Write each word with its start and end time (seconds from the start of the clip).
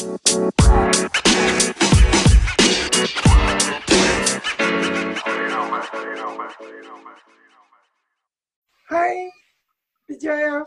Hai, 0.00 0.08
DJF. 10.08 10.64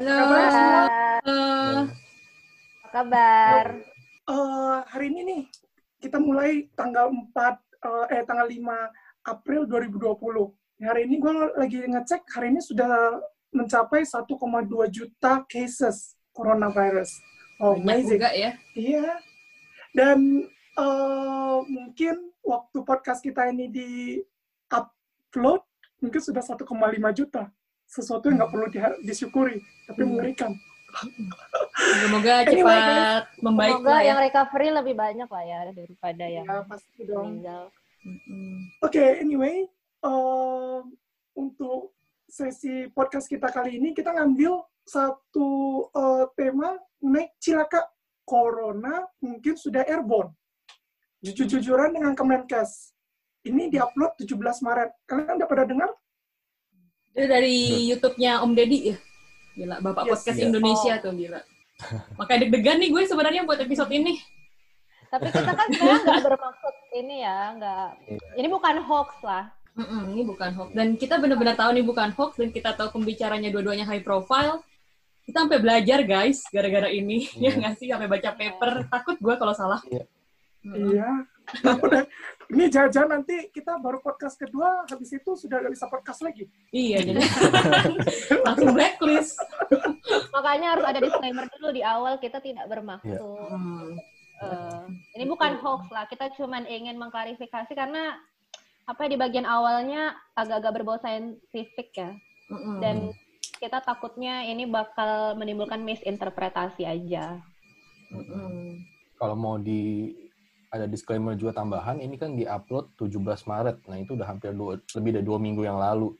Halo. 0.00 0.16
Kabar 0.16 0.48
semua? 0.48 0.84
Halo. 1.20 1.44
Apa 2.80 2.88
kabar? 2.88 3.66
Eh, 4.32 4.76
hari 4.88 5.12
ini 5.12 5.20
nih, 5.28 5.42
kita 6.00 6.16
mulai 6.16 6.64
tanggal 6.72 7.12
4, 7.12 7.60
eh, 7.84 8.16
eh, 8.16 8.24
tanggal 8.24 8.48
5 8.48 8.88
April 9.28 9.68
2020. 9.68 10.56
Hari 10.80 11.04
ini 11.04 11.20
gue 11.20 11.52
lagi 11.60 11.84
ngecek, 11.84 12.32
hari 12.32 12.56
ini 12.56 12.64
sudah 12.64 13.20
mencapai 13.52 14.08
1,2 14.08 14.88
juta 14.88 15.44
cases 15.52 16.16
coronavirus. 16.32 17.33
Oh, 17.56 17.74
Banyak 17.74 17.84
amazing. 17.84 18.18
juga 18.18 18.30
ya. 18.32 18.50
Iya. 18.74 19.06
Dan 19.94 20.18
eh, 20.74 21.58
mungkin 21.70 22.14
waktu 22.42 22.78
podcast 22.82 23.20
kita 23.20 23.46
ini 23.46 23.70
di 23.70 23.90
upload, 24.68 25.62
mungkin 25.98 26.20
sudah 26.20 26.42
1,5 26.42 26.66
juta. 27.12 27.46
Sesuatu 27.86 28.26
yang 28.26 28.42
nggak 28.42 28.50
perlu 28.50 28.66
di- 28.68 29.00
disyukuri, 29.06 29.56
tapi 29.86 30.02
Hmm. 30.02 30.10
mengerikan. 30.10 30.50
Semoga 32.02 32.32
Anyway, 32.46 32.74
cepat 32.74 33.24
membaik 33.40 33.74
Semoga 33.78 33.94
ya. 33.94 34.02
yang 34.06 34.18
recovery 34.20 34.68
lebih 34.70 34.94
banyak 34.94 35.28
lah 35.28 35.44
ya 35.44 35.58
daripada 35.70 36.24
yang 36.26 36.46
Ya, 36.46 36.62
pasti 36.64 37.00
dong. 37.02 37.38
meninggal. 37.38 37.62
Oke, 38.78 39.04
anyway, 39.18 39.66
eh, 40.02 40.78
untuk 41.34 41.94
sesi 42.26 42.90
podcast 42.90 43.26
kita 43.26 43.46
kali 43.48 43.78
ini, 43.78 43.90
kita 43.90 44.10
ngambil 44.10 44.58
satu 44.84 45.48
eh, 45.90 46.24
tema 46.34 46.76
mengenai 47.04 47.28
cilaka 47.36 47.84
corona 48.24 49.04
mungkin 49.20 49.54
sudah 49.60 49.84
airborne. 49.84 50.32
Jujur-jujuran 51.20 51.92
dengan 51.92 52.16
Kemenkes. 52.16 52.96
Ini 53.44 53.68
diupload 53.68 54.16
17 54.24 54.40
Maret. 54.64 54.90
Kalian 55.04 55.36
udah 55.36 55.48
pada 55.48 55.64
dengar? 55.68 55.92
Itu 57.12 57.28
dari 57.28 57.84
YouTube-nya 57.92 58.40
Om 58.40 58.52
Deddy 58.56 58.80
ya. 58.88 58.96
Gila, 59.54 59.76
Bapak 59.84 60.02
Yes. 60.08 60.10
Podcast 60.16 60.38
Iya. 60.40 60.46
Indonesia 60.48 60.92
tuh 61.04 61.12
gila. 61.12 61.40
Makanya 62.16 62.38
deg-degan 62.48 62.76
nih 62.80 62.88
gue 62.90 63.02
sebenarnya 63.04 63.44
buat 63.44 63.60
episode 63.60 63.92
ini. 63.92 64.16
Tapi 65.12 65.28
kita 65.30 65.52
kan 65.54 65.66
sebenarnya 65.70 66.02
nggak 66.02 66.24
bermaksud 66.26 66.74
ini 66.96 67.16
ya, 67.22 67.38
nggak. 67.54 67.86
Ini 68.34 68.48
bukan 68.50 68.74
hoax 68.82 69.10
lah. 69.22 69.44
Mm-mm, 69.78 70.02
ini 70.10 70.22
bukan 70.26 70.50
hoax. 70.58 70.68
Dan 70.74 70.98
kita 70.98 71.22
benar-benar 71.22 71.54
tahu 71.54 71.70
ini 71.76 71.82
bukan 71.86 72.10
hoax 72.16 72.40
dan 72.40 72.50
kita 72.50 72.74
tahu 72.74 72.98
pembicaranya 72.98 73.52
dua-duanya 73.52 73.86
high 73.86 74.02
profile. 74.02 74.64
Kita 75.24 75.48
sampai 75.48 75.60
belajar 75.60 75.98
guys 76.04 76.44
gara-gara 76.52 76.88
ini. 76.92 77.24
Ya 77.40 77.50
Iya. 77.50 77.60
nggak 77.60 77.74
sih 77.80 77.88
sampai 77.88 78.08
baca 78.12 78.30
paper. 78.36 78.72
Takut 78.92 79.16
gue 79.16 79.34
kalau 79.40 79.54
salah. 79.56 79.80
Iya. 79.88 80.04
Iya. 80.64 81.08
Nah, 81.60 81.76
udah. 81.76 82.02
Ini 82.48 82.72
jangan-jangan 82.72 83.20
nanti 83.20 83.52
kita 83.52 83.76
baru 83.80 84.00
podcast 84.00 84.36
kedua, 84.36 84.84
habis 84.88 85.12
itu 85.12 85.32
sudah 85.36 85.60
nggak 85.60 85.72
bisa 85.76 85.88
podcast 85.92 86.20
lagi. 86.24 86.48
Iya 86.72 87.04
jadi 87.04 87.20
langsung 88.48 88.72
blacklist. 88.72 89.36
Makanya 90.32 90.76
harus 90.76 90.84
ada 90.88 90.98
disclaimer 91.04 91.44
dulu 91.56 91.68
di 91.72 91.80
awal 91.84 92.16
kita 92.20 92.40
tidak 92.40 92.68
bermaksud. 92.68 93.16
Iya. 93.16 93.20
Hmm. 93.20 93.92
eh, 94.44 94.84
ini 95.20 95.24
bukan 95.28 95.56
hoax 95.60 95.88
lah. 95.92 96.04
Kita 96.08 96.32
cuma 96.36 96.60
ingin 96.64 96.96
mengklarifikasi 97.00 97.72
karena 97.72 98.16
apa 98.84 99.08
ya, 99.08 99.16
di 99.16 99.18
bagian 99.20 99.48
awalnya 99.48 100.12
agak-agak 100.36 100.80
berbau 100.80 101.00
saintifik 101.00 101.96
ya. 101.96 102.12
Mm-mm. 102.52 102.76
Dan 102.80 102.96
kita 103.58 103.78
takutnya 103.80 104.44
ini 104.46 104.66
bakal 104.66 105.38
menimbulkan 105.38 105.82
misinterpretasi 105.82 106.84
aja. 106.86 107.38
Mm-mm. 108.10 108.82
Kalau 109.18 109.36
mau 109.38 109.56
di 109.58 110.12
ada 110.74 110.90
disclaimer 110.90 111.38
juga 111.38 111.62
tambahan, 111.62 112.02
ini 112.02 112.18
kan 112.18 112.34
di-upload 112.34 112.98
17 112.98 113.46
Maret. 113.46 113.76
Nah, 113.86 113.96
itu 114.02 114.18
udah 114.18 114.26
hampir 114.26 114.50
dua, 114.50 114.82
lebih 114.98 115.10
dari 115.14 115.24
dua 115.24 115.38
minggu 115.38 115.62
yang 115.62 115.78
lalu. 115.78 116.10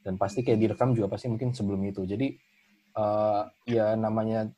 Dan 0.00 0.16
pasti 0.16 0.40
kayak 0.40 0.56
direkam 0.56 0.96
juga 0.96 1.12
pasti 1.12 1.28
mungkin 1.28 1.52
sebelum 1.52 1.84
itu. 1.84 2.08
Jadi, 2.08 2.32
eh, 2.96 3.42
ya 3.68 3.92
namanya 4.00 4.48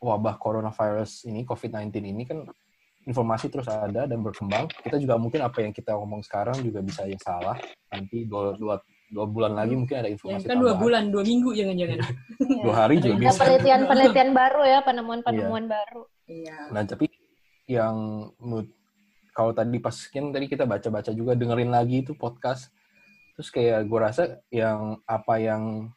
wabah 0.00 0.40
coronavirus 0.40 1.28
ini, 1.28 1.44
COVID-19 1.44 1.92
ini 2.08 2.24
kan 2.24 2.48
informasi 3.04 3.52
terus 3.52 3.68
ada 3.68 4.08
dan 4.08 4.18
berkembang. 4.24 4.64
Kita 4.80 4.96
juga 4.96 5.20
mungkin 5.20 5.44
apa 5.44 5.60
yang 5.60 5.76
kita 5.76 5.92
ngomong 5.92 6.24
sekarang 6.24 6.56
juga 6.64 6.80
bisa 6.80 7.04
yang 7.04 7.20
salah. 7.20 7.60
Nanti 7.92 8.24
dua, 8.24 8.56
dua, 8.56 8.80
dua 9.06 9.26
bulan 9.26 9.52
lagi 9.54 9.74
mungkin 9.78 9.96
ada 10.02 10.08
Ya, 10.10 10.14
informasi 10.18 10.44
kan 10.50 10.58
dua 10.58 10.74
bulan, 10.74 11.02
dua 11.14 11.22
minggu 11.22 11.54
jangan-jangan. 11.54 11.98
Dua 12.66 12.74
hari 12.74 12.98
juga 12.98 13.22
bisa. 13.22 13.38
penelitian-penelitian 13.38 14.30
baru 14.34 14.62
ya, 14.66 14.78
penemuan-penemuan 14.82 15.64
baru. 15.70 16.02
Iya. 16.26 16.74
Nah, 16.74 16.82
tapi 16.82 17.06
yang 17.66 17.94
kalau 19.30 19.52
tadi 19.52 19.78
pas 19.78 19.94
kan 19.94 20.32
tadi 20.32 20.46
kita 20.48 20.64
baca-baca 20.64 21.10
juga 21.14 21.38
dengerin 21.38 21.70
lagi 21.70 22.02
itu 22.02 22.16
podcast. 22.16 22.72
Terus 23.36 23.48
kayak 23.52 23.84
gue 23.84 24.00
rasa 24.00 24.22
yang 24.48 24.96
apa 25.04 25.34
yang 25.36 25.92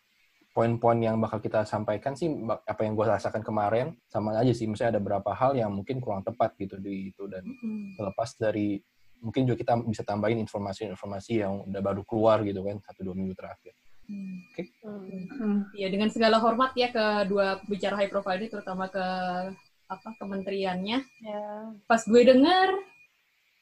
poin-poin 0.51 0.99
yang 0.99 1.15
bakal 1.17 1.39
kita 1.39 1.63
sampaikan 1.63 2.11
sih 2.13 2.27
apa 2.45 2.81
yang 2.83 2.93
gue 2.93 3.05
rasakan 3.07 3.39
kemarin 3.39 3.95
sama 4.05 4.35
aja 4.35 4.51
sih. 4.51 4.67
Misalnya 4.67 4.99
ada 4.99 5.01
beberapa 5.01 5.31
hal 5.31 5.55
yang 5.55 5.71
mungkin 5.71 6.03
kurang 6.03 6.21
tepat 6.21 6.53
gitu 6.59 6.75
di 6.77 7.15
itu 7.15 7.25
dan 7.31 7.47
Mm. 7.47 7.95
terlepas 7.95 8.35
dari 8.35 8.83
mungkin 9.19 9.47
juga 9.47 9.57
kita 9.59 9.73
bisa 9.83 10.03
tambahin 10.07 10.39
informasi-informasi 10.43 11.43
yang 11.43 11.63
udah 11.67 11.81
baru 11.83 12.01
keluar 12.07 12.41
gitu 12.47 12.63
kan 12.63 12.79
satu 12.83 13.03
dua 13.03 13.15
minggu 13.15 13.35
terakhir. 13.35 13.75
Hmm. 14.09 14.41
Hmm. 14.81 15.23
Hmm. 15.37 15.59
Ya 15.77 15.87
dengan 15.93 16.09
segala 16.09 16.41
hormat 16.41 16.73
ya 16.73 16.89
ke 16.89 17.29
dua 17.29 17.61
bicara 17.69 17.93
high 18.01 18.09
profile 18.09 18.41
ini, 18.41 18.49
terutama 18.49 18.89
ke 18.89 19.05
apa 19.89 20.09
kementeriannya. 20.17 20.97
Ya. 21.21 21.45
Pas 21.85 22.01
gue 22.01 22.21
denger, 22.25 22.69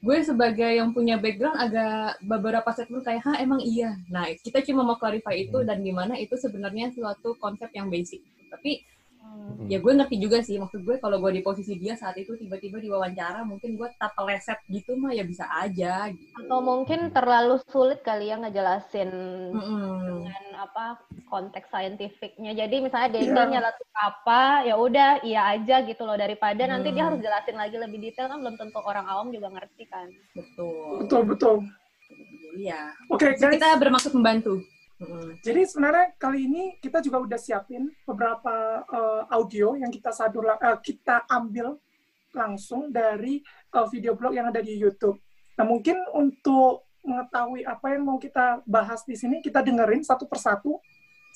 gue 0.04 0.18
sebagai 0.24 0.72
yang 0.72 0.96
punya 0.96 1.20
background 1.20 1.60
agak 1.60 2.20
beberapa 2.24 2.70
statement 2.72 3.04
kayak, 3.04 3.24
ha 3.28 3.44
emang 3.44 3.60
iya. 3.60 3.92
Nah 4.08 4.32
kita 4.40 4.64
cuma 4.64 4.88
mau 4.88 4.96
clarify 4.96 5.36
itu 5.36 5.68
dan 5.68 5.84
gimana 5.84 6.16
itu 6.16 6.40
sebenarnya 6.40 6.96
suatu 6.96 7.36
konsep 7.44 7.68
yang 7.76 7.92
basic. 7.92 8.24
Tapi 8.48 8.84
Hmm. 9.28 9.64
ya 9.66 9.80
gue 9.80 9.90
ngerti 9.90 10.16
juga 10.18 10.38
sih 10.40 10.56
maksud 10.56 10.82
gue 10.82 10.96
kalau 10.98 11.18
gue 11.18 11.32
di 11.32 11.42
posisi 11.42 11.76
dia 11.76 11.94
saat 11.94 12.16
itu 12.16 12.36
tiba-tiba 12.36 12.78
diwawancara 12.78 13.42
mungkin 13.42 13.76
gue 13.76 13.88
tak 13.96 14.12
peleset 14.14 14.60
gitu 14.68 14.94
mah 14.94 15.12
ya 15.12 15.24
bisa 15.24 15.44
aja 15.50 16.08
gitu. 16.10 16.36
Atau 16.38 16.60
mungkin 16.60 17.10
terlalu 17.10 17.60
sulit 17.66 18.00
kali 18.02 18.28
ya 18.28 18.38
ngejelasin 18.38 19.10
Mm-mm. 19.52 20.24
dengan 20.24 20.44
apa 20.58 21.00
konteks 21.26 21.68
saintifiknya. 21.68 22.52
Jadi 22.54 22.76
misalnya 22.82 23.10
dia 23.10 23.24
Iya. 23.24 23.44
nyeletuk 23.48 23.90
apa, 23.94 24.42
ya 24.64 24.76
udah 24.76 25.10
iya 25.22 25.42
aja 25.52 25.82
gitu 25.82 26.04
loh 26.04 26.16
daripada 26.16 26.64
nanti 26.64 26.92
dia 26.92 27.04
Hmm. 27.04 27.16
harus 27.16 27.22
jelasin 27.22 27.56
lagi 27.56 27.76
lebih 27.76 28.00
detail 28.00 28.28
kan 28.28 28.40
belum 28.40 28.56
tentu 28.56 28.80
orang 28.80 29.06
awam 29.06 29.28
juga 29.30 29.48
ngerti 29.50 29.84
kan. 29.86 30.08
betul 30.34 31.02
Betul, 31.02 31.22
betul. 31.26 31.56
iya 32.56 32.92
Oke, 33.08 33.32
Jadi 33.34 33.42
guys. 33.42 33.54
kita 33.60 33.68
bermaksud 33.76 34.12
membantu 34.12 34.60
Jadi 35.46 35.62
sebenarnya 35.70 36.18
kali 36.18 36.50
ini 36.50 36.64
kita 36.82 37.06
juga 37.06 37.22
udah 37.22 37.38
siapin 37.38 37.86
beberapa 38.02 38.82
eh, 38.82 39.24
audio 39.30 39.78
yang 39.78 39.94
kita 39.94 40.10
sadur 40.10 40.50
eh, 40.50 40.78
kita 40.82 41.30
ambil 41.30 41.78
langsung 42.34 42.90
dari 42.90 43.46
eh, 43.46 43.88
video 43.94 44.18
blog 44.18 44.34
yang 44.34 44.50
ada 44.50 44.58
di 44.58 44.74
YouTube. 44.74 45.22
Nah 45.54 45.66
mungkin 45.70 46.02
untuk 46.18 46.90
mengetahui 47.06 47.62
apa 47.64 47.94
yang 47.94 48.04
mau 48.10 48.18
kita 48.18 48.66
bahas 48.66 49.06
di 49.06 49.14
sini 49.14 49.40
kita 49.40 49.62
dengerin 49.62 50.02
satu 50.02 50.26
persatu 50.26 50.82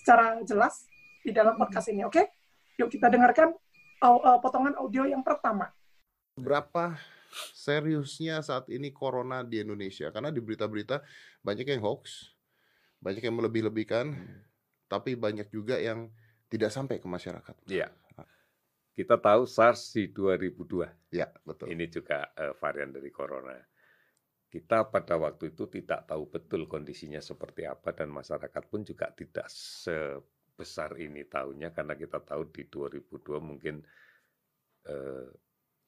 secara 0.02 0.42
jelas 0.42 0.90
di 1.22 1.30
dalam 1.30 1.54
podcast 1.54 1.88
ini, 1.94 2.02
oke? 2.02 2.34
Yuk 2.82 2.90
kita 2.90 3.14
dengarkan 3.14 3.54
au- 4.02 4.24
eh, 4.26 4.40
potongan 4.42 4.74
audio 4.82 5.06
yang 5.06 5.22
pertama. 5.22 5.70
berapa 6.34 6.98
seriusnya 7.54 8.42
saat 8.42 8.66
ini 8.72 8.90
corona 8.90 9.44
di 9.46 9.62
Indonesia 9.62 10.10
karena 10.10 10.32
di 10.34 10.42
berita-berita 10.42 11.04
banyak 11.46 11.68
yang 11.68 11.84
hoax, 11.84 12.32
banyak 13.02 13.26
yang 13.26 13.36
melebih-lebihkan, 13.36 14.14
tapi 14.86 15.18
banyak 15.18 15.50
juga 15.50 15.82
yang 15.82 16.08
tidak 16.48 16.70
sampai 16.70 17.02
ke 17.02 17.08
masyarakat. 17.10 17.56
Iya. 17.68 17.90
Kita 18.92 19.18
tahu 19.18 19.48
SARS 19.48 19.96
di 19.96 20.12
2002. 20.12 21.16
Ya, 21.16 21.32
betul. 21.48 21.72
Ini 21.72 21.88
juga 21.88 22.30
eh, 22.36 22.54
varian 22.60 22.92
dari 22.92 23.10
corona. 23.10 23.56
Kita 24.52 24.84
pada 24.92 25.16
waktu 25.16 25.56
itu 25.56 25.72
tidak 25.72 26.12
tahu 26.12 26.28
betul 26.28 26.68
kondisinya 26.68 27.24
seperti 27.24 27.64
apa 27.64 27.96
dan 27.96 28.12
masyarakat 28.12 28.64
pun 28.68 28.84
juga 28.84 29.08
tidak 29.16 29.48
sebesar 29.48 31.00
ini 31.00 31.24
tahunya 31.24 31.72
karena 31.72 31.96
kita 31.96 32.20
tahu 32.20 32.52
di 32.52 32.68
2002 32.68 33.40
mungkin 33.40 33.80
eh, 34.92 35.28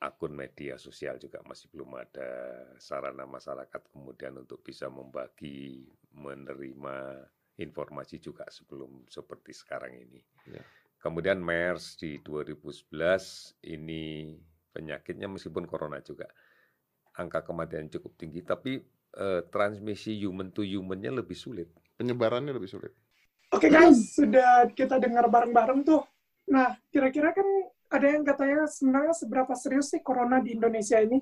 akun 0.03 0.31
media 0.35 0.75
sosial 0.75 1.15
juga 1.19 1.39
masih 1.47 1.71
belum 1.71 1.95
ada 1.95 2.29
sarana 2.79 3.23
masyarakat 3.23 3.81
kemudian 3.91 4.35
untuk 4.39 4.59
bisa 4.63 4.91
membagi, 4.91 5.87
menerima 6.13 7.25
informasi 7.59 8.17
juga 8.17 8.45
sebelum 8.49 9.05
seperti 9.05 9.53
sekarang 9.53 9.93
ini. 9.93 10.21
Ya. 10.49 10.63
Kemudian 10.97 11.43
MERS 11.43 11.99
di 11.99 12.17
2011 12.23 13.59
ini 13.67 14.37
penyakitnya 14.73 15.27
meskipun 15.29 15.67
corona 15.69 16.01
juga 16.01 16.25
angka 17.13 17.45
kematian 17.45 17.91
cukup 17.93 18.17
tinggi 18.17 18.41
tapi 18.41 18.81
eh, 19.19 19.41
transmisi 19.53 20.17
human 20.17 20.49
to 20.49 20.65
human-nya 20.65 21.13
lebih 21.13 21.37
sulit. 21.37 21.69
Penyebarannya 21.99 22.55
lebih 22.55 22.71
sulit. 22.71 22.93
Oke 23.53 23.69
guys, 23.69 24.17
sudah 24.17 24.65
kita 24.73 24.97
dengar 24.97 25.29
bareng-bareng 25.29 25.85
tuh. 25.85 26.01
Nah, 26.49 26.73
kira-kira 26.89 27.37
kan 27.37 27.45
ada 27.93 28.07
yang 28.09 28.25
katanya 28.25 28.65
sebenarnya 28.65 29.13
seberapa 29.13 29.53
serius 29.53 29.93
sih 29.93 30.01
corona 30.01 30.41
di 30.41 30.57
Indonesia 30.57 30.97
ini? 30.97 31.21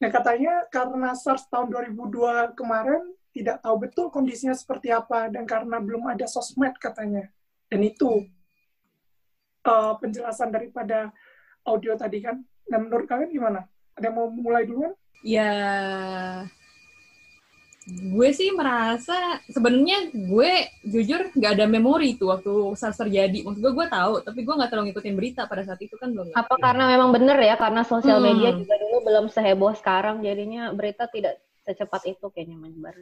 Nah, 0.00 0.08
katanya 0.08 0.64
karena 0.72 1.12
SARS 1.12 1.44
tahun 1.52 1.68
2002 1.68 2.56
kemarin 2.56 3.17
tidak 3.38 3.62
tahu 3.62 3.86
betul 3.86 4.06
kondisinya 4.10 4.52
seperti 4.58 4.90
apa 4.90 5.30
dan 5.30 5.46
karena 5.46 5.78
belum 5.78 6.10
ada 6.10 6.26
sosmed 6.26 6.74
katanya. 6.82 7.30
Dan 7.70 7.86
itu 7.86 8.26
uh, 9.62 9.94
penjelasan 10.02 10.50
daripada 10.50 11.14
audio 11.62 11.94
tadi 11.94 12.18
kan. 12.18 12.42
Nah, 12.68 12.78
menurut 12.82 13.06
kalian 13.06 13.30
gimana? 13.30 13.60
Ada 13.94 14.10
yang 14.10 14.16
mau 14.18 14.28
mulai 14.28 14.66
duluan? 14.66 14.92
Ya, 15.26 15.50
gue 17.88 18.28
sih 18.36 18.52
merasa 18.52 19.42
sebenarnya 19.48 20.12
gue 20.12 20.50
jujur 20.86 21.32
nggak 21.34 21.52
ada 21.58 21.66
memori 21.66 22.14
tuh 22.14 22.30
waktu 22.30 22.52
SARS 22.78 23.02
terjadi. 23.02 23.42
Maksud 23.42 23.58
gue 23.58 23.72
gue 23.72 23.86
tahu, 23.88 24.14
tapi 24.22 24.46
gue 24.46 24.54
nggak 24.54 24.70
terlalu 24.70 24.92
ngikutin 24.92 25.14
berita 25.18 25.42
pada 25.50 25.66
saat 25.66 25.80
itu 25.82 25.96
kan 25.98 26.14
belum. 26.14 26.30
Apa 26.36 26.54
karena 26.60 26.86
memang 26.86 27.10
bener 27.10 27.38
ya 27.40 27.58
karena 27.58 27.82
sosial 27.82 28.22
media 28.22 28.52
hmm. 28.54 28.58
juga 28.62 28.74
dulu 28.78 28.96
belum 29.02 29.26
seheboh 29.32 29.72
sekarang, 29.74 30.22
jadinya 30.22 30.70
berita 30.70 31.10
tidak 31.10 31.40
secepat 31.68 32.08
itu 32.08 32.26
kayaknya 32.32 32.56
menyebar. 32.56 32.96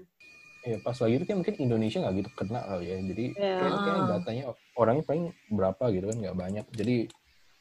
Ya 0.67 0.83
pas 0.83 0.99
lagi 0.99 1.15
itu 1.23 1.25
kan 1.31 1.39
mungkin 1.39 1.57
Indonesia 1.63 2.03
nggak 2.03 2.15
gitu 2.19 2.31
kena 2.35 2.61
kali 2.67 2.85
ya, 2.91 2.97
jadi 2.99 3.25
yeah. 3.39 3.59
kayaknya, 3.63 3.79
kayaknya 3.79 4.05
datanya 4.11 4.45
orangnya 4.75 5.05
paling 5.07 5.25
berapa 5.55 5.85
gitu 5.95 6.07
kan 6.11 6.17
nggak 6.27 6.37
banyak. 6.37 6.67
Jadi 6.75 6.97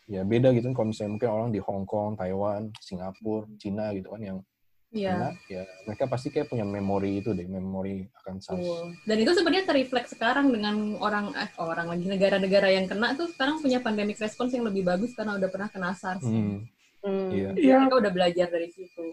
ya 0.09 0.21
beda 0.25 0.49
gitu 0.57 0.65
kan 0.73 0.73
kalau 0.73 0.87
misalnya 0.89 1.11
mungkin 1.13 1.29
orang 1.29 1.49
di 1.53 1.61
Hong 1.61 1.85
Kong, 1.85 2.17
Taiwan, 2.17 2.73
Singapura, 2.81 3.45
Cina 3.61 3.93
gitu 3.93 4.09
kan 4.09 4.21
yang 4.25 4.37
Iya. 4.95 5.35
ya 5.51 5.67
mereka 5.83 6.07
pasti 6.07 6.31
kayak 6.31 6.47
punya 6.47 6.63
memori 6.63 7.19
itu 7.19 7.35
deh, 7.35 7.43
memori 7.43 8.07
akan 8.23 8.39
SARS. 8.39 8.63
Uh, 8.63 8.95
dan 9.03 9.17
itu 9.19 9.31
sebenarnya 9.35 9.67
terrefleks 9.67 10.15
sekarang 10.15 10.55
dengan 10.55 10.95
orang 11.03 11.35
eh 11.35 11.51
orang 11.59 11.91
lagi 11.91 12.07
negara-negara 12.07 12.71
yang 12.71 12.87
kena 12.87 13.11
tuh 13.19 13.27
sekarang 13.27 13.59
punya 13.59 13.83
pandemic 13.83 14.15
response 14.15 14.55
yang 14.55 14.63
lebih 14.63 14.87
bagus 14.87 15.11
karena 15.11 15.35
udah 15.35 15.49
pernah 15.51 15.67
kena 15.67 15.91
SARS. 15.91 16.23
Hmm. 16.23 16.63
Hmm. 17.03 17.27
Iya. 17.27 17.49
Yeah. 17.59 17.83
Mereka 17.83 17.95
udah 18.07 18.11
belajar 18.15 18.47
dari 18.47 18.71
situ. 18.71 19.05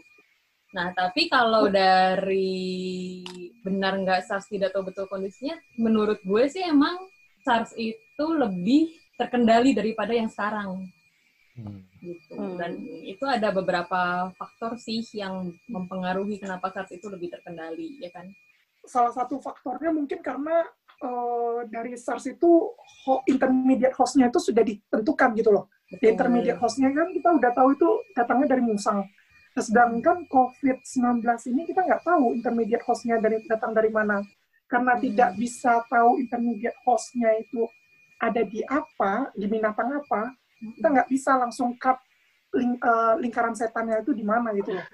Nah, 0.73 0.89
tapi 0.97 1.29
kalau 1.29 1.69
dari 1.69 3.21
benar 3.61 4.01
nggak 4.01 4.25
SARS 4.25 4.49
tidak 4.49 4.73
tahu 4.73 4.89
betul 4.89 5.05
kondisinya, 5.05 5.57
menurut 5.77 6.19
gue 6.25 6.45
sih 6.49 6.65
emang 6.65 6.97
SARS 7.45 7.77
itu 7.77 8.25
lebih 8.33 8.97
terkendali 9.21 9.77
daripada 9.77 10.17
yang 10.17 10.33
sekarang. 10.33 10.89
Hmm. 11.53 11.85
Gitu. 12.01 12.33
Hmm. 12.35 12.57
Dan 12.57 12.81
itu 13.05 13.25
ada 13.29 13.53
beberapa 13.53 14.33
faktor 14.35 14.81
sih 14.81 15.05
yang 15.13 15.53
mempengaruhi 15.69 16.41
kenapa 16.41 16.73
SARS 16.73 16.97
itu 16.97 17.13
lebih 17.13 17.29
terkendali, 17.29 18.01
ya 18.01 18.09
kan? 18.09 18.33
Salah 18.83 19.13
satu 19.13 19.39
faktornya 19.39 19.93
mungkin 19.93 20.25
karena 20.25 20.65
uh, 21.05 21.69
dari 21.69 21.95
SARS 22.01 22.33
itu 22.33 22.73
ho 23.05 23.15
intermediate 23.29 23.95
hostnya 23.95 24.33
itu 24.33 24.41
sudah 24.41 24.65
ditentukan 24.65 25.37
gitu 25.37 25.53
loh. 25.53 25.69
Di 25.93 26.09
intermediate 26.09 26.57
hostnya 26.57 26.89
kan 26.97 27.13
kita 27.13 27.29
udah 27.37 27.51
tahu 27.53 27.77
itu 27.77 27.89
datangnya 28.17 28.57
dari 28.57 28.65
musang. 28.65 29.05
Nah, 29.53 29.63
sedangkan 29.63 30.25
COVID-19 30.33 31.21
ini 31.53 31.63
kita 31.69 31.85
nggak 31.85 32.09
tahu 32.09 32.33
intermediate 32.33 32.85
hostnya 32.89 33.21
dari 33.21 33.45
datang 33.45 33.77
dari 33.77 33.93
mana. 33.93 34.25
Karena 34.65 34.97
hmm. 34.97 35.03
tidak 35.05 35.31
bisa 35.37 35.85
tahu 35.93 36.17
intermediate 36.17 36.79
hostnya 36.89 37.37
itu 37.37 37.69
ada 38.17 38.41
di 38.47 38.65
apa, 38.65 39.35
di 39.37 39.45
binatang 39.51 39.99
apa, 39.99 40.33
kita 40.79 40.89
nggak 40.89 41.11
bisa 41.11 41.37
langsung 41.37 41.75
cut 41.77 41.99
ling, 42.55 42.79
uh, 42.81 43.19
lingkaran 43.19 43.53
setannya 43.53 44.01
itu 44.01 44.15
di 44.15 44.25
mana 44.25 44.55
gitu 44.57 44.73
loh. 44.73 44.87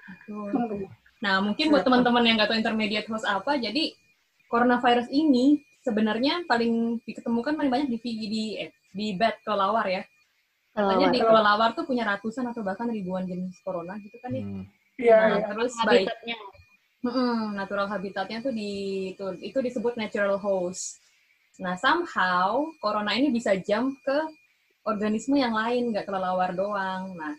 Nah, 1.18 1.42
mungkin 1.42 1.70
buat 1.70 1.84
teman-teman 1.84 2.24
yang 2.24 2.34
nggak 2.40 2.50
tahu 2.50 2.58
intermediate 2.58 3.06
host 3.10 3.26
apa, 3.26 3.58
jadi 3.58 3.94
coronavirus 4.48 5.12
ini 5.12 5.60
sebenarnya 5.84 6.46
paling 6.48 6.98
diketemukan 7.04 7.54
paling 7.54 7.70
banyak 7.70 7.88
di 7.90 7.98
di 8.00 8.44
eh, 8.58 8.70
di 8.94 9.14
bat 9.14 9.38
kelelawar 9.44 9.86
ya. 9.86 10.02
Katanya 10.78 11.06
di 11.10 11.18
kelelawar 11.18 11.70
tuh 11.74 11.82
punya 11.82 12.06
ratusan 12.06 12.46
atau 12.54 12.62
bahkan 12.62 12.86
ribuan 12.86 13.26
jenis 13.26 13.58
corona 13.66 13.98
gitu 13.98 14.14
kan 14.22 14.30
ya. 14.30 14.46
Hmm. 14.46 14.64
Iya, 14.98 15.18
nah, 15.18 15.38
ya. 15.42 15.46
terus 15.50 15.72
habitatnya. 15.82 16.38
Hmm, 16.98 17.54
natural 17.54 17.86
habitatnya 17.86 18.38
tuh 18.42 18.50
di 18.54 18.70
itu, 19.14 19.26
itu 19.42 19.58
disebut 19.58 19.94
natural 19.98 20.38
host. 20.38 20.98
Nah, 21.58 21.74
somehow 21.78 22.70
corona 22.78 23.14
ini 23.14 23.30
bisa 23.34 23.54
jump 23.58 23.98
ke 24.06 24.18
organisme 24.86 25.38
yang 25.38 25.54
lain, 25.54 25.90
nggak 25.90 26.06
kelelawar 26.06 26.54
doang. 26.54 27.14
Nah, 27.14 27.34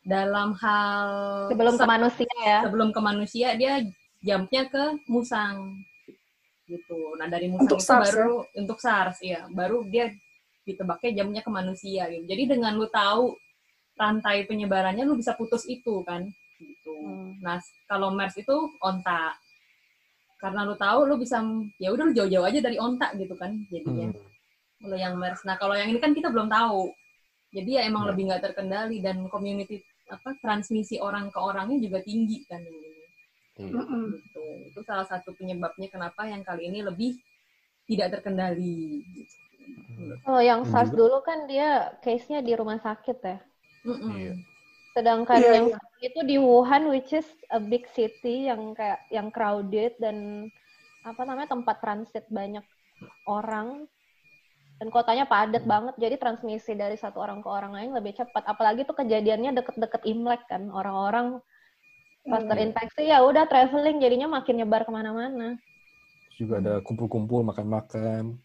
dalam 0.00 0.56
hal 0.56 1.10
sebelum 1.52 1.74
ke 1.76 1.86
manusia 1.86 2.32
ya. 2.40 2.58
Sebelum 2.64 2.88
ke 2.90 3.00
manusia 3.02 3.48
dia 3.58 3.84
jumpnya 4.24 4.68
ke 4.68 4.84
musang 5.08 5.76
gitu. 6.64 7.18
Nah 7.18 7.26
dari 7.28 7.50
musang 7.50 7.66
untuk 7.68 7.80
itu 7.82 7.88
SARS, 7.88 8.06
baru 8.14 8.34
ya? 8.46 8.60
untuk 8.62 8.78
SARS 8.80 9.18
ya, 9.20 9.40
baru 9.50 9.84
dia 9.88 10.12
ditebaknya 10.74 11.22
jamnya 11.22 11.42
ke 11.42 11.50
manusia 11.50 12.06
gitu. 12.08 12.24
Jadi 12.26 12.42
dengan 12.56 12.78
lu 12.78 12.86
tahu 12.88 13.34
rantai 13.98 14.48
penyebarannya 14.48 15.04
lu 15.04 15.18
bisa 15.18 15.36
putus 15.36 15.68
itu 15.68 16.00
kan 16.06 16.24
gitu. 16.60 16.94
Hmm. 16.94 17.36
Nah 17.42 17.60
kalau 17.90 18.14
MERS 18.14 18.40
itu 18.40 18.56
onta. 18.80 19.34
Karena 20.40 20.64
lu 20.64 20.72
tahu 20.78 21.04
lu 21.04 21.20
bisa 21.20 21.44
ya 21.76 21.92
udah 21.92 22.08
lu 22.08 22.12
jauh-jauh 22.16 22.46
aja 22.48 22.60
dari 22.64 22.80
onta 22.80 23.12
gitu 23.18 23.36
kan 23.36 23.52
jadinya. 23.68 24.08
Hmm 24.08 24.30
kalau 24.80 24.96
yang 24.96 25.14
MERS. 25.20 25.44
Nah 25.44 25.56
kalau 25.60 25.76
yang 25.76 25.92
ini 25.92 26.00
kan 26.00 26.16
kita 26.16 26.32
belum 26.32 26.48
tahu. 26.48 26.90
Jadi 27.52 27.70
ya 27.76 27.82
emang 27.84 28.08
ya. 28.08 28.14
lebih 28.14 28.22
nggak 28.32 28.42
terkendali 28.50 28.98
dan 29.04 29.26
community 29.28 29.82
apa 30.10 30.34
transmisi 30.42 30.98
orang 30.98 31.30
ke 31.30 31.38
orangnya 31.38 31.78
juga 31.78 31.98
tinggi 32.02 32.42
kan 32.48 32.62
ini. 32.64 32.90
Hmm. 33.60 34.16
Gitu. 34.16 34.44
Itu 34.72 34.80
salah 34.88 35.04
satu 35.04 35.36
penyebabnya 35.36 35.92
kenapa 35.92 36.24
yang 36.24 36.40
kali 36.40 36.72
ini 36.72 36.80
lebih 36.80 37.20
tidak 37.84 38.18
terkendali. 38.18 39.04
Gitu. 39.04 39.39
Kalau 40.24 40.40
yang 40.40 40.64
SARS 40.68 40.90
dulu 40.92 41.20
kan 41.22 41.44
dia 41.44 41.94
case-nya 42.00 42.40
di 42.40 42.52
rumah 42.56 42.80
sakit 42.80 43.18
ya. 43.20 43.38
Iya. 43.86 44.34
Sedangkan 44.96 45.40
yeah, 45.40 45.54
yang 45.54 45.66
yeah. 45.70 46.06
itu 46.06 46.20
di 46.26 46.36
Wuhan, 46.36 46.90
which 46.90 47.14
is 47.14 47.28
a 47.54 47.60
big 47.62 47.86
city 47.94 48.50
yang 48.50 48.74
kayak 48.74 49.00
yang 49.14 49.30
crowded 49.30 49.94
dan 50.02 50.48
apa 51.06 51.22
namanya 51.24 51.56
tempat 51.56 51.80
transit 51.80 52.24
banyak 52.28 52.64
orang 53.24 53.88
dan 54.80 54.88
kotanya 54.88 55.28
padat 55.28 55.64
hmm. 55.64 55.72
banget 55.72 55.94
jadi 56.00 56.16
transmisi 56.16 56.72
dari 56.72 56.96
satu 56.96 57.20
orang 57.20 57.44
ke 57.44 57.48
orang 57.48 57.72
lain 57.76 57.92
lebih 57.92 58.16
cepat 58.16 58.44
apalagi 58.48 58.88
tuh 58.88 58.96
kejadiannya 58.96 59.52
deket-deket 59.56 60.02
imlek 60.08 60.44
kan 60.48 60.72
orang-orang 60.72 61.40
pas 62.24 62.40
hmm. 62.40 62.48
terinfeksi 62.48 63.08
ya 63.08 63.20
udah 63.24 63.44
traveling 63.48 64.00
jadinya 64.00 64.28
makin 64.40 64.64
nyebar 64.64 64.84
ke 64.84 64.92
mana-mana 64.92 65.60
juga 66.40 66.64
ada 66.64 66.74
kumpul-kumpul 66.80 67.44
makan-makan 67.44 68.40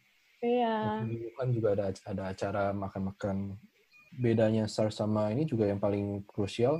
iya 0.46 1.02
kan 1.34 1.48
juga 1.50 1.74
ada 1.74 1.90
ada 2.06 2.24
acara 2.30 2.64
makan-makan 2.72 3.58
bedanya 4.16 4.70
SARS 4.70 5.02
sama 5.02 5.34
ini 5.34 5.50
juga 5.50 5.66
yang 5.66 5.82
paling 5.82 6.24
krusial 6.30 6.80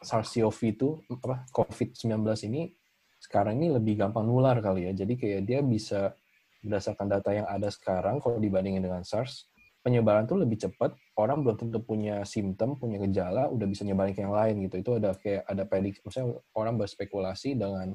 SARS-CoV 0.00 0.58
itu 0.72 0.88
apa 1.20 1.44
COVID-19 1.52 2.24
ini 2.48 2.72
sekarang 3.20 3.60
ini 3.60 3.76
lebih 3.76 4.00
gampang 4.00 4.24
nular 4.24 4.58
kali 4.64 4.88
ya 4.88 4.92
jadi 4.96 5.14
kayak 5.14 5.40
dia 5.44 5.60
bisa 5.60 6.16
berdasarkan 6.64 7.06
data 7.12 7.30
yang 7.36 7.44
ada 7.44 7.68
sekarang 7.68 8.18
kalau 8.24 8.40
dibandingin 8.40 8.80
dengan 8.80 9.04
SARS, 9.04 9.52
penyebaran 9.84 10.24
tuh 10.24 10.40
lebih 10.40 10.56
cepat. 10.56 10.96
Orang 11.20 11.44
belum 11.44 11.60
tentu 11.60 11.78
punya 11.84 12.24
simptom, 12.24 12.80
punya 12.80 12.96
gejala, 13.04 13.52
udah 13.52 13.68
bisa 13.68 13.84
nyebarin 13.84 14.16
ke 14.16 14.24
yang 14.24 14.32
lain 14.32 14.64
gitu. 14.64 14.80
Itu 14.80 14.90
ada 14.96 15.12
kayak 15.14 15.44
ada 15.44 15.62
prediksi, 15.68 16.00
maksudnya 16.02 16.40
orang 16.56 16.74
berspekulasi 16.80 17.54
dengan 17.60 17.92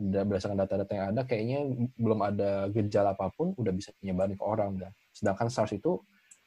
berdasarkan 0.00 0.58
data-data 0.58 0.92
yang 0.96 1.06
ada, 1.14 1.22
kayaknya 1.28 1.58
belum 2.00 2.20
ada 2.24 2.50
gejala 2.72 3.12
apa 3.12 3.28
pun 3.30 3.52
udah 3.54 3.72
bisa 3.76 3.92
nyebarin 4.00 4.34
ke 4.34 4.44
orang. 4.44 4.80
Dan 4.80 4.90
sedangkan 5.12 5.52
SARS 5.52 5.76
itu 5.76 6.00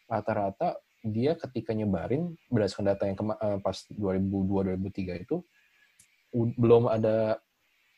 rata-rata 0.10 0.82
dia 1.04 1.36
ketika 1.36 1.76
nyebarin 1.76 2.34
berdasarkan 2.48 2.86
data 2.96 3.04
yang 3.06 3.18
eh, 3.20 3.60
pas 3.60 3.78
2002-2003 3.92 5.26
itu 5.28 5.44
belum 6.34 6.90
ada 6.90 7.38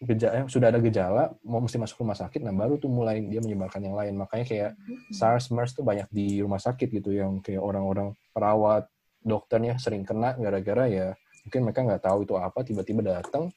gejala 0.03 0.43
eh, 0.43 0.45
sudah 0.51 0.67
ada 0.73 0.79
gejala 0.83 1.31
mau 1.47 1.63
mesti 1.63 1.79
masuk 1.79 2.03
rumah 2.03 2.17
sakit 2.17 2.43
nah 2.43 2.51
baru 2.51 2.75
tuh 2.75 2.91
mulai 2.91 3.23
dia 3.23 3.39
menyebarkan 3.39 3.79
yang 3.79 3.95
lain 3.95 4.19
makanya 4.19 4.45
kayak 4.45 4.71
mm-hmm. 4.75 5.13
SARS 5.15 5.53
MERS 5.53 5.71
tuh 5.77 5.85
banyak 5.87 6.09
di 6.11 6.43
rumah 6.43 6.59
sakit 6.59 6.91
gitu 6.91 7.15
yang 7.15 7.39
kayak 7.39 7.63
orang-orang 7.63 8.11
perawat 8.35 8.89
dokternya 9.23 9.79
sering 9.79 10.03
kena 10.03 10.35
gara-gara 10.35 10.85
ya 10.91 11.07
mungkin 11.47 11.61
mereka 11.63 11.79
nggak 11.85 12.03
tahu 12.03 12.27
itu 12.27 12.33
apa 12.35 12.59
tiba-tiba 12.65 13.01
datang 13.05 13.53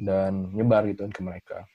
dan 0.00 0.48
nyebar 0.56 0.88
gitu 0.88 1.06
ke 1.12 1.20
mereka. 1.20 1.68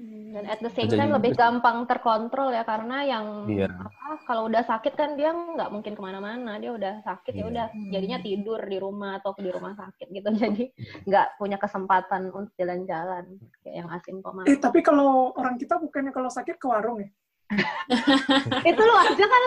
Hmm, 0.00 0.32
dan 0.32 0.44
at 0.48 0.64
the 0.64 0.72
same 0.72 0.88
time 0.88 1.12
lebih 1.12 1.36
gampang 1.36 1.84
terkontrol 1.84 2.48
ya 2.56 2.64
karena 2.64 3.04
yang 3.04 3.44
iya. 3.52 3.68
apa 3.68 4.24
kalau 4.24 4.48
udah 4.48 4.64
sakit 4.64 4.96
kan 4.96 5.12
dia 5.12 5.28
nggak 5.28 5.68
mungkin 5.68 5.92
ke 5.92 6.00
mana-mana 6.00 6.56
dia 6.56 6.72
udah 6.72 7.04
sakit 7.04 7.36
ya 7.36 7.36
iya. 7.36 7.44
ya 7.44 7.50
udah 7.52 7.66
jadinya 7.92 8.18
hmm. 8.22 8.24
tidur 8.24 8.60
di 8.64 8.78
rumah 8.80 9.20
atau 9.20 9.36
di 9.36 9.52
rumah 9.52 9.76
sakit 9.76 10.08
gitu. 10.08 10.28
Jadi 10.40 10.64
nggak 11.04 11.26
punya 11.36 11.60
kesempatan 11.60 12.32
untuk 12.32 12.56
jalan-jalan 12.56 13.24
kayak 13.60 13.76
yang 13.76 13.88
asim 13.92 14.24
kok 14.24 14.32
eh 14.48 14.56
tapi 14.56 14.80
kalau 14.80 15.36
orang 15.36 15.60
kita 15.60 15.76
bukannya 15.76 16.16
kalau 16.16 16.32
sakit 16.32 16.56
ke 16.56 16.64
warung 16.64 17.04
ya? 17.04 17.10
Itu 18.72 18.80
lu 18.80 18.94
aja 18.96 19.24
kan. 19.28 19.42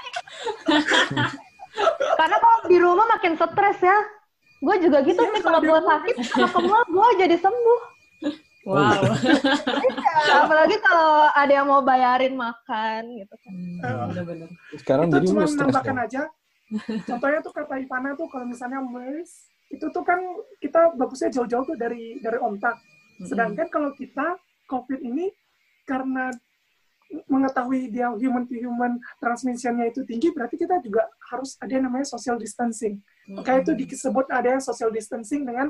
Karena 2.19 2.37
kalau 2.37 2.59
di 2.69 2.77
rumah 2.77 3.05
makin 3.09 3.33
stres 3.41 3.79
ya. 3.81 3.97
Gue 4.63 4.79
juga 4.79 5.03
gitu 5.03 5.19
iya, 5.19 5.33
nih 5.33 5.41
kalau 5.43 5.59
gue 5.59 5.81
sakit 5.81 6.15
sama 6.23 6.47
kemul 6.55 6.81
gue 6.87 7.07
jadi 7.19 7.35
sembuh 7.35 7.92
wow. 8.63 9.03
iya, 9.87 10.33
apalagi 10.43 10.75
kalau 10.79 11.27
ada 11.31 11.51
yang 11.51 11.67
mau 11.67 11.83
bayarin 11.83 12.35
makan 12.35 13.01
gitu 13.19 13.35
kan. 13.35 13.53
Hmm, 13.53 14.07
benar-benar. 14.11 14.49
Sekarang 14.79 15.05
itu 15.11 15.31
cuma 15.31 15.43
menambahkan 15.47 15.97
aja 16.03 16.23
Contohnya 17.05 17.39
tuh 17.43 17.53
kata 17.53 17.75
Ivana 17.77 18.17
tuh 18.17 18.27
kalau 18.31 18.45
misalnya 18.49 18.81
MERS 18.81 19.51
itu 19.73 19.85
tuh 19.89 20.03
kan 20.05 20.21
kita 20.61 20.93
bagusnya 20.97 21.29
jauh-jauh 21.33 21.65
tuh 21.65 21.77
dari 21.77 22.21
dari 22.21 22.37
ontak. 22.41 22.77
Sedangkan 23.25 23.69
kalau 23.69 23.93
kita 23.93 24.37
COVID 24.69 25.01
ini 25.01 25.29
karena 25.85 26.33
mengetahui 27.29 27.93
dia 27.93 28.09
human 28.09 28.49
to 28.49 28.57
human 28.57 28.97
transmissionnya 29.21 29.93
itu 29.93 30.01
tinggi, 30.01 30.33
berarti 30.33 30.57
kita 30.57 30.81
juga 30.81 31.05
harus 31.29 31.53
ada 31.61 31.69
yang 31.69 31.85
namanya 31.85 32.09
social 32.09 32.41
distancing. 32.41 32.97
Maka 33.29 33.61
itu 33.61 33.77
disebut 33.77 34.33
ada 34.33 34.57
yang 34.57 34.63
social 34.63 34.89
distancing 34.89 35.45
dengan 35.45 35.69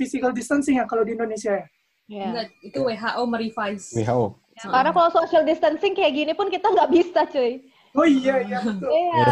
physical 0.00 0.32
distancing 0.32 0.80
ya 0.80 0.88
kalau 0.88 1.04
di 1.04 1.12
Indonesia 1.12 1.60
ya. 1.60 1.66
Yeah. 2.08 2.32
Enggak, 2.32 2.46
itu 2.64 2.78
WHO 2.80 3.22
merevise. 3.28 3.92
WHO. 3.92 4.40
Ya, 4.56 4.64
karena 4.74 4.90
kalau 4.90 5.10
social 5.12 5.44
distancing 5.44 5.92
kayak 5.92 6.12
gini 6.16 6.32
pun 6.34 6.48
kita 6.48 6.66
nggak 6.72 6.90
bisa, 6.90 7.28
cuy. 7.28 7.62
Oh 7.94 8.08
iya, 8.08 8.42
iya 8.42 8.58
betul. 8.64 8.88
Iya. 8.88 9.26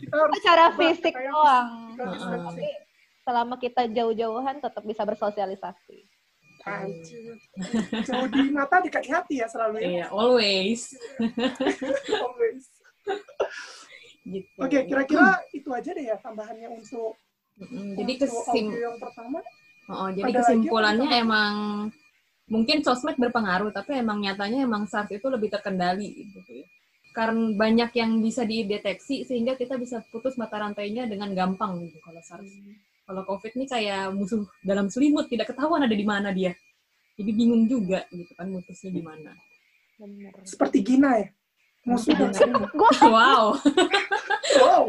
kita 0.00 0.16
harus 0.16 0.34
secara 0.40 0.64
fisik 0.74 1.14
doang. 1.14 1.94
Tapi 1.96 2.68
selama 3.22 3.54
kita 3.60 3.82
jauh-jauhan 3.92 4.58
tetap 4.58 4.82
bisa 4.82 5.02
bersosialisasi. 5.06 5.98
Jauh 8.06 8.26
di 8.30 8.42
mata 8.50 8.78
di 8.82 8.90
kaki 8.90 9.10
hati 9.12 9.34
ya 9.42 9.46
selalu 9.46 9.82
ya. 9.82 9.86
Iya, 9.86 10.06
always. 10.10 10.94
always. 12.26 12.64
Gitu. 14.22 14.46
Oke, 14.58 14.70
okay, 14.70 14.80
kira-kira 14.86 15.42
itu 15.50 15.68
aja 15.74 15.90
deh 15.90 16.04
ya 16.06 16.16
tambahannya 16.22 16.70
untuk 16.70 17.18
mm, 17.58 17.98
jadi 17.98 18.12
kesim 18.22 18.66
yang 18.70 18.96
pertama. 19.02 19.42
Oh, 19.90 20.08
jadi 20.14 20.30
kesimpulannya 20.30 21.10
emang 21.10 21.54
mungkin 22.52 22.84
sosmed 22.84 23.16
berpengaruh, 23.16 23.72
tapi 23.72 23.96
emang 23.96 24.20
nyatanya 24.20 24.68
emang 24.68 24.84
SARS 24.84 25.08
itu 25.08 25.24
lebih 25.32 25.48
terkendali 25.48 26.28
gitu 26.28 26.52
ya. 26.52 26.68
Karena 27.16 27.56
banyak 27.56 27.90
yang 27.96 28.20
bisa 28.20 28.44
dideteksi 28.44 29.24
sehingga 29.24 29.56
kita 29.56 29.80
bisa 29.80 30.04
putus 30.12 30.36
mata 30.36 30.60
rantainya 30.60 31.08
dengan 31.08 31.32
gampang 31.32 31.80
gitu 31.88 31.96
kalau 32.04 32.20
SARS. 32.20 32.52
Hmm. 32.52 32.76
Kalau 33.08 33.24
COVID 33.24 33.56
ini 33.56 33.66
kayak 33.66 34.12
musuh 34.12 34.44
dalam 34.60 34.92
selimut, 34.92 35.32
tidak 35.32 35.56
ketahuan 35.56 35.88
ada 35.88 35.96
di 35.96 36.04
mana 36.04 36.28
dia. 36.28 36.52
Jadi 37.16 37.32
bingung 37.32 37.64
juga 37.64 38.04
gitu 38.12 38.32
kan 38.36 38.52
mutusnya 38.52 38.92
di 38.92 39.02
mana. 39.04 39.32
Seperti 40.44 40.84
Gina 40.84 41.20
ya? 41.20 41.28
Musuh 41.88 42.14
dalam 42.14 42.32
selimut. 42.36 42.70
wow. 43.02 43.56
wow. 44.60 44.84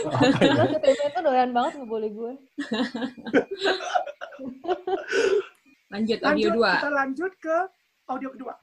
Gue 0.80 0.92
itu 0.92 1.20
doyan 1.20 1.52
banget 1.52 1.72
ngebully 1.82 2.10
gue. 2.14 2.32
lanjut 5.90 6.18
audio 6.22 6.30
lanjut, 6.30 6.52
dua. 6.56 6.70
Kita 6.78 6.90
lanjut 6.90 7.32
ke 7.36 7.56
audio 8.10 8.28
kedua. 8.34 8.54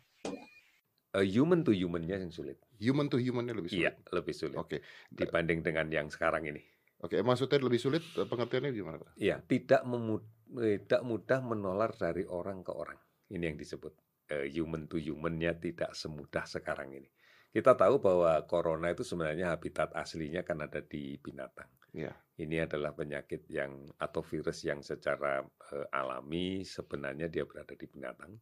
Uh, 1.15 1.25
human 1.25 1.63
to 1.63 1.71
humannya 1.71 2.19
yang 2.19 2.33
sulit. 2.33 2.59
Human 2.79 3.07
to 3.07 3.19
humannya 3.19 3.55
lebih 3.55 3.71
sulit. 3.71 3.83
Iya, 3.83 3.91
lebih 4.15 4.33
sulit. 4.35 4.57
Oke. 4.59 4.79
Okay. 4.79 4.79
Dibanding 5.11 5.59
dengan 5.63 5.87
yang 5.91 6.07
sekarang 6.11 6.47
ini. 6.47 6.61
Oke, 6.97 7.17
okay. 7.17 7.21
maksudnya 7.21 7.61
lebih 7.61 7.77
sulit 7.77 8.01
eh, 8.17 8.25
pengertiannya 8.25 8.73
gimana, 8.73 8.97
Pak? 8.97 9.21
Iya, 9.21 9.37
tidak 9.45 9.85
memud 9.85 10.25
tidak 10.47 11.01
mudah 11.03 11.39
menular 11.43 11.91
dari 11.93 12.23
orang 12.25 12.63
ke 12.63 12.71
orang. 12.71 12.97
Ini 13.27 13.43
yang 13.53 13.57
disebut 13.59 13.93
uh, 14.31 14.47
human 14.47 14.87
to 14.87 14.95
humannya 14.97 15.51
tidak 15.59 15.91
semudah 15.93 16.47
sekarang 16.47 16.95
ini. 16.95 17.09
Kita 17.51 17.75
tahu 17.75 17.99
bahwa 17.99 18.43
corona 18.45 18.91
itu 18.91 19.01
sebenarnya 19.01 19.55
habitat 19.55 19.91
aslinya 19.95 20.43
kan 20.43 20.61
ada 20.61 20.83
di 20.83 21.17
binatang. 21.17 21.67
Yeah. 21.95 22.15
Ini 22.37 22.69
adalah 22.69 22.93
penyakit 22.93 23.49
yang 23.49 23.89
atau 23.97 24.21
virus 24.21 24.61
yang 24.61 24.85
secara 24.85 25.41
uh, 25.41 25.87
alami 25.89 26.61
sebenarnya 26.61 27.33
dia 27.33 27.49
berada 27.49 27.73
di 27.73 27.89
binatang, 27.89 28.37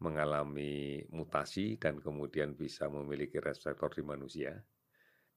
mengalami 0.00 1.04
mutasi 1.12 1.76
dan 1.76 2.00
kemudian 2.00 2.56
bisa 2.56 2.88
memiliki 2.88 3.36
reseptor 3.36 3.92
di 3.92 4.00
manusia, 4.00 4.56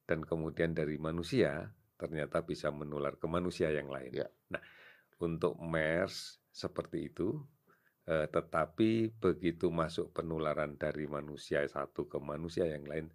dan 0.07 0.23
kemudian 0.23 0.71
dari 0.71 0.95
manusia 0.95 1.67
ternyata 1.99 2.47
bisa 2.47 2.71
menular 2.71 3.19
ke 3.19 3.27
manusia 3.27 3.67
yang 3.67 3.91
lain. 3.91 4.15
Yeah. 4.15 4.31
Nah, 4.47 4.63
untuk 5.19 5.59
MERS 5.59 6.39
seperti 6.55 7.11
itu, 7.11 7.35
uh, 8.07 8.31
tetapi 8.31 9.11
begitu 9.19 9.67
masuk 9.67 10.15
penularan 10.15 10.79
dari 10.79 11.03
manusia 11.03 11.67
satu 11.67 12.07
ke 12.07 12.15
manusia 12.23 12.63
yang 12.63 12.87
lain 12.87 13.11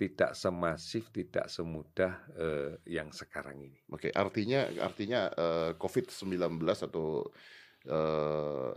tidak 0.00 0.32
semasif, 0.32 1.12
tidak 1.12 1.52
semudah 1.52 2.24
uh, 2.40 2.72
yang 2.88 3.12
sekarang 3.12 3.60
ini. 3.60 3.76
Oke, 3.92 4.08
artinya 4.08 4.64
artinya 4.80 5.28
uh, 5.36 5.70
COVID-19 5.76 6.56
atau 6.64 7.28
uh, 7.84 8.72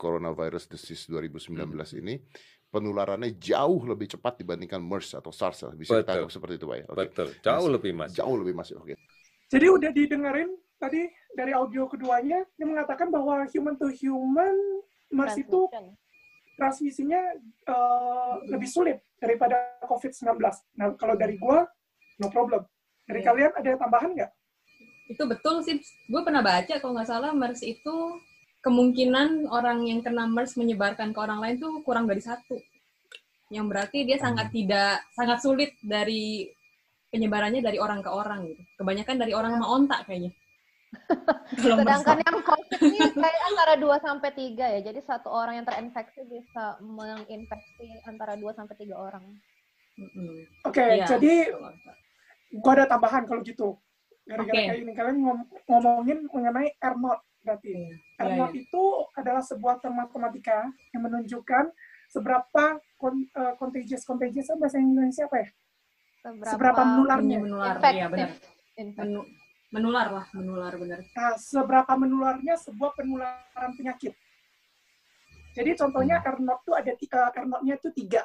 coronavirus 0.00 0.72
disease 0.72 1.12
2019 1.12 1.60
hmm. 1.60 2.00
ini 2.00 2.24
penularannya 2.72 3.36
jauh 3.36 3.84
lebih 3.84 4.16
cepat 4.16 4.40
dibandingkan 4.40 4.80
MERS 4.80 5.20
atau 5.20 5.28
SARS. 5.28 5.76
Bisa 5.76 6.00
ditangkap 6.00 6.32
seperti 6.32 6.56
itu, 6.56 6.64
Pak 6.64 6.76
ya? 6.80 6.84
Okay. 6.88 7.06
Betul, 7.12 7.28
jauh 7.44 7.56
masih, 7.60 7.74
lebih 7.76 7.92
masif. 7.92 8.16
Jauh 8.16 8.36
lebih 8.40 8.54
masif, 8.56 8.74
oke. 8.80 8.86
Okay. 8.88 8.96
Jadi 9.52 9.66
udah 9.68 9.90
didengerin 9.92 10.50
tadi 10.80 11.02
dari 11.36 11.52
audio 11.52 11.84
keduanya 11.84 12.48
dia 12.56 12.64
mengatakan 12.64 13.12
bahwa 13.12 13.44
human 13.52 13.76
to 13.76 13.92
human 13.92 14.56
MERS 15.12 15.36
itu 15.36 15.68
transmisinya 16.60 17.40
uh, 17.72 18.44
lebih 18.44 18.68
sulit 18.68 19.00
daripada 19.16 19.80
COVID-19. 19.88 20.36
Nah, 20.76 20.92
kalau 21.00 21.16
dari 21.16 21.40
gua 21.40 21.64
no 22.20 22.28
problem. 22.28 22.62
Dari 23.08 23.24
yeah. 23.24 23.28
kalian 23.32 23.52
ada 23.56 23.70
tambahan 23.80 24.10
nggak? 24.12 24.30
Itu 25.10 25.26
betul 25.26 25.64
sih. 25.64 25.80
Gue 26.06 26.22
pernah 26.22 26.44
baca 26.44 26.78
kalau 26.78 26.92
nggak 26.94 27.08
salah 27.08 27.32
MERS 27.32 27.64
itu 27.64 27.96
kemungkinan 28.60 29.48
orang 29.48 29.88
yang 29.88 30.04
kena 30.04 30.28
MERS 30.28 30.60
menyebarkan 30.60 31.16
ke 31.16 31.18
orang 31.18 31.40
lain 31.40 31.56
tuh 31.58 31.80
kurang 31.82 32.06
dari 32.06 32.22
satu. 32.22 32.60
Yang 33.50 33.66
berarti 33.66 33.98
dia 34.06 34.20
sangat 34.20 34.52
hmm. 34.52 34.54
tidak 34.54 34.94
sangat 35.16 35.38
sulit 35.42 35.74
dari 35.82 36.46
penyebarannya 37.10 37.58
dari 37.58 37.82
orang 37.82 38.04
ke 38.04 38.10
orang 38.12 38.46
gitu. 38.46 38.62
Kebanyakan 38.78 39.16
dari 39.18 39.32
orang 39.34 39.58
sama 39.58 39.66
ontak 39.66 40.00
kayaknya. 40.06 40.30
Sedangkan 41.54 42.18
yang 42.18 42.38
COVID 42.42 42.78
ini 42.82 42.98
kayak 43.14 43.42
antara 43.50 43.74
2 43.78 44.06
sampai 44.06 44.30
3 44.34 44.74
ya. 44.78 44.80
Jadi 44.82 45.00
satu 45.06 45.28
orang 45.30 45.62
yang 45.62 45.66
terinfeksi 45.66 46.26
bisa 46.26 46.78
menginfeksi 46.82 47.86
antara 48.06 48.34
2 48.34 48.46
sampai 48.54 48.74
3 48.74 48.94
orang. 48.94 49.24
Oke, 50.64 50.80
okay, 50.80 50.90
ya. 51.04 51.06
jadi 51.06 51.52
gua 52.56 52.72
ada 52.80 52.86
tambahan 52.88 53.28
kalau 53.28 53.44
gitu. 53.44 53.76
Gara-gara 54.24 54.54
okay. 54.54 54.66
kayak 54.70 54.80
ini 54.86 54.92
kalian 54.94 55.16
ngom 55.20 55.40
ngomongin 55.68 56.18
mengenai 56.30 56.72
R 56.78 56.94
naught 56.96 57.20
berarti. 57.44 57.72
Yeah. 57.74 58.24
R 58.24 58.28
naught 58.38 58.54
yeah, 58.54 58.62
itu 58.64 58.82
adalah 59.18 59.42
sebuah 59.44 59.82
term 59.82 59.98
matematika 59.98 60.70
yang 60.94 61.02
menunjukkan 61.04 61.68
seberapa 62.10 62.64
uh, 62.78 63.54
contagious 63.60 64.02
contagious 64.02 64.50
bahasa 64.56 64.80
Indonesia 64.80 65.28
apa 65.28 65.36
ya? 65.44 65.48
Seberapa, 66.20 66.52
seberapa 66.52 66.82
menularnya. 66.84 67.38
Menular, 67.42 67.74
iya 67.92 68.06
benar. 68.08 68.30
Menular 69.70 70.10
lah, 70.10 70.26
menular 70.34 70.74
benar. 70.74 71.00
Nah, 71.14 71.38
seberapa 71.38 71.92
menularnya 71.94 72.58
sebuah 72.58 72.90
penularan 72.98 73.70
penyakit. 73.78 74.14
Jadi 75.54 75.70
contohnya 75.74 76.22
hmm. 76.22 76.42
Naught 76.46 76.62
itu 76.62 76.72
ada 76.74 76.92
uh, 76.94 77.30
R 77.34 77.44
naught-nya 77.46 77.74
itu 77.78 77.90
tiga. 77.94 78.22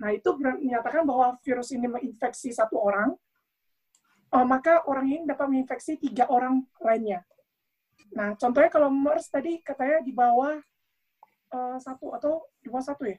Nah 0.00 0.10
itu 0.12 0.28
menyatakan 0.36 1.06
bahwa 1.06 1.36
virus 1.40 1.72
ini 1.72 1.88
menginfeksi 1.88 2.52
satu 2.52 2.76
orang, 2.76 3.16
uh, 4.34 4.46
maka 4.46 4.84
orang 4.84 5.06
ini 5.08 5.24
dapat 5.24 5.48
menginfeksi 5.48 5.96
tiga 5.96 6.28
orang 6.28 6.64
lainnya. 6.82 7.24
Nah 8.12 8.36
contohnya 8.36 8.68
kalau 8.68 8.92
MERS 8.92 9.32
tadi 9.32 9.64
katanya 9.64 10.04
di 10.04 10.12
bawah 10.12 10.60
uh, 11.56 11.76
satu 11.80 12.12
atau 12.20 12.44
di 12.60 12.68
bawah 12.68 12.84
satu 12.84 13.08
ya? 13.08 13.16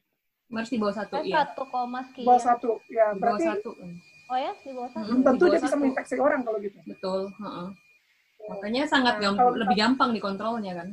MERS 0.53 0.69
di 0.69 0.77
bawah 0.77 0.93
satu, 0.93 1.13
iya. 1.25 1.49
Satu 1.49 1.63
koma 1.73 2.05
sekian. 2.05 2.25
Bawah 2.29 2.43
satu, 2.43 2.71
ya. 2.85 3.05
Di 3.17 3.21
bawah 3.21 3.41
satu. 3.41 3.71
Oh 4.31 4.37
ya, 4.39 4.51
di 4.63 4.71
bawah 4.71 4.89
satu. 4.91 5.09
Hmm, 5.11 5.21
tentu 5.25 5.43
dia 5.51 5.59
bisa 5.59 5.75
menginfeksi 5.75 6.15
orang 6.19 6.41
kalau 6.47 6.57
gitu. 6.63 6.77
Betul. 6.87 7.21
Uh 7.39 7.45
-uh. 7.45 7.69
Makanya 8.43 8.83
sangat 8.87 9.19
nah, 9.19 9.31
gampang, 9.31 9.55
lebih 9.55 9.77
gampang 9.79 10.09
dikontrolnya 10.11 10.73
kan. 10.83 10.89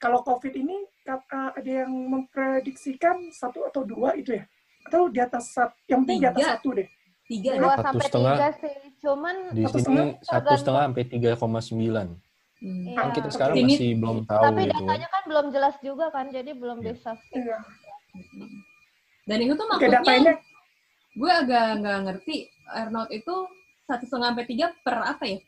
Kalau 0.00 0.24
COVID 0.24 0.52
ini 0.56 0.76
ada 1.08 1.70
yang 1.84 1.92
memprediksikan 1.92 3.28
satu 3.32 3.68
atau 3.68 3.84
dua 3.84 4.16
itu 4.16 4.36
ya? 4.36 4.44
Atau 4.88 5.12
di 5.12 5.20
atas 5.20 5.52
satu? 5.52 5.76
Yang 5.88 6.00
penting 6.04 6.18
di 6.20 6.28
atas 6.28 6.46
satu 6.56 6.68
deh. 6.76 6.88
Tiga, 7.30 7.50
dua 7.62 7.74
sampai 7.78 8.04
setengah, 8.08 8.34
tiga 8.34 8.48
sih. 8.58 8.74
Cuman 9.00 9.34
di 9.54 9.62
sini 9.70 10.02
satu 10.24 10.50
setengah 10.56 10.82
sampai 10.88 11.04
tiga 11.06 11.30
koma 11.38 11.60
sembilan. 11.62 12.08
Hmm. 12.60 12.92
Kan 12.92 13.08
kita 13.16 13.28
sekarang 13.32 13.56
ini, 13.56 13.72
masih 13.72 13.90
belum 13.96 14.18
tahu. 14.28 14.42
Tapi 14.44 14.62
gitu. 14.68 14.74
datanya 14.76 15.08
kan 15.08 15.22
belum 15.24 15.46
jelas 15.48 15.74
juga 15.80 16.06
kan, 16.12 16.26
jadi 16.28 16.50
belum 16.52 16.78
yeah. 16.80 16.86
bisa. 16.92 17.12
Iya. 17.32 17.58
Dan 19.24 19.38
itu 19.46 19.52
tuh 19.56 19.66
maksudnya, 19.70 20.36
gue 21.10 21.30
agak 21.30 21.66
nggak 21.80 21.98
ngerti 22.08 22.36
Arnold 22.70 23.10
itu 23.10 23.34
satu 23.84 24.04
setengah 24.06 24.34
sampai 24.34 24.46
tiga 24.46 24.66
per 24.82 24.96
apa 25.02 25.24
ya? 25.26 25.38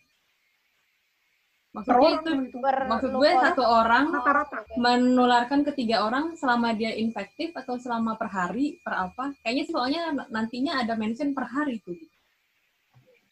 Maksudnya 1.73 2.11
itu, 2.21 2.31
itu. 2.53 2.59
maksud 2.61 3.11
gue 3.17 3.31
satu 3.33 3.65
orang 3.65 4.13
rata-rata 4.13 4.61
menularkan 4.77 5.65
ke 5.65 5.73
tiga 5.73 6.05
orang 6.05 6.37
selama 6.37 6.77
dia 6.77 6.93
infektif 6.93 7.57
atau 7.57 7.81
selama 7.81 8.21
per 8.21 8.29
hari 8.29 8.77
per 8.85 9.09
apa? 9.09 9.33
Kayaknya 9.41 9.65
soalnya 9.73 10.03
nantinya 10.29 10.85
ada 10.85 10.93
mention 11.01 11.33
per 11.33 11.49
hari 11.49 11.81
tuh. 11.81 11.97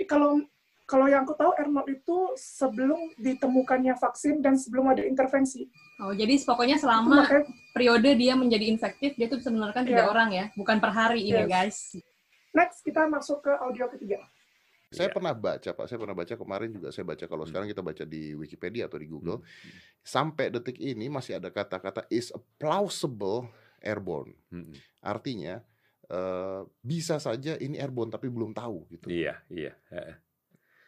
Kalau 0.09 0.41
kalau 0.89 1.07
yang 1.07 1.23
aku 1.23 1.39
tahu 1.39 1.55
R0 1.55 1.87
itu 1.87 2.17
sebelum 2.35 3.15
ditemukannya 3.15 3.95
vaksin 3.95 4.43
dan 4.43 4.59
sebelum 4.59 4.91
ada 4.91 5.07
intervensi. 5.07 5.71
Oh, 6.03 6.11
jadi 6.11 6.35
pokoknya 6.43 6.83
selama 6.83 7.23
makanya, 7.23 7.47
periode 7.71 8.11
dia 8.19 8.35
menjadi 8.35 8.67
infektif, 8.67 9.15
dia 9.15 9.31
tuh 9.31 9.39
bisa 9.39 9.55
menularkan 9.55 9.87
tiga 9.87 10.03
yeah. 10.03 10.11
orang 10.11 10.29
ya, 10.35 10.45
bukan 10.59 10.83
per 10.83 10.91
hari 10.91 11.23
yes. 11.23 11.31
ini 11.31 11.43
guys. 11.47 11.79
Next, 12.51 12.83
kita 12.83 13.07
masuk 13.07 13.47
ke 13.47 13.53
audio 13.55 13.87
ketiga. 13.91 14.21
Saya 14.91 15.07
yeah. 15.07 15.15
pernah 15.15 15.35
baca 15.39 15.71
Pak, 15.71 15.87
saya 15.87 15.99
pernah 16.03 16.19
baca 16.19 16.35
kemarin 16.35 16.71
juga 16.75 16.91
saya 16.91 17.07
baca 17.07 17.25
kalau 17.31 17.47
hmm. 17.47 17.51
sekarang 17.55 17.69
kita 17.71 17.83
baca 17.87 18.03
di 18.03 18.35
Wikipedia 18.35 18.91
atau 18.91 18.99
di 18.99 19.07
Google, 19.07 19.39
hmm. 19.39 20.03
sampai 20.03 20.51
detik 20.51 20.83
ini 20.83 21.07
masih 21.07 21.39
ada 21.39 21.47
kata-kata 21.55 22.11
is 22.11 22.35
a 22.35 22.43
plausible 22.59 23.47
airborne. 23.79 24.35
Hmm. 24.51 24.75
Artinya 24.99 25.63
uh, 26.11 26.67
bisa 26.83 27.23
saja 27.23 27.55
ini 27.63 27.79
airborne 27.79 28.11
tapi 28.11 28.27
belum 28.27 28.51
tahu 28.51 28.91
gitu. 28.91 29.07
Iya, 29.15 29.39
iya. 29.47 29.79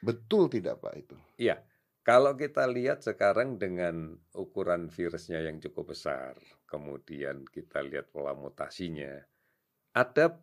Betul 0.03 0.51
tidak 0.51 0.83
Pak 0.83 0.95
itu? 0.99 1.17
Iya. 1.39 1.63
Kalau 2.03 2.35
kita 2.35 2.67
lihat 2.67 3.07
sekarang 3.07 3.63
dengan 3.63 4.19
ukuran 4.35 4.91
virusnya 4.91 5.39
yang 5.47 5.63
cukup 5.63 5.95
besar, 5.95 6.35
kemudian 6.67 7.47
kita 7.47 7.79
lihat 7.79 8.11
pola 8.11 8.35
mutasinya, 8.35 9.23
ada 9.95 10.35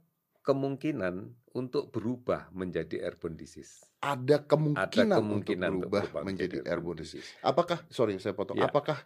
kemungkinan 0.49 1.29
untuk 1.53 1.93
berubah 1.93 2.49
menjadi 2.49 3.05
airborne 3.05 3.37
disease. 3.37 3.85
Ada 4.01 4.41
kemungkinan, 4.49 5.13
Ada 5.13 5.21
kemungkinan 5.21 5.69
untuk 5.69 5.89
berubah, 5.93 6.01
untuk 6.01 6.09
berubah 6.09 6.23
menjadi, 6.25 6.57
menjadi 6.57 6.69
airborne 6.73 6.99
disease. 7.05 7.29
Apakah 7.45 7.77
sorry 7.93 8.17
saya 8.17 8.33
potong. 8.33 8.57
Ya. 8.57 8.65
Apakah 8.65 8.97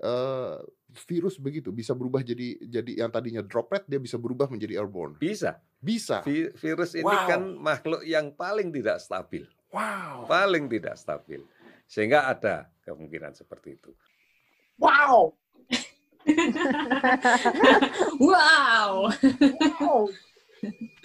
uh, 0.00 0.64
virus 1.04 1.36
begitu 1.36 1.68
bisa 1.68 1.92
berubah 1.92 2.24
jadi 2.24 2.56
jadi 2.64 3.04
yang 3.04 3.12
tadinya 3.12 3.44
droplet 3.44 3.84
dia 3.84 4.00
bisa 4.00 4.16
berubah 4.16 4.48
menjadi 4.48 4.80
airborne? 4.80 5.20
Bisa. 5.20 5.60
Bisa. 5.76 6.24
Vi 6.24 6.48
virus 6.56 6.96
ini 6.96 7.04
wow. 7.04 7.28
kan 7.28 7.42
makhluk 7.60 8.00
yang 8.08 8.32
paling 8.32 8.72
tidak 8.72 8.96
stabil. 9.04 9.44
Wow. 9.68 10.24
Paling 10.24 10.72
tidak 10.72 10.96
stabil. 10.96 11.44
Sehingga 11.84 12.24
ada 12.32 12.72
kemungkinan 12.88 13.36
seperti 13.36 13.76
itu. 13.76 13.92
Wow. 14.80 15.36
wow. 18.32 19.12
wow. 19.12 20.00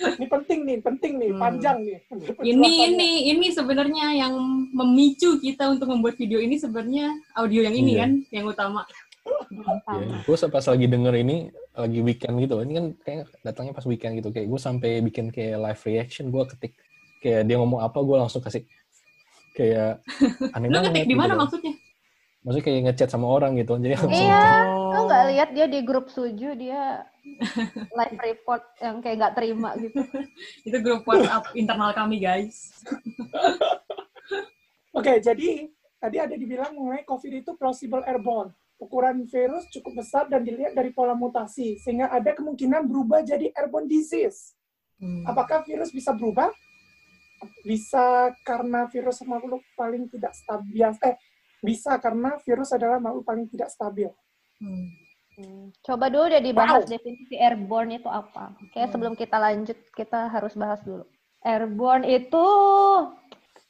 Ini 0.02 0.26
penting 0.32 0.60
nih, 0.64 0.78
penting 0.80 1.14
nih, 1.20 1.30
hmm. 1.36 1.42
panjang 1.42 1.78
nih. 1.84 2.00
Ini 2.42 2.72
ini 2.94 3.10
ini 3.36 3.48
sebenarnya 3.52 4.16
yang 4.16 4.34
memicu 4.72 5.38
kita 5.38 5.70
untuk 5.76 5.92
membuat 5.92 6.16
video 6.16 6.40
ini 6.40 6.56
sebenarnya 6.56 7.12
audio 7.36 7.62
yang 7.62 7.76
ini 7.76 8.00
iya. 8.00 8.02
kan 8.08 8.12
yang 8.32 8.46
utama. 8.48 8.82
Ya, 9.22 10.24
gue 10.26 10.38
pas 10.50 10.66
lagi 10.66 10.86
denger 10.90 11.14
ini 11.22 11.54
lagi 11.78 12.00
weekend 12.02 12.36
gitu, 12.42 12.58
ini 12.66 12.74
kan 12.74 12.86
kayak 13.06 13.24
datangnya 13.46 13.74
pas 13.78 13.86
weekend 13.86 14.18
gitu, 14.18 14.34
kayak 14.34 14.50
gue 14.50 14.60
sampai 14.60 14.98
bikin 15.06 15.30
kayak 15.30 15.62
live 15.62 15.82
reaction, 15.86 16.34
gue 16.34 16.44
ketik 16.50 16.74
kayak 17.22 17.46
dia 17.46 17.56
ngomong 17.62 17.86
apa, 17.86 18.02
gue 18.02 18.18
langsung 18.18 18.42
kasih 18.42 18.66
kayak 19.54 20.02
aneh 20.58 20.70
banget. 20.74 20.90
Lu 20.90 20.90
ngetik 20.90 21.06
di 21.06 21.18
mana 21.18 21.34
gitu. 21.38 21.42
maksudnya? 21.46 21.74
Maksudnya 22.42 22.66
kayak 22.66 22.80
ngechat 22.90 23.10
sama 23.14 23.28
orang 23.30 23.52
gitu. 23.62 23.78
Jadi 23.78 23.94
iya, 24.10 24.42
oh. 24.74 24.81
Lo 24.92 25.08
nggak 25.08 25.26
lihat 25.32 25.50
dia 25.56 25.66
di 25.72 25.80
grup 25.82 26.12
suju 26.12 26.52
dia 26.60 27.08
live 27.98 28.20
report 28.20 28.64
yang 28.84 29.00
kayak 29.00 29.18
nggak 29.24 29.36
terima 29.40 29.72
gitu. 29.80 30.04
Itu 30.68 30.78
grup 30.84 31.08
WhatsApp 31.08 31.56
internal 31.56 31.96
kami 31.96 32.20
guys. 32.20 32.72
Oke, 34.98 35.24
jadi 35.24 35.72
tadi 35.98 36.18
ada 36.20 36.36
dibilang 36.36 36.76
mengenai 36.76 37.08
COVID 37.08 37.32
itu 37.32 37.52
plausible 37.56 38.04
airborne. 38.04 38.52
Ukuran 38.82 39.24
virus 39.30 39.70
cukup 39.70 40.04
besar 40.04 40.26
dan 40.28 40.42
dilihat 40.42 40.74
dari 40.74 40.90
pola 40.90 41.14
mutasi, 41.14 41.78
sehingga 41.78 42.10
ada 42.10 42.34
kemungkinan 42.34 42.90
berubah 42.90 43.22
jadi 43.22 43.54
airborne 43.54 43.86
disease. 43.86 44.58
Hmm. 44.98 45.22
Apakah 45.30 45.62
virus 45.64 45.94
bisa 45.94 46.12
berubah? 46.12 46.50
bisa 47.66 48.34
karena 48.46 48.86
virus 48.90 49.22
makhluk 49.26 49.62
paling 49.74 50.06
tidak 50.10 50.34
stabil 50.38 50.86
eh 51.02 51.18
bisa 51.62 51.98
karena 52.02 52.38
virus 52.42 52.74
adalah 52.74 52.98
makhluk 52.98 53.26
paling 53.26 53.46
tidak 53.50 53.70
stabil. 53.70 54.10
Hmm. 54.62 54.86
Hmm. 55.42 55.74
Coba 55.82 56.14
dulu 56.14 56.30
deh 56.30 56.44
dibahas 56.44 56.86
wow. 56.86 56.92
definisi 56.92 57.36
airborne 57.40 57.98
itu 57.98 58.06
apa. 58.06 58.54
Oke, 58.62 58.78
hmm. 58.78 58.92
sebelum 58.94 59.14
kita 59.18 59.42
lanjut 59.42 59.78
kita 59.98 60.30
harus 60.30 60.54
bahas 60.54 60.80
dulu. 60.86 61.08
Airborne 61.42 62.06
itu 62.06 62.46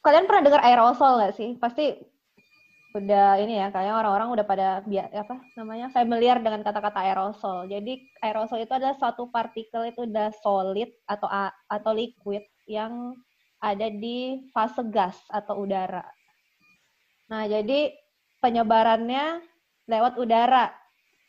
kalian 0.04 0.28
pernah 0.28 0.42
dengar 0.44 0.60
aerosol 0.60 1.16
nggak 1.16 1.34
sih? 1.38 1.56
Pasti 1.56 1.96
udah 2.92 3.40
ini 3.40 3.56
ya, 3.56 3.72
kayaknya 3.72 3.96
orang-orang 3.96 4.28
udah 4.36 4.44
pada 4.44 4.66
apa 4.84 5.40
namanya 5.56 5.88
familiar 5.96 6.36
dengan 6.44 6.60
kata-kata 6.60 7.08
aerosol. 7.08 7.64
Jadi 7.72 8.04
aerosol 8.20 8.60
itu 8.60 8.76
adalah 8.76 8.92
suatu 9.00 9.32
partikel 9.32 9.88
itu 9.88 10.04
udah 10.04 10.28
solid 10.44 10.92
atau 11.08 11.30
atau 11.72 11.92
liquid 11.96 12.44
yang 12.68 13.16
ada 13.62 13.88
di 13.88 14.44
fase 14.52 14.82
gas 14.92 15.16
atau 15.30 15.62
udara. 15.62 16.04
Nah, 17.30 17.48
jadi 17.48 17.94
penyebarannya 18.42 19.40
lewat 19.86 20.18
udara 20.18 20.81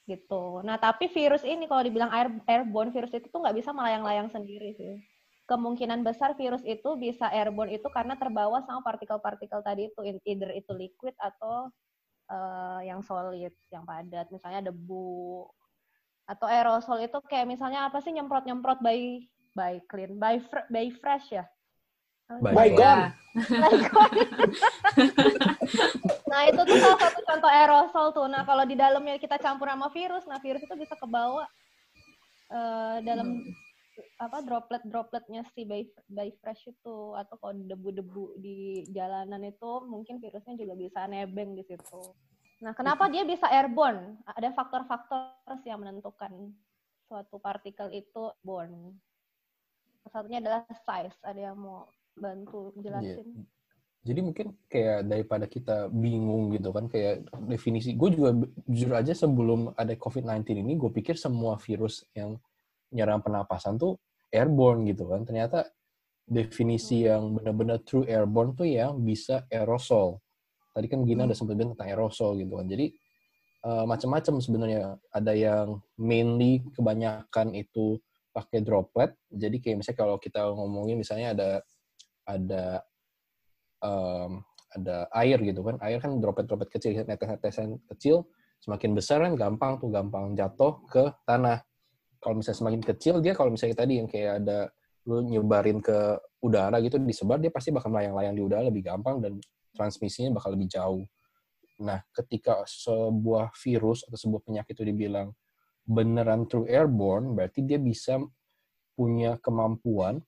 gitu. 0.03 0.59
Nah, 0.67 0.75
tapi 0.75 1.07
virus 1.07 1.47
ini 1.47 1.67
kalau 1.67 1.83
dibilang 1.83 2.11
air, 2.11 2.27
airborne, 2.47 2.91
virus 2.91 3.15
itu 3.15 3.27
tuh 3.31 3.39
nggak 3.39 3.55
bisa 3.55 3.71
melayang-layang 3.71 4.27
sendiri 4.31 4.75
sih. 4.75 4.99
Kemungkinan 5.47 6.03
besar 6.07 6.35
virus 6.39 6.63
itu 6.63 6.95
bisa 6.99 7.27
airborne 7.31 7.75
itu 7.75 7.87
karena 7.91 8.15
terbawa 8.15 8.63
sama 8.63 8.83
partikel-partikel 8.83 9.63
tadi 9.63 9.91
itu, 9.91 9.99
either 10.23 10.51
itu 10.55 10.71
liquid 10.75 11.15
atau 11.19 11.67
uh, 12.31 12.79
yang 12.83 13.03
solid, 13.03 13.51
yang 13.71 13.83
padat, 13.83 14.31
misalnya 14.31 14.71
debu 14.71 15.47
atau 16.23 16.47
aerosol 16.47 17.03
itu 17.03 17.19
kayak 17.27 17.51
misalnya 17.51 17.91
apa 17.91 17.99
sih 17.99 18.15
nyemprot-nyemprot 18.15 18.79
by 18.79 19.27
by 19.51 19.83
clean, 19.91 20.15
by 20.15 20.39
fr 20.39 20.63
by 20.71 20.87
fresh 20.95 21.35
ya. 21.35 21.43
Baygon. 22.39 23.11
nah 26.33 26.49
itu 26.49 26.61
tuh 26.65 26.77
salah 26.81 26.97
satu 26.97 27.21
contoh 27.21 27.51
aerosol 27.53 28.07
tuh. 28.09 28.25
Nah 28.25 28.41
kalau 28.41 28.65
di 28.65 28.73
dalamnya 28.73 29.21
kita 29.21 29.37
campur 29.37 29.69
sama 29.69 29.93
virus, 29.93 30.25
nah 30.25 30.41
virus 30.41 30.65
itu 30.65 30.73
bisa 30.73 30.97
kebawa 30.97 31.45
uh, 32.49 32.97
dalam 33.05 33.37
apa 34.17 34.41
droplet-dropletnya 34.41 35.45
si 35.53 35.69
by, 35.69 35.85
by 36.09 36.33
fresh 36.41 36.65
itu 36.65 37.13
atau 37.13 37.37
kalau 37.37 37.53
debu-debu 37.53 38.41
di 38.41 38.81
jalanan 38.89 39.45
itu 39.45 39.85
mungkin 39.85 40.17
virusnya 40.17 40.57
juga 40.57 40.73
bisa 40.73 41.05
nebeng 41.05 41.53
di 41.53 41.61
situ. 41.61 42.01
Nah 42.65 42.73
kenapa 42.73 43.05
dia 43.13 43.21
bisa 43.21 43.45
airborne? 43.53 44.17
Ada 44.25 44.49
faktor-faktor 44.57 45.37
yang 45.69 45.85
menentukan 45.85 46.57
suatu 47.05 47.37
partikel 47.37 47.93
itu 47.93 48.33
born. 48.41 48.97
Satunya 50.09 50.41
adalah 50.41 50.65
size. 50.65 51.15
Ada 51.21 51.53
yang 51.53 51.61
mau 51.61 51.85
bantu 52.17 52.73
jelasin. 52.81 53.45
Yeah. 53.45 53.52
Jadi 54.03 54.19
mungkin 54.19 54.51
kayak 54.67 55.07
daripada 55.07 55.47
kita 55.47 55.87
bingung 55.87 56.51
gitu 56.51 56.75
kan 56.75 56.91
kayak 56.91 57.23
definisi 57.47 57.95
gue 57.95 58.09
juga 58.11 58.35
jujur 58.67 58.91
aja 58.99 59.15
sebelum 59.15 59.71
ada 59.79 59.95
COVID-19 59.95 60.59
ini 60.59 60.75
gue 60.75 60.91
pikir 60.91 61.15
semua 61.15 61.55
virus 61.55 62.03
yang 62.11 62.35
nyerang 62.91 63.23
pernapasan 63.23 63.79
tuh 63.79 63.95
airborne 64.27 64.83
gitu 64.91 65.07
kan. 65.07 65.23
Ternyata 65.23 65.63
definisi 66.27 67.03
hmm. 67.03 67.07
yang 67.07 67.23
benar-benar 67.39 67.77
true 67.87 68.03
airborne 68.03 68.51
tuh 68.59 68.67
yang 68.67 68.99
bisa 68.99 69.47
aerosol. 69.47 70.19
Tadi 70.75 70.91
kan 70.91 71.07
Gina 71.07 71.23
hmm. 71.23 71.29
udah 71.31 71.37
sempat 71.37 71.55
bilang 71.55 71.71
tentang 71.71 71.89
aerosol 71.95 72.35
gitu 72.43 72.59
kan. 72.59 72.67
Jadi 72.67 72.85
uh, 73.63 73.85
macam-macam 73.87 74.33
sebenarnya. 74.43 74.83
Ada 75.15 75.31
yang 75.31 75.67
mainly 75.95 76.59
kebanyakan 76.75 77.55
itu 77.55 78.03
pakai 78.35 78.59
droplet. 78.65 79.15
Jadi 79.31 79.63
kayak 79.63 79.79
misalnya 79.79 79.99
kalau 79.99 80.15
kita 80.19 80.41
ngomongin 80.51 80.99
misalnya 80.99 81.27
ada 81.31 81.49
ada 82.23 82.81
um, 83.83 84.41
ada 84.73 85.05
air 85.13 85.37
gitu 85.43 85.61
kan. 85.61 85.77
Air 85.83 86.01
kan 86.01 86.17
droplet-droplet 86.17 86.71
kecil 86.71 87.03
netes-netesan 87.05 87.83
kecil. 87.93 88.25
Semakin 88.63 88.95
besar 88.95 89.21
kan 89.21 89.35
gampang 89.35 89.77
tuh 89.77 89.91
gampang 89.91 90.33
jatuh 90.33 90.81
ke 90.87 91.03
tanah. 91.27 91.61
Kalau 92.23 92.39
misalnya 92.39 92.59
semakin 92.63 92.81
kecil 92.81 93.15
dia 93.19 93.35
kalau 93.35 93.51
misalnya 93.51 93.77
tadi 93.83 93.99
yang 93.99 94.07
kayak 94.07 94.41
ada 94.41 94.71
lu 95.03 95.19
nyebarin 95.19 95.83
ke 95.83 96.15
udara 96.39 96.79
gitu 96.79 96.95
disebar 97.03 97.35
dia 97.35 97.51
pasti 97.51 97.75
bakal 97.75 97.91
melayang-layang 97.91 98.39
di 98.39 98.43
udara 98.43 98.63
lebih 98.71 98.87
gampang 98.87 99.19
dan 99.19 99.35
transmisinya 99.75 100.31
bakal 100.31 100.55
lebih 100.55 100.71
jauh. 100.71 101.03
Nah, 101.83 101.99
ketika 102.15 102.63
sebuah 102.63 103.51
virus 103.59 104.07
atau 104.07 104.15
sebuah 104.15 104.41
penyakit 104.47 104.79
itu 104.79 104.87
dibilang 104.87 105.35
beneran 105.83 106.47
true 106.47 106.63
airborne, 106.71 107.35
berarti 107.35 107.65
dia 107.67 107.75
bisa 107.75 108.15
punya 108.95 109.35
kemampuan 109.43 110.23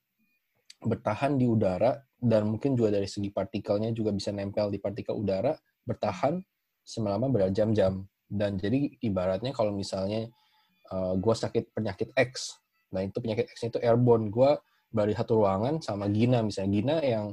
bertahan 0.84 1.40
di 1.40 1.48
udara 1.48 1.96
dan 2.16 2.48
mungkin 2.48 2.74
juga 2.74 2.96
dari 2.96 3.08
segi 3.08 3.28
partikelnya 3.28 3.92
juga 3.92 4.10
bisa 4.12 4.32
nempel 4.32 4.72
di 4.72 4.80
partikel 4.80 5.16
udara 5.16 5.52
bertahan 5.84 6.40
selama 6.80 7.28
berjam-jam 7.28 8.04
dan 8.26 8.56
jadi 8.56 8.90
ibaratnya 9.04 9.52
kalau 9.52 9.70
misalnya 9.74 10.26
uh, 10.90 11.12
eh, 11.12 11.14
gue 11.20 11.34
sakit 11.34 11.64
penyakit 11.76 12.10
X 12.16 12.56
nah 12.90 13.02
itu 13.04 13.18
penyakit 13.20 13.52
X 13.52 13.68
itu 13.68 13.78
airborne 13.82 14.30
gue 14.32 14.50
di 14.96 15.12
satu 15.12 15.44
ruangan 15.44 15.84
sama 15.84 16.08
Gina 16.08 16.40
misalnya 16.40 16.70
Gina 16.72 16.96
yang 17.04 17.26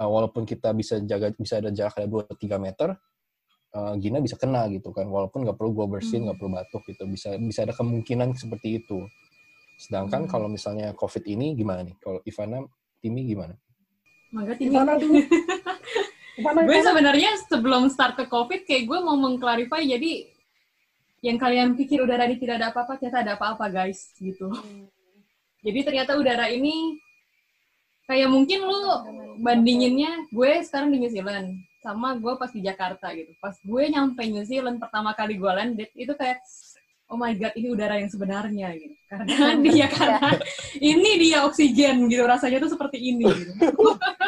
uh, 0.00 0.08
walaupun 0.08 0.48
kita 0.48 0.72
bisa 0.72 1.02
jaga 1.04 1.34
bisa 1.36 1.60
ada 1.60 1.68
jarak 1.74 1.98
ada 2.00 2.08
dua 2.08 2.24
tiga 2.40 2.56
meter 2.56 2.96
uh, 3.76 3.94
Gina 4.00 4.24
bisa 4.24 4.40
kena 4.40 4.64
gitu 4.72 4.96
kan 4.96 5.04
walaupun 5.04 5.44
nggak 5.44 5.60
perlu 5.60 5.76
gue 5.76 5.86
bersin 5.98 6.24
nggak 6.24 6.40
hmm. 6.40 6.40
perlu 6.40 6.56
batuk 6.56 6.82
gitu 6.88 7.04
bisa 7.04 7.36
bisa 7.36 7.68
ada 7.68 7.74
kemungkinan 7.76 8.32
seperti 8.32 8.80
itu 8.80 9.04
Sedangkan 9.76 10.24
hmm. 10.24 10.30
kalau 10.32 10.48
misalnya 10.48 10.96
COVID 10.96 11.24
ini 11.28 11.52
gimana 11.52 11.84
nih? 11.84 11.96
Kalau 12.00 12.20
Ivana, 12.24 12.64
Timi 13.00 13.28
gimana? 13.28 13.52
Mangga. 14.34 14.54
Ivana 14.58 14.94
dulu. 14.98 15.18
gue 16.68 16.80
sebenarnya 16.84 17.30
sebelum 17.48 17.88
start 17.88 18.20
ke 18.20 18.24
COVID, 18.28 18.68
kayak 18.68 18.84
gue 18.84 18.98
mau 19.00 19.16
mengklarify, 19.16 19.80
jadi 19.80 20.28
yang 21.24 21.40
kalian 21.40 21.74
pikir 21.74 22.04
udara 22.04 22.28
ini 22.28 22.36
tidak 22.36 22.60
ada 22.60 22.68
apa-apa, 22.70 23.00
ternyata 23.00 23.18
ada 23.24 23.32
apa-apa 23.40 23.66
guys, 23.72 24.12
gitu. 24.20 24.52
Hmm. 24.52 24.86
Jadi 25.64 25.80
ternyata 25.82 26.14
udara 26.14 26.46
ini 26.52 27.00
kayak 28.06 28.30
mungkin 28.30 28.62
lu 28.62 28.80
bandinginnya 29.42 30.30
gue 30.30 30.62
sekarang 30.62 30.94
di 30.94 31.02
New 31.02 31.10
Zealand 31.10 31.58
sama 31.82 32.14
gue 32.18 32.34
pas 32.38 32.50
di 32.50 32.62
Jakarta 32.62 33.10
gitu. 33.14 33.34
Pas 33.42 33.56
gue 33.58 33.82
nyampe 33.90 34.22
New 34.30 34.46
Zealand 34.46 34.78
pertama 34.78 35.10
kali 35.16 35.34
gue 35.34 35.50
landed 35.50 35.90
itu 35.98 36.12
kayak 36.14 36.38
oh 37.06 37.18
my 37.18 37.32
god 37.38 37.54
ini 37.54 37.68
udara 37.70 38.02
yang 38.02 38.10
sebenarnya 38.10 38.74
gitu. 38.74 38.94
Karena 39.06 39.54
dia 39.64 39.86
karena 39.86 40.30
ini 40.78 41.10
dia 41.22 41.38
oksigen 41.46 42.10
gitu 42.10 42.26
rasanya 42.26 42.58
tuh 42.62 42.72
seperti 42.74 42.98
ini 42.98 43.26
gitu. 43.30 43.52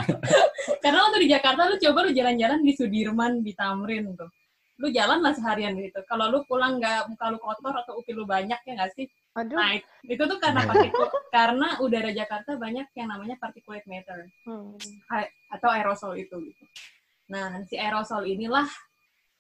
karena 0.85 0.99
waktu 1.09 1.19
di 1.27 1.29
Jakarta 1.31 1.67
lu 1.67 1.77
coba 1.79 1.99
lu 2.07 2.11
jalan-jalan 2.15 2.61
di 2.63 2.73
Sudirman, 2.75 3.43
di 3.43 3.53
Tamrin 3.55 4.15
tuh. 4.15 4.31
Lu 4.79 4.87
jalan 4.95 5.19
lah 5.19 5.35
seharian 5.35 5.75
gitu. 5.75 5.99
Kalau 6.07 6.31
lu 6.31 6.47
pulang 6.47 6.79
nggak 6.79 7.11
muka 7.11 7.27
lu 7.35 7.39
kotor 7.43 7.75
atau 7.83 7.99
upil 7.99 8.23
lu 8.23 8.25
banyak 8.27 8.63
ya 8.63 8.73
nggak 8.79 8.95
sih? 8.95 9.11
Aduh. 9.35 9.59
Nah, 9.59 9.75
itu 10.07 10.23
tuh 10.23 10.39
karena 10.39 10.67
partikul, 10.67 11.07
karena 11.35 11.69
udara 11.83 12.11
Jakarta 12.15 12.55
banyak 12.59 12.87
yang 12.95 13.09
namanya 13.11 13.35
particulate 13.39 13.87
matter 13.87 14.27
Hmm. 14.47 14.75
atau 15.51 15.69
aerosol 15.71 16.15
itu 16.19 16.35
gitu. 16.43 16.65
Nah, 17.31 17.63
si 17.67 17.75
aerosol 17.75 18.25
inilah 18.27 18.67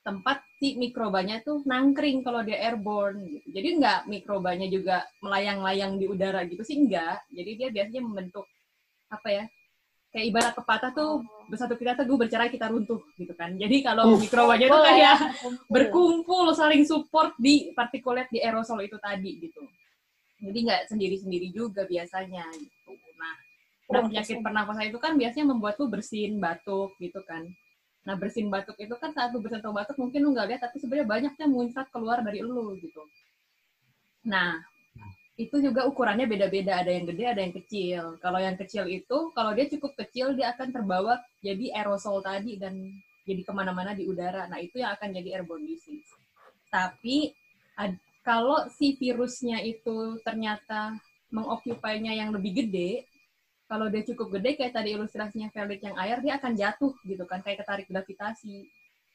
tempat 0.08 0.40
si 0.56 0.80
mikrobanya 0.80 1.44
tuh 1.44 1.60
nangkring 1.68 2.24
kalau 2.24 2.40
dia 2.40 2.56
airborne 2.64 3.28
gitu. 3.28 3.60
Jadi 3.60 3.68
nggak 3.76 4.00
mikrobanya 4.08 4.64
juga 4.72 5.04
melayang-layang 5.20 6.00
di 6.00 6.08
udara 6.08 6.48
gitu 6.48 6.64
sih 6.64 6.80
enggak. 6.80 7.28
Jadi 7.28 7.50
dia 7.60 7.68
biasanya 7.68 8.00
membentuk 8.00 8.48
apa 9.12 9.28
ya? 9.28 9.44
Kayak 10.08 10.24
ibarat 10.32 10.52
pepatah 10.56 10.90
tuh 10.96 11.20
bersatu 11.52 11.76
kita 11.76 11.92
teguh 11.92 12.16
bercerai 12.16 12.48
kita 12.48 12.72
runtuh 12.72 13.04
gitu 13.20 13.36
kan. 13.36 13.52
Jadi 13.60 13.84
kalau 13.84 14.16
mikrobanya 14.16 14.72
tuh 14.72 14.80
kayak 14.80 14.96
ya, 14.96 15.14
berkumpul 15.68 16.56
saling 16.56 16.88
support 16.88 17.36
di 17.36 17.76
particulate 17.76 18.32
di 18.32 18.40
aerosol 18.40 18.80
itu 18.80 18.96
tadi 18.96 19.44
gitu. 19.44 19.60
Jadi 20.40 20.58
nggak 20.64 20.82
sendiri-sendiri 20.88 21.52
juga 21.52 21.84
biasanya 21.84 22.48
gitu. 22.56 22.96
Nah, 23.20 23.34
nah 23.92 24.00
penyakit 24.08 24.40
pernafasan 24.40 24.88
itu 24.88 24.96
kan 24.96 25.12
biasanya 25.20 25.52
membuat 25.52 25.76
lu 25.76 25.92
bersin, 25.92 26.40
batuk 26.40 26.96
gitu 26.96 27.20
kan. 27.28 27.44
Nah 28.08 28.16
bersin 28.16 28.48
batuk 28.48 28.80
itu 28.80 28.96
kan 28.96 29.12
saat 29.12 29.36
lu 29.36 29.44
bersin 29.44 29.60
batuk 29.60 30.00
mungkin 30.00 30.24
lu 30.24 30.32
nggak 30.32 30.48
lihat 30.48 30.60
tapi 30.64 30.80
sebenarnya 30.80 31.04
banyaknya 31.04 31.44
muncrat 31.44 31.92
keluar 31.92 32.24
dari 32.24 32.40
lu 32.40 32.72
gitu. 32.80 33.04
Nah 34.24 34.64
itu 35.36 35.60
juga 35.60 35.84
ukurannya 35.84 36.24
beda-beda 36.24 36.80
ada 36.80 36.88
yang 36.88 37.04
gede 37.04 37.24
ada 37.28 37.40
yang 37.44 37.52
kecil. 37.52 38.16
Kalau 38.24 38.40
yang 38.40 38.56
kecil 38.56 38.88
itu 38.88 39.18
kalau 39.36 39.52
dia 39.52 39.68
cukup 39.68 39.92
kecil 40.00 40.32
dia 40.32 40.56
akan 40.56 40.72
terbawa 40.72 41.20
jadi 41.44 41.76
aerosol 41.76 42.24
tadi 42.24 42.56
dan 42.56 42.80
jadi 43.28 43.44
ke 43.44 43.52
mana-mana 43.52 43.92
di 43.92 44.08
udara. 44.08 44.48
Nah 44.48 44.56
itu 44.56 44.80
yang 44.80 44.96
akan 44.96 45.12
jadi 45.12 45.38
airborne 45.38 45.68
disease. 45.68 46.08
Tapi 46.72 47.36
kalau 48.24 48.68
si 48.72 48.96
virusnya 48.96 49.60
itu 49.60 50.16
ternyata 50.24 50.96
mengokupainya 51.28 52.16
yang 52.16 52.32
lebih 52.32 52.64
gede, 52.64 53.04
kalau 53.68 53.92
dia 53.92 54.00
cukup 54.00 54.40
gede 54.40 54.56
kayak 54.56 54.72
tadi 54.72 54.96
ilustrasinya 54.96 55.52
Felix 55.52 55.84
yang 55.84 55.96
air 56.00 56.18
dia 56.24 56.40
akan 56.40 56.52
jatuh 56.56 56.96
gitu 57.04 57.28
kan 57.28 57.44
kayak 57.44 57.62
ketarik 57.62 57.84
gravitasi. 57.84 58.64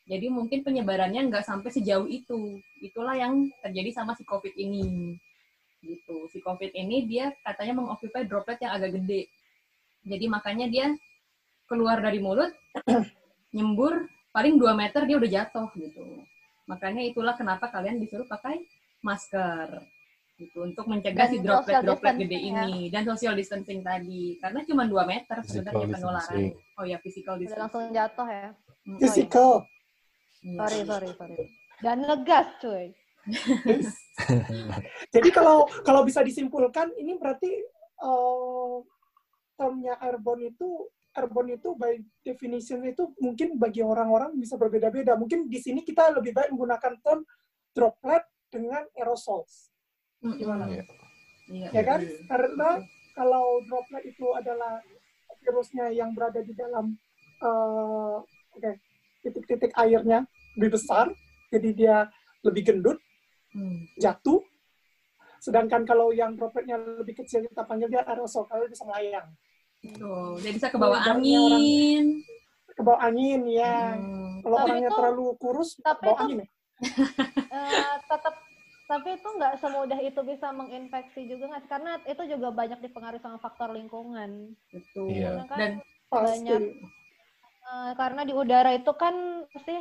Jadi 0.05 0.29
mungkin 0.29 0.61
penyebarannya 0.61 1.25
nggak 1.25 1.41
sampai 1.41 1.73
sejauh 1.73 2.05
itu. 2.05 2.61
Itulah 2.77 3.17
yang 3.17 3.49
terjadi 3.65 3.89
sama 3.89 4.13
si 4.13 4.21
covid 4.21 4.53
ini. 4.53 5.17
Gitu. 5.81 6.29
Si 6.29 6.37
covid 6.45 6.69
ini 6.77 7.09
dia 7.09 7.33
katanya 7.41 7.81
mengokupai 7.81 8.29
droplet 8.29 8.61
yang 8.61 8.77
agak 8.77 9.01
gede. 9.01 9.25
Jadi 10.05 10.25
makanya 10.29 10.69
dia 10.69 10.85
keluar 11.65 11.97
dari 11.97 12.21
mulut 12.21 12.53
nyembur 13.55 14.05
paling 14.29 14.61
2 14.61 14.69
meter 14.77 15.01
dia 15.09 15.17
udah 15.17 15.31
jatuh 15.33 15.69
gitu. 15.81 16.05
Makanya 16.69 17.01
itulah 17.09 17.33
kenapa 17.33 17.73
kalian 17.73 17.97
disuruh 17.97 18.29
pakai 18.29 18.61
masker 19.01 19.81
gitu 20.33 20.65
untuk 20.65 20.89
mencegah 20.89 21.29
Dan 21.29 21.33
si 21.33 21.37
droplet-droplet 21.45 22.15
gede 22.25 22.37
ya. 22.41 22.65
ini 22.65 22.89
dan 22.89 23.05
social 23.05 23.37
distancing 23.37 23.85
tadi 23.85 24.41
karena 24.41 24.65
cuma 24.65 24.83
2 24.89 25.05
meter 25.05 25.37
sebenarnya 25.45 25.87
penularan 25.93 26.41
oh 26.81 26.85
ya 26.89 26.97
physical 27.05 27.37
Udah 27.37 27.41
distancing 27.45 27.61
langsung 27.69 27.85
jatuh 27.93 28.27
ya. 28.27 28.47
Physical. 28.99 29.49
iya. 30.43 30.57
Sorry, 30.59 30.79
sorry, 30.83 31.09
sorry. 31.15 31.35
Dan 31.79 31.97
ngegas, 32.03 32.47
cuy. 32.59 32.91
Jadi 35.15 35.29
kalau 35.31 35.67
kalau 35.87 36.03
bisa 36.03 36.19
disimpulkan 36.19 36.91
ini 36.99 37.15
berarti 37.15 37.51
eh, 38.03 38.77
termnya 39.55 39.95
airborne 40.03 40.51
itu 40.51 40.91
airborne 41.15 41.55
itu 41.55 41.77
by 41.77 41.95
definition 42.25 42.83
itu 42.83 43.13
mungkin 43.21 43.55
bagi 43.55 43.79
orang-orang 43.85 44.35
bisa 44.35 44.59
berbeda-beda. 44.59 45.15
Mungkin 45.15 45.47
di 45.47 45.59
sini 45.61 45.85
kita 45.85 46.11
lebih 46.11 46.35
baik 46.35 46.51
menggunakan 46.51 46.93
term 46.99 47.23
droplet 47.71 48.23
dengan 48.51 48.83
aerosols. 48.97 49.72
Mm, 50.23 50.35
Gimana? 50.39 50.63
Iya. 50.65 50.83
iya, 51.51 51.67
Ya 51.69 51.81
kan? 51.83 51.99
betul. 51.99 52.23
Karena 52.25 52.69
kalau 53.13 53.45
droplet 53.61 54.03
itu 54.07 54.27
adalah 54.31 54.79
virusnya 55.37 55.91
yang 55.91 56.15
berada 56.15 56.39
di 56.39 56.53
dalam 56.53 56.95
eh, 57.37 58.15
oke, 58.55 58.71
titik-titik 59.19 59.75
airnya 59.75 60.23
lebih 60.55 60.71
besar, 60.73 61.11
jadi 61.49 61.69
dia 61.71 61.97
lebih 62.41 62.63
gendut, 62.63 62.97
Hmm. 63.51 63.83
jatuh. 63.95 64.39
Sedangkan 65.37 65.83
kalau 65.83 66.09
yang 66.09 66.33
dropletnya 66.33 66.79
lebih 66.79 67.19
kecil 67.19 67.43
kita 67.43 67.61
panggil 67.61 67.85
dia 67.85 68.01
aerosol, 68.01 68.47
kalau 68.47 68.63
bisa 68.65 68.81
melayang. 68.83 69.27
Tuh, 69.93 70.39
dia 70.39 70.55
bisa 70.55 70.71
ke 70.71 70.79
bawah 70.79 70.95
Udaranya 70.95 71.19
orang- 71.19 71.51
angin. 71.53 72.05
Ke 72.65 72.81
bawah 72.81 73.01
angin 73.03 73.41
ya. 73.45 73.75
Hmm. 73.93 74.39
Kalau 74.39 74.55
Tapi 74.55 74.65
orangnya 74.65 74.87
itu- 74.87 74.97
terlalu 74.97 75.25
kurus, 75.35 75.69
tapi 75.77 76.01
bawa 76.01 76.15
itu- 76.15 76.21
angin 76.23 76.37
ya. 76.39 76.47
Eh, 77.53 77.95
tetap 78.07 78.35
tapi 78.83 79.15
itu 79.15 79.27
nggak 79.27 79.57
semudah 79.57 79.99
itu 79.99 80.19
bisa 80.21 80.51
menginfeksi 80.51 81.23
juga 81.25 81.49
nggak 81.49 81.63
sih? 81.63 81.71
karena 81.71 81.91
itu 82.03 82.23
juga 82.27 82.47
banyak 82.51 82.79
dipengaruhi 82.79 83.23
sama 83.23 83.39
faktor 83.39 83.71
lingkungan 83.71 84.53
Betul. 84.69 85.07
Iya. 85.09 85.29
Karena 85.31 85.45
kan 85.47 85.59
Dan 85.59 85.73
Pasti. 86.11 86.19
banyak 86.29 86.61
eh, 87.63 87.91
karena 87.95 88.21
di 88.21 88.33
udara 88.35 88.71
itu 88.75 88.91
kan 88.93 89.15
pasti 89.49 89.75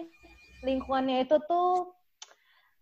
lingkungannya 0.62 1.26
itu 1.26 1.36
tuh 1.44 1.92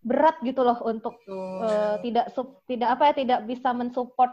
berat 0.01 0.39
gitu 0.41 0.61
loh 0.63 0.79
untuk 0.85 1.21
eh, 1.61 1.97
tidak 2.01 2.27
sup- 2.31 2.61
tidak 2.65 2.95
apa 2.95 3.11
ya 3.11 3.15
tidak 3.27 3.41
bisa 3.45 3.73
mensupport 3.73 4.33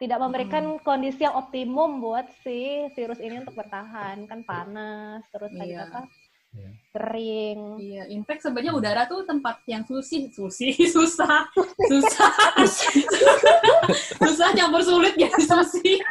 tidak 0.00 0.16
memberikan 0.16 0.80
kondisi 0.80 1.22
yang 1.22 1.36
optimum 1.36 2.00
buat 2.00 2.24
si 2.40 2.88
virus 2.96 3.20
ini 3.20 3.44
untuk 3.44 3.52
bertahan 3.52 4.24
kan 4.24 4.40
panas 4.42 5.20
terus 5.28 5.52
tadi 5.52 5.72
Iya. 5.72 5.86
apa 5.86 6.00
Iya. 6.50 6.70
kering 6.90 7.60
Iya, 7.78 8.02
in 8.10 8.26
fact 8.26 8.42
sebenarnya 8.42 8.74
udara 8.74 9.06
tuh 9.06 9.22
tempat 9.22 9.62
yang 9.70 9.86
susi, 9.86 10.26
susi, 10.34 10.74
susah, 10.94 11.46
susah, 11.86 12.32
susah 14.26 14.48
campur 14.58 14.82
sulit 14.82 15.14
jadi 15.14 15.38
susi. 15.38 16.02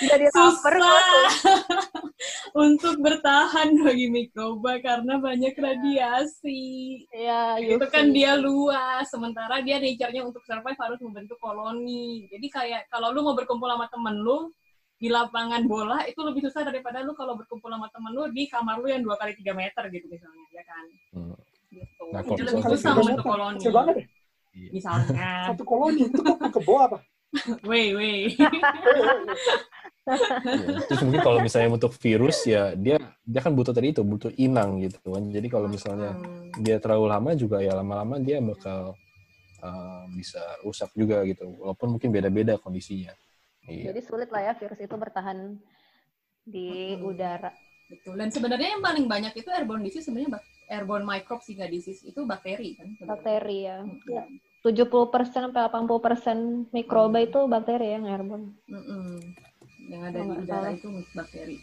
jadi 0.00 0.26
Susah 0.32 0.72
untuk 2.56 2.98
bertahan 3.04 3.76
bagi 3.84 4.08
mikroba 4.08 4.80
karena 4.80 5.20
banyak 5.20 5.54
radiasi. 5.54 7.04
ya 7.12 7.60
Itu 7.60 7.84
kan 7.92 8.10
dia 8.10 8.34
luas, 8.34 9.06
sementara 9.12 9.60
dia 9.60 9.76
nature-nya 9.78 10.24
untuk 10.24 10.42
survive 10.42 10.80
harus 10.80 10.98
membentuk 11.04 11.38
koloni. 11.38 12.26
Jadi 12.32 12.46
kayak 12.48 12.82
kalau 12.90 13.12
lu 13.12 13.22
mau 13.22 13.36
berkumpul 13.36 13.68
sama 13.68 13.86
temen 13.92 14.16
lu 14.24 14.50
di 15.00 15.08
lapangan 15.08 15.64
bola 15.64 16.04
itu 16.04 16.20
lebih 16.20 16.44
susah 16.44 16.60
daripada 16.60 17.00
lu 17.00 17.16
kalau 17.16 17.32
berkumpul 17.32 17.72
sama 17.72 17.88
temen 17.88 18.12
lu 18.12 18.28
di 18.28 18.44
kamar 18.44 18.76
lu 18.76 18.92
yang 18.92 19.00
dua 19.00 19.16
kali 19.16 19.32
tiga 19.32 19.56
meter 19.56 19.88
gitu 19.88 20.06
misalnya, 20.12 20.44
ya 20.52 20.62
kan? 20.68 20.84
Hmm. 21.16 21.36
Gitu. 21.72 22.02
Nah, 22.12 22.20
Itu 22.20 22.28
kalau 22.28 22.36
lebih 22.36 22.52
misalnya 22.60 22.76
susah 22.76 22.92
membentuk 22.92 23.24
koloni. 23.24 23.56
Kecil 23.56 23.72
banget 23.72 23.94
ya. 23.96 24.06
Misalnya, 24.68 25.30
Satu 25.48 25.64
koloni 25.64 26.00
itu 26.04 26.20
kok 26.20 26.36
ke 26.52 26.60
bawah 26.60 26.82
apa? 26.92 26.98
weh 27.70 27.88
weh. 27.96 28.34
Iya. 28.34 28.50
Terus 30.90 31.00
mungkin 31.06 31.22
kalau 31.22 31.38
misalnya 31.38 31.70
untuk 31.70 31.92
virus 31.94 32.42
ya 32.42 32.74
dia 32.74 32.98
dia 33.22 33.40
kan 33.40 33.54
butuh 33.54 33.70
tadi 33.70 33.94
itu 33.94 34.02
butuh 34.02 34.34
inang 34.36 34.82
gitu 34.82 34.98
kan. 35.14 35.24
Jadi 35.30 35.46
kalau 35.46 35.70
misalnya 35.70 36.12
Hmm. 36.12 36.50
dia 36.60 36.82
terlalu 36.82 37.06
lama 37.06 37.30
juga 37.38 37.62
ya 37.62 37.72
lama-lama 37.78 38.18
dia 38.18 38.42
bakal 38.42 38.98
uh, 39.62 40.04
bisa 40.12 40.42
rusak 40.66 40.90
juga 40.98 41.22
gitu. 41.24 41.46
Walaupun 41.62 41.96
mungkin 41.96 42.10
beda-beda 42.10 42.58
kondisinya. 42.58 43.14
Iya. 43.62 43.90
jadi 43.90 44.00
sulit 44.00 44.28
lah 44.28 44.42
ya 44.42 44.52
virus 44.54 44.78
itu 44.78 44.94
bertahan 44.94 45.58
di 46.42 46.94
Mm-mm. 46.94 47.08
udara 47.08 47.52
Betul. 47.86 48.14
Dan 48.14 48.30
sebenarnya 48.30 48.70
yang 48.70 48.80
paling 48.80 49.04
banyak 49.04 49.34
itu 49.34 49.50
airborne 49.50 49.82
disease 49.82 50.06
sebenarnya 50.06 50.38
bak- 50.38 50.46
airborne 50.68 51.02
microbes 51.02 51.42
sih 51.42 51.58
nggak 51.58 51.68
disease 51.68 52.00
itu 52.04 52.22
bakteri 52.22 52.78
kan. 52.78 52.86
sebenarnya. 52.94 53.10
bakteri 53.10 53.58
ya 53.60 53.76
Mm-mm. 53.82 54.28
70% 54.62 55.26
sampai 55.26 55.60
80% 55.66 56.70
mikroba 56.70 57.18
itu 57.18 57.40
bakteri 57.44 57.90
yang 57.90 58.06
airborne 58.06 58.54
Mm-mm. 58.64 59.18
Yang 59.90 60.02
ada 60.06 60.18
Oh, 60.18 60.24
di 60.24 60.34
udara 60.38 60.46
salah. 60.46 60.70
itu 60.72 60.86
bakteri. 61.10 61.56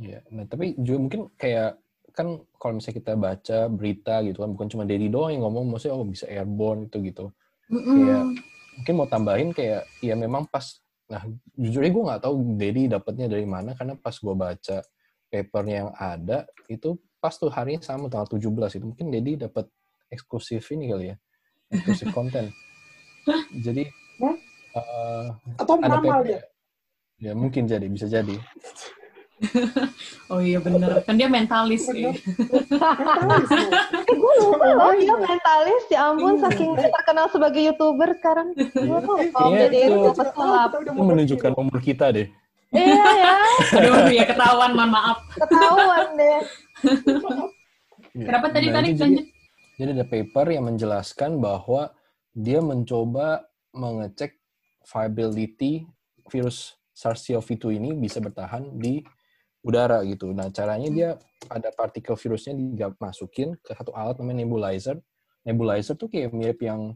Iya. 0.00 0.18
Nah, 0.30 0.44
tapi 0.46 0.72
juga 0.78 0.98
mungkin 0.98 1.20
kayak 1.34 1.76
kan 2.12 2.26
kalau 2.56 2.72
misalnya 2.74 2.96
kita 2.98 3.12
baca 3.14 3.58
berita 3.68 4.14
gitu 4.22 4.38
kan 4.38 4.50
bukan 4.50 4.68
cuma 4.68 4.84
Dedi 4.84 5.08
doang 5.08 5.32
yang 5.32 5.44
ngomong 5.44 5.68
maksudnya 5.70 5.94
oh 5.94 6.04
bisa 6.04 6.24
airborne 6.26 6.88
itu 6.88 6.96
gitu. 7.02 7.28
Mm-mm. 7.68 8.36
Mungkin 8.72 8.94
mau 8.96 9.04
tambahin 9.04 9.52
kayak 9.52 9.84
ya 10.00 10.12
memang 10.14 10.44
pas 10.44 10.80
nah 11.12 11.22
jujur 11.60 11.84
aja 11.84 11.92
gue 11.92 12.04
nggak 12.08 12.22
tahu 12.24 12.36
Dedi 12.56 12.88
dapatnya 12.88 13.28
dari 13.28 13.44
mana 13.44 13.76
karena 13.76 14.00
pas 14.00 14.16
gue 14.16 14.32
baca 14.32 14.80
papernya 15.28 15.76
yang 15.84 15.90
ada 15.92 16.48
itu 16.72 16.96
pas 17.20 17.36
tuh 17.36 17.52
harinya 17.52 17.84
sama 17.84 18.08
tanggal 18.08 18.32
17 18.40 18.80
itu. 18.80 18.84
Mungkin 18.88 19.06
Dedi 19.12 19.32
dapat 19.36 19.68
eksklusif 20.08 20.64
ini 20.72 20.88
kali 20.88 21.12
ya 21.12 21.16
eksklusif 21.68 22.08
konten. 22.16 22.48
Jadi 23.60 23.84
huh? 24.24 24.36
uh, 24.74 25.28
atau 25.60 25.76
meramal 25.76 26.24
dia? 26.24 26.40
Ya 27.20 27.36
mungkin 27.36 27.68
jadi 27.68 27.86
bisa 27.86 28.08
jadi 28.08 28.40
oh 30.32 30.40
iya 30.40 30.58
bener. 30.62 31.02
Kan 31.02 31.18
dia 31.18 31.26
mentalis 31.26 31.86
sih 31.86 32.06
mentalis. 32.06 33.48
Gue 34.22 34.32
lupa 34.38 34.66
loh. 34.70 34.94
Dia 34.94 35.16
mentalis. 35.18 35.82
Ya 35.90 35.98
ampun 36.10 36.38
iya. 36.38 36.42
saking 36.48 36.70
terkenal 36.78 37.26
sebagai 37.30 37.60
youtuber 37.62 38.10
sekarang. 38.18 38.54
Gue 38.56 38.98
tuh 39.02 39.16
oh 39.34 39.50
jadi 39.50 39.78
itu 39.90 40.10
pesulap 40.14 40.70
itu 40.78 40.90
menunjukkan 40.94 41.52
umur 41.58 41.78
kita 41.82 42.14
deh. 42.14 42.28
Iya 42.72 43.06
ya. 43.18 43.34
Aduh 43.78 44.08
ya 44.08 44.24
ketahuan 44.24 44.70
mohon 44.72 44.90
maaf. 44.94 45.18
Ketahuan 45.36 46.06
deh. 46.16 46.40
Kenapa 48.12 48.46
tadi 48.52 48.68
tadi 48.68 48.90
lanjut? 48.96 49.26
jadi 49.72 49.98
ada 49.98 50.06
paper 50.06 50.46
yang 50.52 50.68
menjelaskan 50.68 51.40
bahwa 51.42 51.90
dia 52.36 52.60
mencoba 52.60 53.48
mengecek 53.72 54.36
viability 54.84 55.88
virus 56.28 56.76
SARS-CoV-2 56.92 57.80
ini 57.80 57.90
bisa 57.96 58.20
bertahan 58.20 58.68
di 58.76 59.00
udara 59.62 60.02
gitu. 60.04 60.34
Nah, 60.34 60.50
caranya 60.50 60.88
dia 60.90 61.08
ada 61.46 61.70
partikel 61.70 62.18
virusnya 62.18 62.54
dimasukin 62.54 63.54
ke 63.62 63.72
satu 63.72 63.94
alat 63.94 64.18
namanya 64.18 64.42
nebulizer. 64.42 64.98
Nebulizer 65.46 65.94
tuh 65.94 66.10
kayak 66.10 66.34
mirip 66.34 66.58
yang 66.62 66.94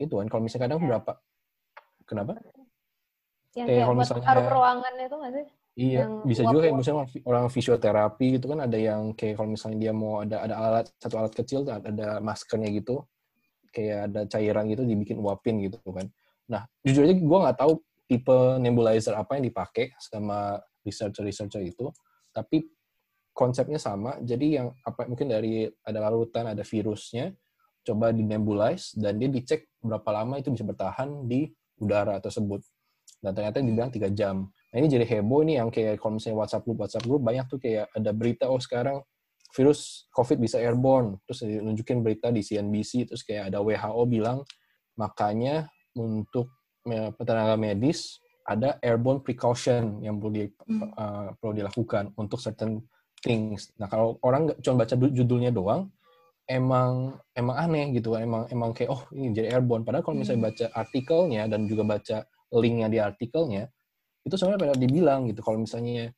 itu 0.00 0.16
kan 0.16 0.26
kalau 0.32 0.42
misalnya 0.44 0.64
kadang 0.68 0.80
berapa 0.80 1.12
kenapa? 2.08 2.32
Yang 3.52 3.66
kayak, 3.66 3.68
kayak 3.68 3.84
kalau 3.84 3.96
misalnya 4.00 4.48
ruangan 4.48 4.92
itu 4.96 5.16
nggak 5.16 5.32
sih? 5.36 5.46
Iya, 5.80 5.98
yang 6.02 6.12
bisa 6.26 6.42
juga 6.44 6.60
kayak 6.66 6.76
misalnya 6.76 7.06
orang 7.24 7.46
fisioterapi 7.46 8.26
gitu 8.36 8.46
kan 8.50 8.60
ada 8.66 8.78
yang 8.80 9.14
kayak 9.14 9.38
kalau 9.38 9.48
misalnya 9.54 9.78
dia 9.78 9.92
mau 9.94 10.20
ada 10.20 10.36
ada 10.42 10.54
alat 10.58 10.86
satu 10.98 11.14
alat 11.20 11.32
kecil 11.32 11.62
ada 11.68 12.18
maskernya 12.18 12.68
gitu 12.74 13.06
kayak 13.70 14.10
ada 14.10 14.20
cairan 14.26 14.66
gitu 14.66 14.82
dibikin 14.82 15.22
uapin 15.22 15.62
gitu 15.62 15.78
kan. 15.94 16.10
Nah, 16.50 16.66
jujur 16.82 17.06
aja 17.06 17.14
gue 17.14 17.38
nggak 17.46 17.58
tahu 17.60 17.72
tipe 18.10 18.38
nebulizer 18.58 19.14
apa 19.14 19.38
yang 19.38 19.46
dipakai 19.46 19.94
sama 20.02 20.58
researcher-researcher 20.84 21.62
itu, 21.64 21.92
tapi 22.32 22.66
konsepnya 23.30 23.80
sama. 23.80 24.18
Jadi 24.20 24.60
yang 24.60 24.74
apa 24.84 25.06
mungkin 25.06 25.30
dari 25.30 25.64
ada 25.86 25.98
larutan, 26.02 26.50
ada 26.50 26.60
virusnya, 26.60 27.32
coba 27.86 28.12
di 28.12 28.22
nebulize 28.26 28.92
dan 28.98 29.16
dia 29.16 29.32
dicek 29.32 29.72
berapa 29.80 30.10
lama 30.12 30.36
itu 30.36 30.52
bisa 30.52 30.64
bertahan 30.66 31.24
di 31.24 31.48
udara 31.80 32.20
tersebut. 32.20 32.60
Dan 33.20 33.36
ternyata 33.36 33.60
dibilang 33.60 33.92
tiga 33.92 34.08
jam. 34.12 34.48
Nah 34.48 34.76
ini 34.76 34.88
jadi 34.88 35.04
heboh 35.04 35.44
nih 35.44 35.60
yang 35.60 35.68
kayak 35.68 36.00
kalau 36.00 36.16
misalnya 36.16 36.36
WhatsApp 36.40 36.64
group, 36.64 36.78
WhatsApp 36.80 37.04
group 37.04 37.22
banyak 37.24 37.44
tuh 37.48 37.58
kayak 37.60 37.88
ada 37.92 38.10
berita 38.12 38.44
oh 38.48 38.60
sekarang 38.60 39.00
virus 39.56 40.06
COVID 40.14 40.38
bisa 40.40 40.56
airborne. 40.62 41.20
Terus 41.28 41.44
nunjukin 41.44 42.00
berita 42.00 42.32
di 42.32 42.40
CNBC, 42.40 43.10
terus 43.12 43.24
kayak 43.26 43.52
ada 43.52 43.60
WHO 43.60 44.02
bilang 44.08 44.44
makanya 44.96 45.68
untuk 45.96 46.48
tenaga 47.24 47.60
medis 47.60 48.20
ada 48.50 48.82
airborne 48.82 49.22
precaution 49.22 50.02
yang 50.02 50.18
perlu 50.18 50.32
di, 50.34 50.44
hmm. 50.50 50.90
uh, 50.98 51.28
perlu 51.38 51.54
dilakukan 51.54 52.10
untuk 52.18 52.42
certain 52.42 52.82
things. 53.22 53.70
Nah 53.78 53.86
kalau 53.86 54.18
orang 54.26 54.50
cuma 54.58 54.82
baca 54.82 54.98
judulnya 54.98 55.54
doang, 55.54 55.86
emang 56.50 57.14
emang 57.30 57.56
aneh 57.56 57.94
gitu 57.94 58.18
kan, 58.18 58.26
emang 58.26 58.42
emang 58.50 58.74
kayak 58.74 58.90
oh 58.90 59.06
ini 59.14 59.30
jadi 59.30 59.54
airborne. 59.54 59.86
Padahal 59.86 60.02
kalau 60.02 60.18
misalnya 60.18 60.42
hmm. 60.42 60.48
baca 60.50 60.66
artikelnya 60.74 61.42
dan 61.46 61.60
juga 61.70 61.82
baca 61.86 62.16
linknya 62.50 62.88
di 62.90 62.98
artikelnya, 62.98 63.70
itu 64.26 64.34
sebenarnya 64.34 64.60
pada 64.66 64.74
dibilang 64.74 65.30
gitu 65.30 65.46
kalau 65.46 65.62
misalnya 65.62 66.10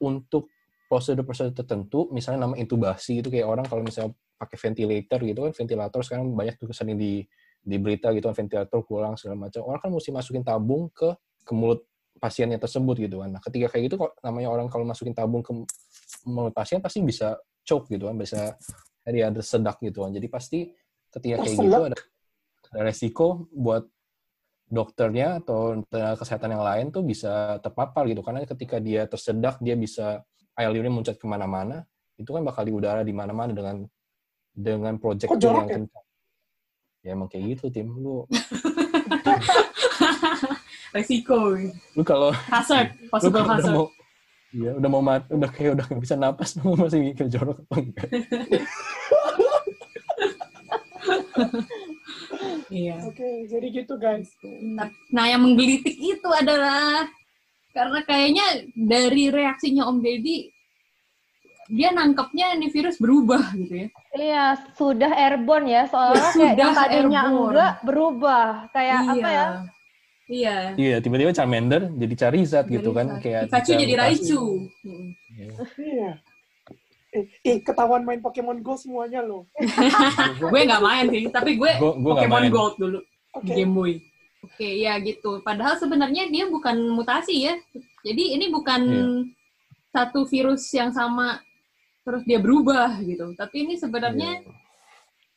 untuk 0.00 0.48
prosedur-prosedur 0.88 1.52
tertentu, 1.52 2.08
misalnya 2.08 2.48
nama 2.48 2.56
intubasi 2.56 3.20
itu 3.20 3.28
kayak 3.28 3.46
orang 3.46 3.68
kalau 3.68 3.84
misalnya 3.84 4.16
pakai 4.40 4.56
ventilator 4.56 5.20
gitu 5.28 5.40
kan, 5.44 5.52
ventilator 5.52 6.00
sekarang 6.00 6.32
banyak 6.32 6.56
tuh 6.56 6.72
sering 6.72 6.96
di 6.96 7.20
di 7.60 7.76
berita 7.76 8.08
gitu 8.16 8.24
kan 8.32 8.36
ventilator 8.40 8.80
kurang 8.88 9.20
segala 9.20 9.44
macam. 9.44 9.60
Orang 9.68 9.80
kan 9.84 9.92
mesti 9.92 10.08
masukin 10.08 10.40
tabung 10.40 10.88
ke 10.88 11.12
ke 11.44 11.52
mulut 11.52 11.84
pasiennya 12.20 12.60
tersebut 12.60 13.00
gitu 13.00 13.24
kan. 13.24 13.32
Nah, 13.36 13.40
ketika 13.40 13.72
kayak 13.72 13.90
gitu 13.90 13.96
kok 13.96 14.12
namanya 14.20 14.48
orang 14.52 14.68
kalau 14.68 14.84
masukin 14.84 15.16
tabung 15.16 15.40
ke 15.40 15.52
mulut 16.28 16.52
pasien 16.52 16.84
pasti 16.84 17.00
bisa 17.00 17.40
choke 17.64 17.88
gitu 17.88 18.08
kan, 18.08 18.16
bisa 18.16 18.54
jadi 19.04 19.32
ada 19.32 19.40
sedak 19.40 19.80
gitu 19.80 20.04
kan. 20.04 20.12
Jadi 20.12 20.26
pasti 20.28 20.68
ketika 21.10 21.42
kayak 21.42 21.56
gitu 21.56 21.82
ada, 21.90 21.98
ada 22.70 22.80
resiko 22.84 23.48
buat 23.50 23.88
dokternya 24.70 25.42
atau 25.42 25.82
tenaga 25.90 26.22
kesehatan 26.22 26.54
yang 26.54 26.62
lain 26.62 26.86
tuh 26.94 27.02
bisa 27.02 27.58
terpapar 27.58 28.06
gitu 28.06 28.22
karena 28.22 28.46
ketika 28.46 28.78
dia 28.78 29.02
tersedak 29.10 29.58
dia 29.58 29.74
bisa 29.74 30.22
air 30.54 30.70
liurnya 30.70 30.94
muncrat 30.94 31.18
ke 31.18 31.26
mana-mana 31.26 31.82
itu 32.14 32.30
kan 32.30 32.46
bakal 32.46 32.62
di 32.62 32.70
udara 32.70 33.02
di 33.02 33.10
mana-mana 33.10 33.50
dengan 33.50 33.82
dengan 34.54 34.94
project 35.02 35.26
yang 35.26 35.66
ya? 35.66 35.74
kencang 35.74 36.06
ya 37.02 37.10
emang 37.18 37.26
kayak 37.26 37.58
gitu 37.58 37.64
tim 37.74 37.90
lu 37.98 38.30
resiko. 40.94 41.56
Lu 41.96 42.02
kalau 42.02 42.30
hazard, 42.50 42.94
possible 43.10 43.42
lu 43.46 43.48
hazard. 43.48 43.74
Udah 43.74 43.74
mau, 43.74 43.86
iya, 44.54 44.70
udah 44.76 44.88
mau 44.90 45.02
mati, 45.02 45.26
udah 45.34 45.50
kayak 45.50 45.70
udah 45.78 45.84
nggak 45.86 46.02
bisa 46.02 46.16
napas, 46.18 46.56
lu 46.62 46.74
masih 46.76 47.00
mikir 47.02 47.26
jorok 47.30 47.58
apa 47.66 47.76
enggak? 47.78 48.08
iya. 52.70 52.96
Oke, 53.06 53.18
okay, 53.18 53.34
jadi 53.48 53.66
gitu 53.82 53.94
guys. 53.98 54.30
Nah, 54.44 54.90
nah, 55.10 55.24
yang 55.30 55.42
menggelitik 55.42 55.96
itu 55.96 56.28
adalah 56.30 57.06
karena 57.70 58.02
kayaknya 58.02 58.66
dari 58.74 59.30
reaksinya 59.30 59.86
Om 59.86 60.02
Deddy 60.02 60.50
dia 61.70 61.94
nangkepnya 61.94 62.58
ini 62.58 62.66
virus 62.66 62.98
berubah 62.98 63.54
gitu 63.54 63.86
ya. 63.86 63.88
Iya, 64.10 64.58
sudah 64.74 65.06
airborne 65.14 65.70
ya, 65.70 65.86
soalnya 65.86 66.34
kayak 66.34 66.58
yang 66.58 66.74
tadinya 66.74 67.20
airborne. 67.30 67.54
enggak 67.54 67.72
berubah. 67.86 68.46
Kayak 68.74 68.98
iya. 68.98 69.12
apa 69.14 69.28
ya? 69.30 69.46
Iya. 70.30 70.78
Iya, 70.78 70.96
tiba-tiba 71.02 71.34
Charmander 71.34 71.90
jadi 71.98 72.14
Charizard 72.14 72.70
gitu 72.70 72.94
kan 72.94 73.18
kayak 73.18 73.50
Pikachu 73.50 73.72
jadi 73.74 73.94
Raichu. 73.98 74.42
Iya. 75.74 76.22
Eh, 77.10 77.26
eh, 77.42 77.58
ketahuan 77.58 78.06
main 78.06 78.22
Pokemon 78.22 78.62
Go 78.62 78.78
semuanya 78.78 79.26
loh. 79.26 79.50
gue 80.54 80.60
nggak 80.62 80.84
main 80.86 81.10
sih, 81.10 81.26
tapi 81.34 81.58
gue 81.58 81.70
gua, 81.82 81.98
gua 81.98 82.12
Pokemon 82.22 82.46
Gold 82.54 82.74
dulu 82.78 82.98
okay. 83.34 83.54
Game 83.58 83.74
Boy. 83.74 83.92
Oke, 84.46 84.62
okay, 84.62 84.86
ya 84.86 84.94
gitu. 85.02 85.42
Padahal 85.42 85.74
sebenarnya 85.74 86.30
dia 86.30 86.46
bukan 86.46 86.78
mutasi 86.94 87.50
ya. 87.50 87.58
Jadi 88.06 88.38
ini 88.38 88.46
bukan 88.48 88.82
yeah. 88.86 89.20
satu 89.90 90.24
virus 90.30 90.64
yang 90.70 90.94
sama 90.94 91.42
terus 92.06 92.22
dia 92.22 92.38
berubah 92.38 93.02
gitu. 93.02 93.34
Tapi 93.34 93.66
ini 93.66 93.74
sebenarnya 93.76 94.46
yeah 94.46 94.59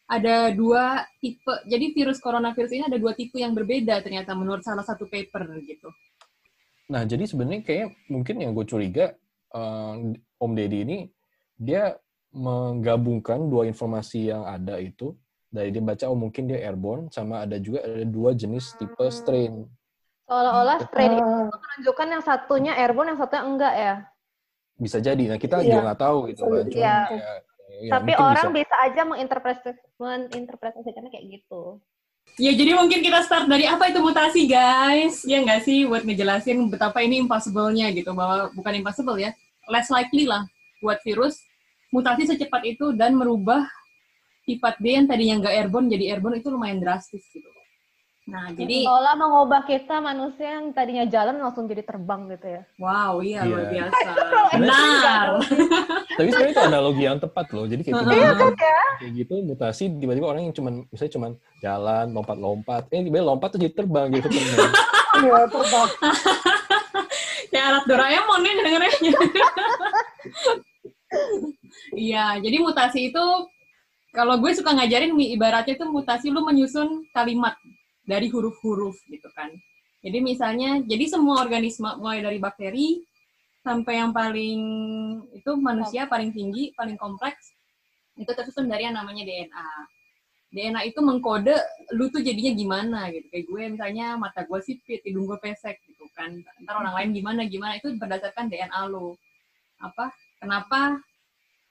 ada 0.07 0.51
dua 0.51 1.07
tipe. 1.17 1.53
Jadi 1.67 1.95
virus 1.95 2.19
coronavirus 2.19 2.71
ini 2.75 2.83
ada 2.87 2.99
dua 2.99 3.15
tipe 3.15 3.39
yang 3.39 3.55
berbeda 3.55 4.03
ternyata 4.03 4.35
menurut 4.35 4.61
salah 4.61 4.83
satu 4.83 5.07
paper 5.07 5.47
gitu. 5.63 5.89
Nah, 6.91 7.07
jadi 7.07 7.23
sebenarnya 7.23 7.63
kayak 7.63 7.87
mungkin 8.11 8.43
yang 8.43 8.51
gue 8.51 8.67
curiga 8.67 9.15
um, 9.55 10.11
Om 10.37 10.51
Deddy 10.53 10.79
ini 10.83 10.97
dia 11.55 11.95
menggabungkan 12.33 13.47
dua 13.47 13.69
informasi 13.69 14.33
yang 14.33 14.43
ada 14.43 14.81
itu 14.81 15.13
dari 15.53 15.69
dia 15.69 15.85
baca 15.85 16.09
oh 16.09 16.17
mungkin 16.17 16.49
dia 16.49 16.65
airborne 16.65 17.13
sama 17.13 17.45
ada 17.45 17.61
juga 17.61 17.85
ada 17.85 18.03
dua 18.03 18.33
jenis 18.33 18.73
tipe 18.75 19.05
strain. 19.13 19.69
Seolah-olah 20.25 20.77
strain 20.89 21.13
itu 21.13 21.33
menunjukkan 21.53 22.07
yang 22.09 22.23
satunya 22.25 22.73
airborne 22.73 23.13
yang 23.13 23.19
satunya 23.21 23.43
enggak 23.45 23.73
ya? 23.77 23.95
Bisa 24.81 24.97
jadi. 24.97 25.23
Nah, 25.29 25.37
kita 25.37 25.61
iya. 25.61 25.65
juga 25.69 25.79
nggak 25.87 26.01
tahu 26.01 26.17
gitu 26.33 26.41
kan. 26.41 26.65
Cuma 26.67 26.81
iya. 26.81 26.97
kayak 27.05 27.37
Ya, 27.83 27.99
Tapi 27.99 28.15
orang 28.15 28.55
bisa. 28.55 28.59
bisa 28.63 28.75
aja 28.79 29.01
menginterpretasi 29.03 29.75
menginterpretasikannya 29.99 31.11
kayak 31.11 31.25
gitu. 31.35 31.83
Ya, 32.39 32.55
jadi 32.55 32.79
mungkin 32.79 33.03
kita 33.03 33.27
start 33.27 33.51
dari 33.51 33.67
apa 33.67 33.91
itu 33.91 33.99
mutasi, 33.99 34.47
guys. 34.47 35.27
Ya 35.27 35.43
nggak 35.43 35.67
sih, 35.67 35.83
buat 35.83 36.07
ngejelasin 36.07 36.71
betapa 36.71 37.03
ini 37.03 37.19
impossible-nya 37.19 37.91
gitu. 37.91 38.15
Bahwa 38.15 38.47
bukan 38.55 38.79
impossible 38.79 39.19
ya, 39.19 39.35
less 39.67 39.91
likely 39.91 40.23
lah 40.23 40.47
buat 40.79 40.99
virus 41.03 41.39
mutasi 41.93 42.27
secepat 42.27 42.63
itu 42.65 42.91
dan 42.97 43.15
merubah 43.15 43.63
sifat 44.43 44.75
D 44.81 44.99
yang 44.99 45.07
tadinya 45.07 45.45
nggak 45.45 45.55
airborne 45.55 45.87
jadi 45.87 46.17
airborne 46.17 46.41
itu 46.41 46.51
lumayan 46.51 46.83
drastis 46.83 47.23
gitu. 47.31 47.47
Nah, 48.23 48.55
jadi 48.55 48.87
seolah 48.87 49.19
mengubah 49.19 49.67
kita 49.67 49.99
manusia 49.99 50.55
yang 50.55 50.71
tadinya 50.71 51.03
jalan 51.03 51.43
langsung 51.43 51.67
jadi 51.67 51.83
terbang 51.83 52.31
gitu 52.31 52.55
ya. 52.55 52.61
Wow, 52.79 53.19
iya 53.19 53.43
yeah. 53.43 53.51
luar 53.51 53.65
biasa. 53.67 54.09
Benar. 54.63 55.27
Tapi 56.17 56.27
sebenarnya 56.31 56.53
itu 56.55 56.63
analogi 56.63 57.03
yang 57.03 57.19
tepat 57.19 57.51
loh. 57.51 57.67
Jadi 57.67 57.81
kayak 57.83 57.99
iya 58.15 58.31
kan 58.31 58.55
ya? 58.55 58.83
Kayak 59.03 59.11
gitu 59.19 59.33
mutasi 59.43 59.83
tiba-tiba 59.99 60.27
orang 60.31 60.47
yang 60.47 60.55
cuman 60.55 60.73
misalnya 60.87 61.13
cuman 61.19 61.31
jalan, 61.59 62.05
lompat-lompat, 62.15 62.83
eh 62.95 63.03
tiba-tiba 63.03 63.27
lompat 63.27 63.49
tuh 63.51 63.59
jadi 63.59 63.73
terbang 63.75 64.07
gitu 64.15 64.27
Iya, 65.23 65.41
terbang. 65.51 65.89
Kayak 67.51 67.65
alat 67.69 67.83
Doraemon 67.91 68.39
nih 68.39 68.53
dengernya. 68.55 69.13
Iya, 71.91 72.25
jadi 72.39 72.57
mutasi 72.63 73.11
itu 73.11 73.25
kalau 74.15 74.39
gue 74.39 74.51
suka 74.55 74.71
ngajarin 74.71 75.11
ibaratnya 75.11 75.75
itu 75.75 75.85
mutasi 75.91 76.31
lu 76.31 76.39
menyusun 76.45 77.03
kalimat 77.11 77.59
dari 78.03 78.27
huruf-huruf 78.27 78.99
gitu 79.07 79.27
kan. 79.33 79.51
Jadi 80.03 80.19
misalnya, 80.19 80.83
jadi 80.83 81.07
semua 81.07 81.39
organisme 81.39 81.87
mulai 81.95 82.19
dari 82.19 82.37
bakteri 82.37 82.99
sampai 83.63 84.03
yang 84.03 84.11
paling 84.11 84.61
itu 85.31 85.51
manusia 85.55 86.03
paling 86.11 86.35
tinggi, 86.35 86.75
paling 86.75 86.99
kompleks 86.99 87.55
itu 88.19 88.27
tersusun 88.27 88.67
dari 88.67 88.85
yang 88.85 88.99
namanya 88.99 89.23
DNA. 89.23 89.69
DNA 90.53 90.93
itu 90.93 91.01
mengkode 91.01 91.55
lu 91.97 92.13
tuh 92.13 92.21
jadinya 92.21 92.53
gimana 92.53 92.99
gitu. 93.09 93.25
Kayak 93.33 93.45
gue 93.49 93.61
misalnya 93.73 94.05
mata 94.19 94.45
gue 94.45 94.59
sipit, 94.61 95.01
hidung 95.01 95.25
gue 95.25 95.39
pesek 95.41 95.81
gitu 95.89 96.05
kan. 96.13 96.29
Ntar 96.61 96.77
orang 96.77 96.93
lain 96.93 97.09
gimana 97.17 97.41
gimana 97.49 97.81
itu 97.81 97.89
berdasarkan 97.97 98.53
DNA 98.53 98.81
lu. 98.85 99.17
Apa? 99.81 100.13
Kenapa 100.37 101.01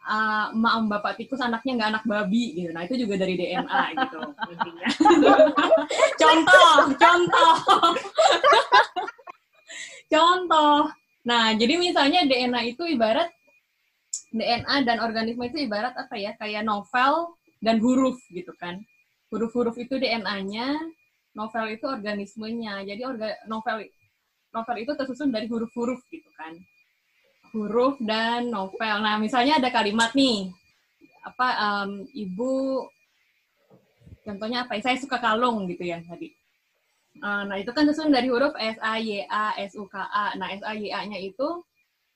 uh, 0.03 0.47
emak 0.51 0.75
bapak 0.91 1.13
tikus 1.15 1.39
anaknya 1.39 1.79
nggak 1.79 1.91
anak 1.95 2.05
babi 2.11 2.59
gitu. 2.59 2.71
Nah 2.75 2.83
itu 2.83 2.95
juga 2.99 3.15
dari 3.23 3.39
DNA 3.39 3.83
gitu 3.95 4.19
intinya. 4.51 4.89
contoh, 6.33 6.77
contoh, 7.03 7.55
contoh. 10.09 10.79
Nah 11.29 11.53
jadi 11.55 11.75
misalnya 11.77 12.25
DNA 12.25 12.73
itu 12.73 12.89
ibarat 12.89 13.29
DNA 14.33 14.89
dan 14.89 14.99
organisme 15.05 15.45
itu 15.45 15.69
ibarat 15.69 15.93
apa 15.97 16.17
ya? 16.17 16.33
Kayak 16.41 16.65
novel 16.65 17.37
dan 17.61 17.77
huruf 17.79 18.17
gitu 18.33 18.53
kan. 18.57 18.81
Huruf-huruf 19.33 19.77
itu 19.81 19.97
DNA-nya, 19.97 20.77
novel 21.33 21.65
itu 21.73 21.89
organismenya. 21.89 22.85
Jadi 22.85 23.01
orga, 23.05 23.33
novel 23.49 23.89
novel 24.53 24.77
itu 24.85 24.93
tersusun 24.93 25.33
dari 25.33 25.49
huruf-huruf 25.49 26.05
gitu 26.13 26.29
kan. 26.37 26.53
Huruf 27.53 27.97
dan 28.01 28.49
novel. 28.53 28.97
Nah, 29.01 29.17
misalnya 29.17 29.61
ada 29.61 29.73
kalimat 29.73 30.13
nih. 30.13 30.53
Apa 31.25 31.49
um, 31.61 32.05
ibu 32.13 32.85
contohnya 34.23 34.65
apa? 34.67 34.79
Saya 34.83 34.99
suka 34.99 35.19
kalung 35.19 35.69
gitu 35.71 35.85
ya 35.87 36.01
tadi. 36.03 36.33
Uh, 37.21 37.45
nah, 37.45 37.61
itu 37.61 37.69
kan 37.77 37.85
tersusun 37.85 38.09
dari 38.09 38.33
huruf 38.33 38.57
S 38.57 38.81
A 38.81 38.97
Y 38.97 39.29
A 39.29 39.53
S 39.61 39.77
U 39.77 39.85
K 39.85 40.01
A. 40.01 40.33
Nah, 40.41 40.49
S 40.49 40.65
A 40.65 40.73
Y 40.73 40.89
A-nya 40.89 41.21
itu 41.21 41.61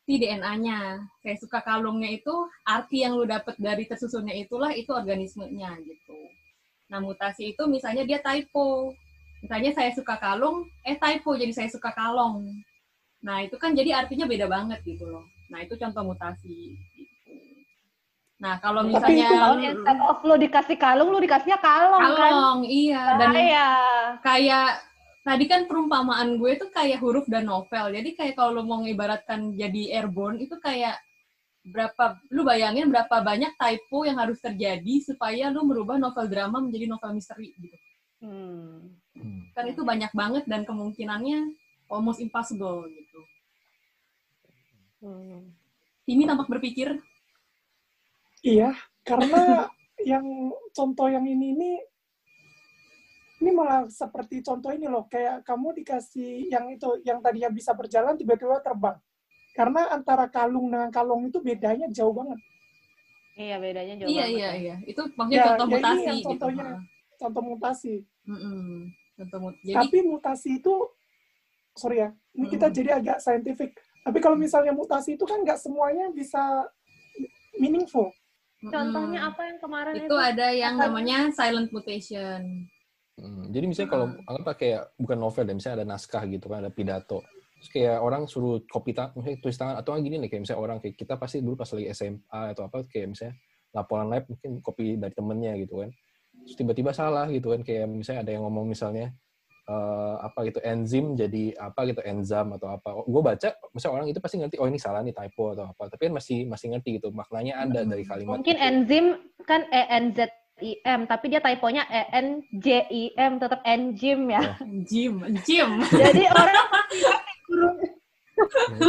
di 0.07 0.23
DNA-nya. 0.23 1.03
Saya 1.21 1.37
suka 1.37 1.59
kalungnya 1.61 2.09
itu 2.15 2.33
arti 2.63 3.03
yang 3.03 3.19
lu 3.19 3.27
dapet 3.27 3.59
dari 3.59 3.85
tersusunnya 3.91 4.33
itulah 4.39 4.71
itu 4.71 4.95
organismenya 4.95 5.75
gitu. 5.83 6.19
Nah 6.87 7.03
mutasi 7.03 7.53
itu 7.53 7.63
misalnya 7.67 8.07
dia 8.07 8.23
typo. 8.23 8.95
Misalnya 9.43 9.75
saya 9.75 9.91
suka 9.93 10.17
kalung, 10.17 10.65
eh 10.87 10.97
typo 10.97 11.35
jadi 11.35 11.53
saya 11.53 11.69
suka 11.69 11.91
kalong. 11.91 12.47
Nah 13.27 13.43
itu 13.43 13.59
kan 13.59 13.75
jadi 13.75 13.99
artinya 13.99 14.25
beda 14.31 14.47
banget 14.47 14.81
gitu 14.87 15.11
loh. 15.11 15.27
Nah 15.51 15.67
itu 15.67 15.75
contoh 15.75 16.07
mutasi. 16.07 16.79
Nah 18.37 18.61
kalau 18.61 18.85
misalnya 18.85 19.33
Tapi 19.33 19.65
itu 19.65 19.73
instead 19.73 20.01
of 20.05 20.21
lu 20.21 20.37
dikasih 20.37 20.77
kalung, 20.77 21.09
lu 21.09 21.21
dikasihnya 21.25 21.57
kalong, 21.57 22.05
kalong 22.05 22.61
kan? 22.61 22.69
Iya. 22.69 23.03
Dan 23.17 23.31
kayak 24.21 24.69
tadi 25.25 25.45
kan 25.49 25.65
perumpamaan 25.65 26.37
gue 26.37 26.53
tuh 26.61 26.69
kayak 26.69 27.01
huruf 27.01 27.25
dan 27.27 27.49
novel. 27.49 27.91
Jadi 27.91 28.13
kayak 28.13 28.37
kalau 28.37 28.61
lo 28.61 28.63
mau 28.69 28.85
mengibaratkan 28.85 29.57
jadi 29.57 29.99
airborne 29.99 30.39
itu 30.45 30.61
kayak 30.61 31.01
berapa 31.67 32.23
lu 32.31 32.47
bayangin 32.47 32.87
berapa 32.87 33.25
banyak 33.27 33.59
typo 33.59 34.07
yang 34.07 34.23
harus 34.23 34.39
terjadi 34.39 35.03
supaya 35.03 35.51
lu 35.51 35.67
merubah 35.67 35.99
novel 35.99 36.31
drama 36.31 36.63
menjadi 36.63 36.87
novel 36.87 37.17
misteri 37.17 37.51
gitu. 37.59 37.77
Hmm. 38.23 38.95
Kan 39.57 39.65
itu 39.67 39.81
banyak 39.81 40.13
banget 40.13 40.45
dan 40.45 40.63
kemungkinannya 40.63 41.57
almost 41.89 42.23
impossible 42.23 42.87
gitu. 42.87 43.21
Hmm. 45.01 45.57
Timi 46.07 46.29
tampak 46.29 46.53
berpikir. 46.53 47.01
Iya, 48.47 48.71
karena 49.03 49.67
yang 50.11 50.55
contoh 50.71 51.11
yang 51.11 51.27
ini 51.27 51.51
ini 51.59 51.71
ini 53.43 53.51
malah 53.53 53.91
seperti 53.91 54.41
contoh 54.41 54.71
ini 54.71 54.87
loh, 54.87 55.11
kayak 55.11 55.43
kamu 55.43 55.75
dikasih 55.83 56.49
yang 56.49 56.71
itu, 56.73 56.89
yang 57.05 57.19
tadinya 57.21 57.51
bisa 57.53 57.75
berjalan 57.77 58.17
tiba-tiba 58.17 58.63
terbang. 58.65 58.97
Karena 59.53 59.93
antara 59.93 60.31
kalung 60.31 60.73
dengan 60.73 60.89
kalung 60.89 61.29
itu 61.29 61.43
bedanya 61.43 61.91
jauh 61.93 62.15
banget. 62.17 62.41
Iya, 63.37 63.57
bedanya 63.61 63.95
jauh 64.01 64.09
iya, 64.09 64.25
banget. 64.25 64.33
Iya, 64.33 64.51
iya, 64.51 64.51
iya. 64.57 64.77
Itu 64.89 65.03
maksudnya 65.13 65.45
ya, 65.45 65.59
contoh 65.61 65.67
ya 65.69 65.73
mutasi. 65.77 65.93
Ini 65.93 66.07
yang 66.07 66.17
gitu. 66.17 66.29
contohnya, 66.33 66.67
gitu. 66.69 67.17
contoh 67.21 67.43
mutasi. 67.45 67.95
Mm 68.25 68.39
-mm. 68.41 68.65
Contoh 69.17 69.39
mut 69.41 69.57
jadi, 69.65 69.77
Tapi 69.81 69.99
mutasi 70.05 70.51
itu, 70.61 70.75
sorry 71.77 71.97
ya, 72.05 72.09
ini 72.13 72.37
mm 72.37 72.41
-mm. 72.41 72.53
kita 72.57 72.67
jadi 72.73 72.91
agak 73.01 73.19
saintifik. 73.21 73.71
Tapi 74.01 74.19
kalau 74.21 74.37
misalnya 74.37 74.73
mutasi 74.73 75.17
itu 75.17 75.25
kan 75.29 75.45
nggak 75.45 75.61
semuanya 75.61 76.09
bisa 76.09 76.41
meaningful. 77.61 78.13
Contohnya 78.65 79.21
apa 79.29 79.41
yang 79.53 79.59
kemarin 79.61 79.93
itu? 79.97 80.09
Itu 80.09 80.17
ada 80.17 80.49
yang 80.53 80.75
namanya 80.81 81.29
silent 81.33 81.69
mutation. 81.69 82.71
Hmm, 83.17 83.49
jadi 83.49 83.65
misalnya 83.65 83.91
kalau 83.93 84.07
anggap 84.29 84.57
kayak 84.61 84.83
bukan 85.01 85.17
novel 85.17 85.45
deh, 85.49 85.57
misalnya 85.57 85.77
ada 85.85 85.87
naskah 85.97 86.25
gitu 86.29 86.53
kan, 86.53 86.61
ada 86.65 86.73
pidato. 86.73 87.25
Terus 87.57 87.71
kayak 87.73 87.97
orang 88.05 88.29
suruh 88.29 88.61
copy 88.69 88.93
tangan, 88.93 89.17
misalnya 89.17 89.39
tulis 89.41 89.57
tangan, 89.57 89.77
atau 89.81 89.97
gini 89.97 90.21
nih, 90.21 90.29
kayak 90.29 90.43
misalnya 90.45 90.61
orang 90.61 90.79
kayak 90.85 90.97
kita 91.01 91.15
pasti 91.17 91.41
dulu 91.41 91.57
pas 91.57 91.69
lagi 91.73 91.89
SMA 91.97 92.41
atau 92.53 92.69
apa, 92.69 92.85
kayak 92.85 93.17
misalnya 93.17 93.35
laporan 93.73 94.09
lab 94.13 94.25
mungkin 94.29 94.61
copy 94.61 95.01
dari 95.01 95.15
temennya 95.17 95.53
gitu 95.65 95.81
kan. 95.81 95.91
Terus 96.45 96.57
tiba-tiba 96.61 96.93
salah 96.93 97.27
gitu 97.33 97.57
kan, 97.57 97.61
kayak 97.65 97.89
misalnya 97.89 98.21
ada 98.21 98.31
yang 98.37 98.45
ngomong 98.45 98.69
misalnya, 98.69 99.17
uh, 99.67 100.17
apa 100.23 100.47
gitu, 100.49 100.59
enzim 100.63 101.19
jadi 101.19 101.55
apa 101.59 101.87
gitu, 101.91 102.01
enzam 102.07 102.55
atau 102.55 102.71
apa. 102.71 102.89
Gue 103.05 103.23
baca, 103.23 103.49
misalnya 103.75 103.95
orang 104.01 104.09
itu 104.11 104.21
pasti 104.23 104.37
ngerti, 104.41 104.57
oh 104.63 104.69
ini 104.71 104.79
salah 104.79 105.03
nih, 105.03 105.15
typo 105.15 105.53
atau 105.53 105.71
apa. 105.71 105.91
Tapi 105.93 106.11
kan 106.11 106.15
masih 106.17 106.47
masih 106.47 106.67
ngerti 106.75 107.03
gitu, 107.03 107.11
maknanya 107.11 107.67
ada 107.67 107.83
dari 107.83 108.07
kalimat. 108.07 108.41
Mungkin 108.41 108.57
gitu. 108.57 108.67
enzim 108.67 109.07
kan 109.45 109.67
ENZ 109.71 110.19
IM, 110.57 111.05
tapi 111.05 111.29
dia 111.29 111.41
typonya 111.45 111.85
E 111.93 112.03
N 112.17 112.41
J 112.57 112.89
I 112.89 113.13
M 113.13 113.37
tetap 113.37 113.61
enzim 113.69 114.33
ya. 114.33 114.57
Enzim, 114.65 115.21
enzim. 115.21 115.69
Jadi 115.93 116.23
orang 116.33 116.57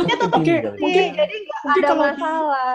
dia 0.07 0.15
tetap 0.15 0.31
mungkin, 0.31 1.11
jadi 1.11 1.35
nggak 1.43 1.75
ada 1.83 1.91
masalah. 1.95 2.73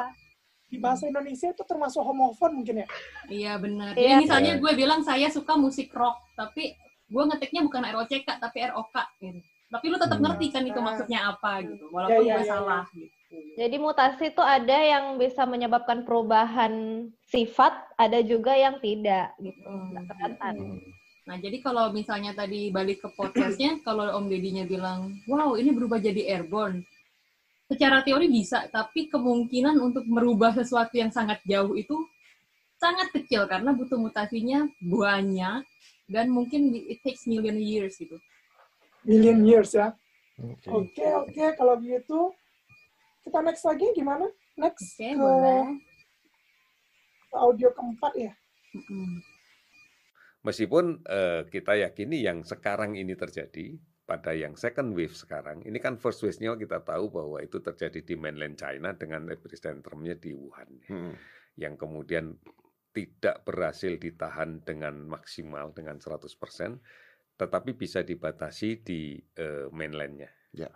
Di, 0.69 0.77
di 0.77 0.79
bahasa 0.81 1.09
Indonesia 1.09 1.49
itu 1.53 1.65
termasuk 1.65 2.05
homofon 2.05 2.61
mungkin 2.61 2.85
ya? 2.85 2.87
Iya 3.33 3.53
benar. 3.61 3.93
Iya. 3.97 4.21
misalnya 4.21 4.61
gue 4.61 4.73
bilang 4.77 5.01
saya 5.01 5.33
suka 5.33 5.57
musik 5.57 5.89
rock, 5.97 6.21
tapi 6.37 6.77
gue 7.13 7.23
ngetiknya 7.29 7.61
bukan 7.69 7.83
R 7.85 7.97
O 8.01 8.05
C 8.09 8.25
K 8.25 8.41
tapi 8.41 8.59
R 8.65 8.73
O 8.81 8.89
K 8.89 8.97
gitu. 9.21 9.41
Tapi 9.73 9.85
lu 9.89 9.97
tetap 9.97 10.21
hmm. 10.21 10.25
ngerti 10.29 10.47
kan 10.53 10.65
itu 10.69 10.81
maksudnya 10.85 11.21
apa 11.33 11.65
gitu, 11.65 11.89
walaupun 11.89 12.25
ya, 12.25 12.29
ya, 12.29 12.37
gue 12.37 12.45
ya, 12.45 12.49
salah 12.49 12.85
ya. 12.93 12.99
gitu. 13.01 13.15
Jadi 13.57 13.77
mutasi 13.81 14.25
itu 14.29 14.43
ada 14.45 14.79
yang 14.85 15.17
bisa 15.17 15.49
menyebabkan 15.49 16.05
perubahan 16.05 17.09
sifat, 17.25 17.73
ada 17.97 18.21
juga 18.21 18.53
yang 18.53 18.77
tidak 18.85 19.33
gitu. 19.41 19.65
Hmm. 19.65 19.97
Hmm. 19.97 20.77
Nah, 21.23 21.37
jadi 21.39 21.57
kalau 21.65 21.89
misalnya 21.95 22.37
tadi 22.37 22.69
balik 22.69 23.01
ke 23.01 23.09
podcastnya, 23.17 23.81
kalau 23.87 24.13
Om 24.21 24.29
Dedinya 24.29 24.69
bilang, 24.69 25.17
wow 25.25 25.57
ini 25.57 25.73
berubah 25.73 26.03
jadi 26.03 26.37
airborne, 26.37 26.85
secara 27.73 28.05
teori 28.05 28.29
bisa, 28.29 28.69
tapi 28.69 29.09
kemungkinan 29.09 29.81
untuk 29.81 30.05
merubah 30.05 30.53
sesuatu 30.53 30.93
yang 31.01 31.09
sangat 31.09 31.41
jauh 31.49 31.73
itu 31.73 31.97
sangat 32.77 33.15
kecil 33.15 33.47
karena 33.47 33.73
butuh 33.73 33.97
mutasinya 33.97 34.67
banyak 34.83 35.63
dan 36.11 36.31
mungkin 36.31 36.75
it 36.75 37.03
takes 37.03 37.27
million 37.27 37.59
years 37.59 37.99
gitu. 37.99 38.19
Million 39.03 39.43
years 39.43 39.75
ya. 39.75 39.95
Oke, 40.41 40.59
okay. 40.59 40.71
oke. 40.71 40.89
Okay, 40.91 41.11
okay. 41.13 41.49
Kalau 41.59 41.75
gitu, 41.83 42.21
kita 43.23 43.39
next 43.43 43.65
lagi 43.67 43.87
gimana? 43.95 44.27
Next 44.59 44.99
okay, 44.99 45.15
ke, 45.15 45.33
ke 47.31 47.37
audio 47.37 47.69
keempat 47.73 48.13
ya. 48.19 48.33
Meskipun 50.43 51.07
uh, 51.07 51.47
kita 51.47 51.79
yakini 51.79 52.25
yang 52.27 52.43
sekarang 52.43 52.99
ini 52.99 53.15
terjadi 53.15 53.79
pada 54.03 54.35
yang 54.35 54.59
second 54.59 54.93
wave 54.99 55.15
sekarang, 55.15 55.63
ini 55.63 55.79
kan 55.79 55.95
first 55.95 56.21
wave-nya 56.27 56.59
kita 56.59 56.83
tahu 56.83 57.09
bahwa 57.09 57.39
itu 57.39 57.63
terjadi 57.63 58.03
di 58.03 58.15
mainland 58.19 58.59
China 58.59 58.91
dengan 58.99 59.31
epicentrumnya 59.31 60.19
di 60.19 60.35
Wuhan, 60.35 60.69
hmm. 60.91 61.13
yang 61.63 61.79
kemudian 61.79 62.35
tidak 62.93 63.43
berhasil 63.49 63.97
ditahan 63.97 64.61
dengan 64.63 65.01
maksimal 65.09 65.73
dengan 65.73 65.97
100%, 65.97 66.29
tetapi 67.41 67.71
bisa 67.73 68.05
dibatasi 68.05 68.85
di 68.85 69.17
uh, 69.41 69.73
mainlandnya. 69.73 70.29
Ya 70.53 70.69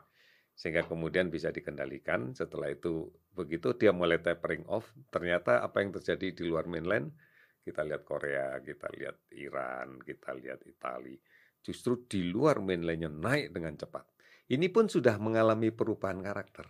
sehingga 0.57 0.89
kemudian 0.89 1.29
bisa 1.29 1.53
dikendalikan. 1.53 2.33
Setelah 2.33 2.73
itu 2.73 3.13
begitu 3.37 3.77
dia 3.77 3.93
mulai 3.93 4.19
tapering 4.25 4.65
off, 4.73 4.89
ternyata 5.13 5.61
apa 5.61 5.85
yang 5.85 5.93
terjadi 5.93 6.33
di 6.33 6.43
luar 6.49 6.65
mainland, 6.65 7.13
kita 7.61 7.85
lihat 7.85 8.03
Korea, 8.09 8.57
kita 8.65 8.89
lihat 8.97 9.17
Iran, 9.37 10.01
kita 10.01 10.33
lihat 10.33 10.65
Italia, 10.65 11.21
justru 11.61 12.09
di 12.09 12.33
luar 12.33 12.65
mainlandnya 12.65 13.13
naik 13.13 13.53
dengan 13.53 13.77
cepat. 13.77 14.09
Ini 14.49 14.67
pun 14.73 14.89
sudah 14.89 15.21
mengalami 15.21 15.69
perubahan 15.69 16.25
karakter 16.25 16.65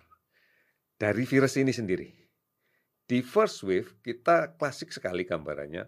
dari 0.98 1.22
virus 1.22 1.54
ini 1.62 1.70
sendiri. 1.70 2.25
Di 3.06 3.22
first 3.22 3.62
wave 3.62 4.02
kita 4.02 4.58
klasik 4.58 4.90
sekali 4.90 5.22
gambarannya 5.22 5.86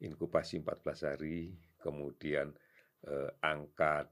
inkubasi 0.00 0.64
14 0.64 1.12
hari, 1.12 1.52
kemudian 1.76 2.48
eh, 3.04 3.30
angka 3.44 4.08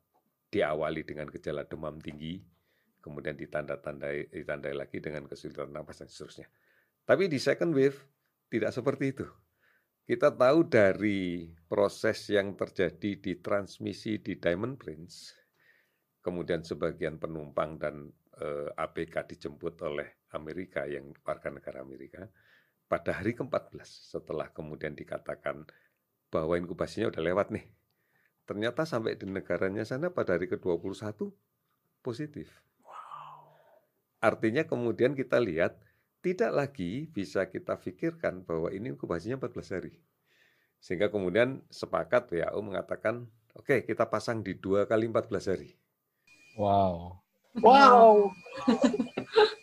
diawali 0.53 1.01
dengan 1.01 1.33
gejala 1.33 1.65
demam 1.65 1.97
tinggi, 1.97 2.45
kemudian 3.01 3.41
ditanda-tandai 3.41 4.29
ditandai 4.29 4.77
lagi 4.77 5.01
dengan 5.01 5.25
kesulitan 5.25 5.73
nafas 5.73 6.05
dan 6.05 6.13
seterusnya. 6.13 6.49
Tapi 7.09 7.33
di 7.33 7.41
second 7.41 7.73
wave 7.73 7.97
tidak 8.53 8.77
seperti 8.77 9.17
itu. 9.17 9.27
Kita 10.05 10.29
tahu 10.29 10.69
dari 10.69 11.49
proses 11.65 12.29
yang 12.29 12.53
terjadi 12.53 13.17
di 13.17 13.33
transmisi 13.41 14.21
di 14.21 14.37
Diamond 14.37 14.77
Prince, 14.77 15.33
kemudian 16.21 16.61
sebagian 16.61 17.17
penumpang 17.17 17.81
dan 17.81 18.13
eh, 18.37 18.69
ABK 18.77 19.25
dijemput 19.25 19.81
oleh 19.89 20.22
Amerika 20.35 20.85
yang 20.89 21.13
warga 21.23 21.49
negara 21.53 21.85
Amerika 21.85 22.29
pada 22.93 23.17
hari 23.17 23.33
ke-14 23.33 23.89
setelah 23.89 24.53
kemudian 24.53 24.93
dikatakan 24.93 25.65
bahwa 26.29 26.61
inkubasinya 26.61 27.09
udah 27.09 27.23
lewat 27.25 27.49
nih. 27.53 27.65
Ternyata 28.45 28.85
sampai 28.85 29.17
di 29.17 29.25
negaranya 29.25 29.87
sana 29.87 30.13
pada 30.13 30.37
hari 30.37 30.51
ke-21 30.53 31.33
positif. 32.05 32.53
Artinya 34.21 34.69
kemudian 34.69 35.17
kita 35.17 35.41
lihat 35.41 35.81
tidak 36.23 36.53
lagi 36.55 37.11
bisa 37.11 37.49
kita 37.51 37.81
pikirkan 37.81 38.47
bahwa 38.47 38.71
ini 38.71 38.95
inkubasinya 38.95 39.41
14 39.41 39.75
hari. 39.75 39.95
Sehingga 40.79 41.11
kemudian 41.11 41.63
sepakat 41.71 42.31
WHO 42.31 42.61
mengatakan, 42.63 43.27
oke 43.55 43.67
okay, 43.67 43.79
kita 43.83 44.07
pasang 44.07 44.43
di 44.43 44.55
dua 44.59 44.87
kali 44.87 45.11
14 45.11 45.51
hari. 45.51 45.75
Wow. 46.59 47.23
Wow. 47.59 48.31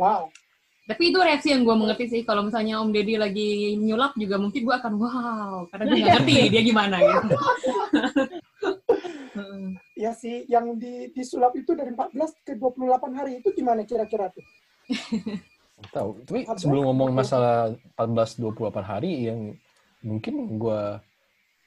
wow. 0.00 0.28
Tapi 0.90 1.14
itu 1.14 1.18
reaksi 1.22 1.54
yang 1.54 1.62
gue 1.62 1.76
mengerti 1.78 2.04
sih. 2.10 2.22
Kalau 2.26 2.42
misalnya 2.42 2.82
Om 2.82 2.90
Deddy 2.90 3.14
lagi 3.14 3.78
nyulap 3.78 4.18
juga 4.18 4.42
mungkin 4.42 4.66
gue 4.66 4.74
akan 4.74 4.92
wow. 4.98 5.56
Karena 5.70 5.84
gue 5.86 5.98
gak 6.02 6.10
ngerti 6.18 6.34
dia 6.50 6.62
gimana 6.66 6.96
gitu. 6.98 7.36
Iya 9.94 10.12
sih, 10.20 10.50
yang 10.50 10.74
di 10.74 11.14
disulap 11.14 11.54
itu 11.54 11.78
dari 11.78 11.94
14 11.94 12.42
ke 12.42 12.58
28 12.58 13.14
hari 13.14 13.38
itu 13.38 13.54
gimana 13.54 13.86
kira-kira 13.86 14.34
tuh? 14.34 14.42
Tahu. 15.94 16.26
Tapi 16.26 16.40
sebelum 16.58 16.90
ngomong 16.90 17.14
masalah 17.14 17.70
14 17.94 18.42
28 18.42 18.82
hari 18.82 19.30
yang 19.30 19.54
mungkin 20.02 20.58
gue 20.58 20.82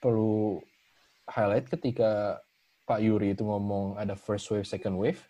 perlu 0.04 0.60
highlight 1.32 1.72
ketika 1.72 2.44
Pak 2.84 3.00
Yuri 3.00 3.32
itu 3.32 3.48
ngomong 3.48 3.96
ada 3.96 4.20
first 4.20 4.52
wave, 4.52 4.68
second 4.68 5.00
wave. 5.00 5.24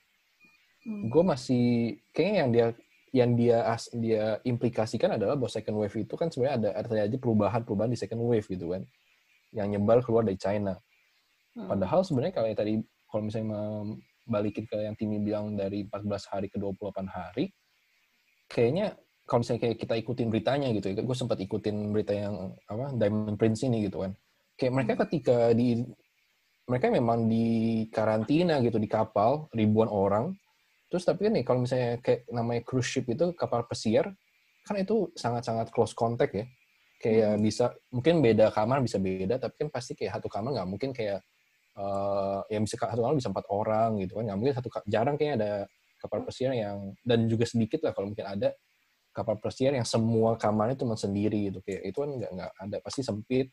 Hmm. 0.83 1.07
Gue 1.07 1.23
masih 1.23 1.65
kayaknya 2.11 2.37
yang 2.39 2.51
dia 2.51 2.67
yang 3.13 3.31
dia 3.37 3.57
as, 3.69 3.93
dia 3.93 4.41
implikasikan 4.41 5.15
adalah 5.15 5.37
bahwa 5.37 5.51
second 5.51 5.77
wave 5.77 5.93
itu 5.93 6.13
kan 6.17 6.33
sebenarnya 6.33 6.55
ada 6.57 6.69
artinya 6.81 7.03
aja 7.05 7.17
perubahan-perubahan 7.21 7.91
di 7.93 7.99
second 7.99 8.21
wave 8.25 8.47
gitu 8.49 8.73
kan. 8.73 8.83
Yang 9.53 9.67
nyebar 9.77 10.01
keluar 10.01 10.25
dari 10.25 10.39
China. 10.39 10.75
Hmm. 11.53 11.69
Padahal 11.69 12.01
sebenarnya 12.01 12.33
kalau 12.33 12.47
yang 12.49 12.59
tadi 12.59 12.73
kalau 13.05 13.23
misalnya 13.29 13.61
balikin 14.25 14.65
ke 14.65 14.77
yang 14.81 14.95
Timi 14.97 15.21
bilang 15.21 15.53
dari 15.53 15.85
14 15.85 16.31
hari 16.33 16.47
ke 16.49 16.57
28 16.57 17.05
hari, 17.05 17.53
kayaknya 18.49 18.97
kalau 19.23 19.45
misalnya 19.45 19.61
kayak 19.69 19.77
kita 19.79 19.93
ikutin 20.03 20.27
beritanya 20.27 20.67
gitu 20.73 20.91
ya, 20.91 20.99
gue 20.99 21.17
sempat 21.17 21.37
ikutin 21.39 21.93
berita 21.95 22.11
yang 22.11 22.57
apa 22.67 22.97
Diamond 22.97 23.37
Prince 23.37 23.63
ini 23.63 23.87
gitu 23.87 24.03
kan. 24.03 24.11
Kayak 24.57 24.73
mereka 24.73 24.93
hmm. 24.97 25.01
ketika 25.05 25.37
di 25.53 25.85
mereka 26.63 26.87
memang 26.89 27.27
di 27.27 27.45
karantina 27.91 28.59
gitu 28.63 28.79
di 28.79 28.87
kapal 28.87 29.51
ribuan 29.53 29.91
orang. 29.91 30.33
Terus 30.93 31.09
tapi 31.09 31.25
kan 31.25 31.33
nih 31.33 31.41
kalau 31.41 31.65
misalnya 31.65 31.97
kayak 32.05 32.29
namanya 32.29 32.61
cruise 32.61 32.85
ship 32.85 33.09
itu 33.09 33.33
kapal 33.33 33.65
pesiar 33.65 34.13
kan 34.61 34.77
itu 34.77 35.09
sangat-sangat 35.17 35.73
close 35.73 35.97
contact 35.97 36.37
ya. 36.37 36.45
Kayak 37.01 37.33
hmm. 37.33 37.41
bisa 37.41 37.65
mungkin 37.89 38.21
beda 38.21 38.53
kamar 38.53 38.77
bisa 38.85 39.01
beda 39.01 39.41
tapi 39.41 39.65
kan 39.65 39.69
pasti 39.73 39.97
kayak 39.97 40.21
satu 40.21 40.29
kamar 40.29 40.53
nggak 40.53 40.69
mungkin 40.69 40.93
kayak 40.93 41.25
uh, 41.81 42.45
yang 42.53 42.61
bisa 42.61 42.77
satu 42.77 43.01
kamar 43.01 43.17
bisa 43.17 43.33
empat 43.33 43.45
orang 43.49 43.89
gitu 44.05 44.21
kan 44.21 44.23
nggak 44.29 44.37
mungkin 44.37 44.53
satu 44.53 44.69
jarang 44.85 45.17
kayaknya 45.17 45.35
ada 45.41 45.51
kapal 45.97 46.21
pesiar 46.29 46.53
yang 46.53 46.93
dan 47.01 47.25
juga 47.25 47.49
sedikit 47.49 47.81
lah 47.81 47.91
kalau 47.97 48.13
mungkin 48.13 48.29
ada 48.29 48.53
kapal 49.15 49.41
pesiar 49.41 49.73
yang 49.73 49.87
semua 49.87 50.37
kamarnya 50.37 50.77
cuma 50.77 50.93
sendiri 50.93 51.49
gitu 51.49 51.59
kayak 51.65 51.81
itu 51.89 51.97
kan 51.97 52.09
nggak 52.21 52.31
nggak 52.37 52.51
ada 52.69 52.77
pasti 52.85 53.01
sempit 53.01 53.49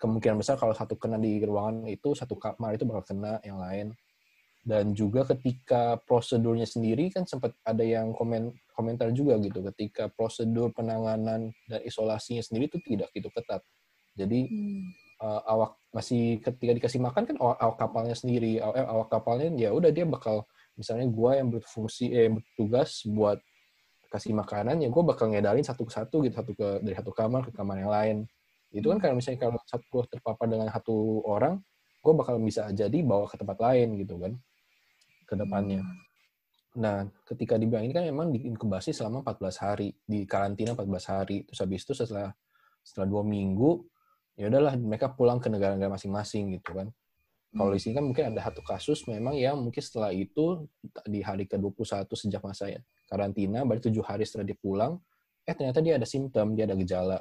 kemungkinan 0.00 0.40
besar 0.40 0.56
kalau 0.56 0.72
satu 0.72 0.96
kena 0.96 1.20
di 1.20 1.38
ruangan 1.44 1.84
itu 1.86 2.16
satu 2.16 2.34
kamar 2.40 2.74
itu 2.76 2.88
bakal 2.88 3.04
kena 3.04 3.38
yang 3.44 3.60
lain 3.60 3.92
dan 4.60 4.92
juga 4.92 5.24
ketika 5.24 5.96
prosedurnya 6.04 6.68
sendiri 6.68 7.08
kan 7.08 7.24
sempat 7.24 7.56
ada 7.64 7.80
yang 7.80 8.12
komen 8.12 8.52
komentar 8.76 9.08
juga 9.16 9.40
gitu. 9.40 9.64
Ketika 9.72 10.12
prosedur 10.12 10.72
penanganan 10.76 11.48
dan 11.68 11.80
isolasinya 11.80 12.44
sendiri 12.44 12.68
itu 12.68 12.78
tidak 12.84 13.08
gitu 13.16 13.32
ketat. 13.32 13.64
Jadi 14.16 14.48
hmm. 14.52 14.84
uh, 15.24 15.40
awak 15.48 15.80
masih 15.96 16.44
ketika 16.44 16.72
dikasih 16.76 17.00
makan 17.00 17.24
kan 17.24 17.36
awak, 17.40 17.56
awak 17.56 17.76
kapalnya 17.80 18.16
sendiri. 18.16 18.60
Awak, 18.60 18.76
eh, 18.76 18.88
awak 18.88 19.08
kapalnya 19.08 19.48
ya 19.56 19.70
udah 19.72 19.90
dia 19.92 20.04
bakal 20.04 20.44
misalnya 20.76 21.08
gue 21.08 21.30
yang 21.36 21.48
berfungsi 21.48 22.04
eh 22.12 22.28
bertugas 22.28 23.04
buat 23.08 23.40
kasih 24.10 24.34
makanan 24.34 24.82
ya 24.82 24.88
gue 24.90 25.02
bakal 25.06 25.30
ngedarin 25.30 25.62
satu 25.62 25.86
ke 25.86 25.92
satu 25.94 26.26
gitu 26.26 26.34
satu 26.34 26.52
ke 26.52 26.82
dari 26.82 26.96
satu 26.98 27.12
kamar 27.16 27.48
ke 27.48 27.52
kamar 27.56 27.80
yang 27.80 27.92
lain. 27.92 28.16
Itu 28.70 28.92
kan 28.92 29.00
kalau 29.00 29.16
misalnya 29.16 29.40
kalau 29.40 29.56
satu 29.64 29.84
gue 29.88 30.04
terpapar 30.12 30.46
dengan 30.52 30.68
satu 30.68 31.24
orang 31.24 31.56
gue 32.00 32.12
bakal 32.16 32.36
bisa 32.40 32.68
jadi 32.72 32.98
bawa 33.04 33.28
ke 33.28 33.36
tempat 33.40 33.56
lain 33.60 34.00
gitu 34.00 34.16
kan 34.16 34.32
ke 35.30 35.38
depannya 35.38 35.86
hmm. 35.86 35.98
nah 36.82 37.06
ketika 37.30 37.54
dibilang 37.54 37.86
ini 37.86 37.94
kan 37.94 38.04
memang 38.10 38.34
diinkubasi 38.34 38.90
selama 38.90 39.22
14 39.22 39.62
hari 39.62 39.94
di 40.02 40.26
karantina 40.26 40.74
14 40.74 41.12
hari 41.14 41.46
terus 41.46 41.62
habis 41.62 41.86
itu 41.86 41.94
setelah 41.94 42.34
setelah 42.82 43.06
dua 43.06 43.22
minggu 43.22 43.86
ya 44.40 44.48
udahlah 44.48 44.72
mereka 44.80 45.12
pulang 45.12 45.36
ke 45.36 45.52
negara-negara 45.52 45.92
masing-masing 45.92 46.56
gitu 46.56 46.72
kan. 46.72 46.88
Kalau 47.50 47.74
di 47.74 47.82
hmm. 47.82 47.84
sini 47.84 47.92
kan 47.98 48.04
mungkin 48.06 48.24
ada 48.32 48.40
satu 48.46 48.62
kasus 48.64 49.04
memang 49.10 49.34
yang 49.36 49.58
mungkin 49.60 49.82
setelah 49.82 50.14
itu 50.14 50.70
di 51.04 51.20
hari 51.20 51.44
ke-21 51.50 52.06
sejak 52.06 52.40
masa 52.46 52.70
ya, 52.70 52.80
karantina, 53.10 53.66
baru 53.66 53.82
tujuh 53.82 54.06
hari 54.06 54.22
setelah 54.22 54.46
dia 54.46 54.54
pulang, 54.54 55.02
eh 55.42 55.52
ternyata 55.52 55.82
dia 55.82 55.98
ada 55.98 56.06
simptom, 56.06 56.54
dia 56.54 56.64
ada 56.64 56.78
gejala. 56.78 57.18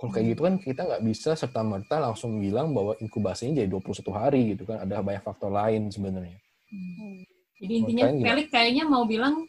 Kalau 0.00 0.16
kayak 0.16 0.26
gitu 0.32 0.42
kan 0.48 0.54
kita 0.56 0.80
nggak 0.88 1.02
bisa 1.04 1.36
serta-merta 1.36 2.00
langsung 2.00 2.40
bilang 2.40 2.72
bahwa 2.72 2.96
inkubasinya 3.04 3.60
jadi 3.60 3.68
21 3.68 4.08
hari 4.16 4.56
gitu 4.56 4.64
kan, 4.64 4.80
ada 4.80 5.04
banyak 5.04 5.20
faktor 5.20 5.52
lain 5.52 5.92
sebenarnya. 5.92 6.40
Hmm. 6.72 7.20
Jadi 7.60 7.72
intinya 7.84 8.08
Felix 8.08 8.48
kayaknya 8.48 8.88
mau 8.88 9.04
bilang 9.04 9.44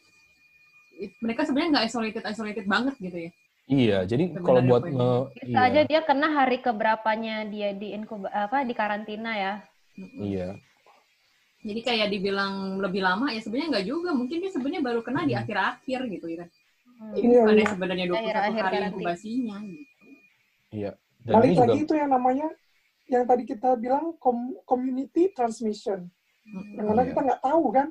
mereka 1.23 1.47
sebenarnya 1.47 1.79
nggak 1.79 1.85
isolated 1.87 2.23
isolated 2.27 2.65
banget 2.67 2.95
gitu 2.99 3.15
ya? 3.15 3.31
Iya, 3.71 3.97
jadi 4.03 4.35
kalau 4.43 4.59
buat 4.67 4.83
nge, 4.83 5.11
bisa 5.47 5.55
iya. 5.55 5.69
aja 5.71 5.81
dia 5.87 6.01
kena 6.03 6.27
hari 6.35 6.59
keberapanya 6.59 7.47
dia 7.47 7.71
di 7.71 7.95
inkub 7.95 8.27
apa 8.27 8.67
di 8.67 8.75
karantina 8.75 9.31
ya. 9.31 9.53
Iya. 10.19 10.59
Jadi 11.63 11.79
kayak 11.79 12.11
dibilang 12.11 12.83
lebih 12.83 12.99
lama 12.99 13.31
ya 13.31 13.39
sebenarnya 13.39 13.79
nggak 13.79 13.87
juga, 13.87 14.11
mungkin 14.11 14.43
dia 14.43 14.51
sebenarnya 14.51 14.83
baru 14.83 14.99
kena 14.99 15.23
di 15.23 15.39
akhir-akhir 15.39 15.99
gitu 16.11 16.27
ya. 16.27 16.43
Hmm. 16.99 17.15
Ini 17.15 17.25
bukan 17.39 17.55
iya. 17.55 17.67
sebenarnya 17.71 18.05
21 18.11 18.19
akhir, 18.19 18.35
akhir 18.35 18.63
hari 18.67 18.77
inkubasinya 18.91 19.57
gitu. 19.63 19.90
Iya. 20.71 20.91
Dan 21.21 21.33
Balik 21.37 21.57
lagi 21.59 21.77
juga... 21.77 21.85
itu 21.85 21.93
yang 21.99 22.09
namanya 22.09 22.47
yang 23.11 23.23
tadi 23.27 23.43
kita 23.43 23.75
bilang 23.77 24.15
community 24.65 25.29
transmission. 25.35 26.07
Hmm. 26.47 26.71
Yang 26.79 26.85
mana 26.87 27.01
iya. 27.03 27.09
kita 27.11 27.19
nggak 27.21 27.43
tahu 27.43 27.65
kan. 27.75 27.87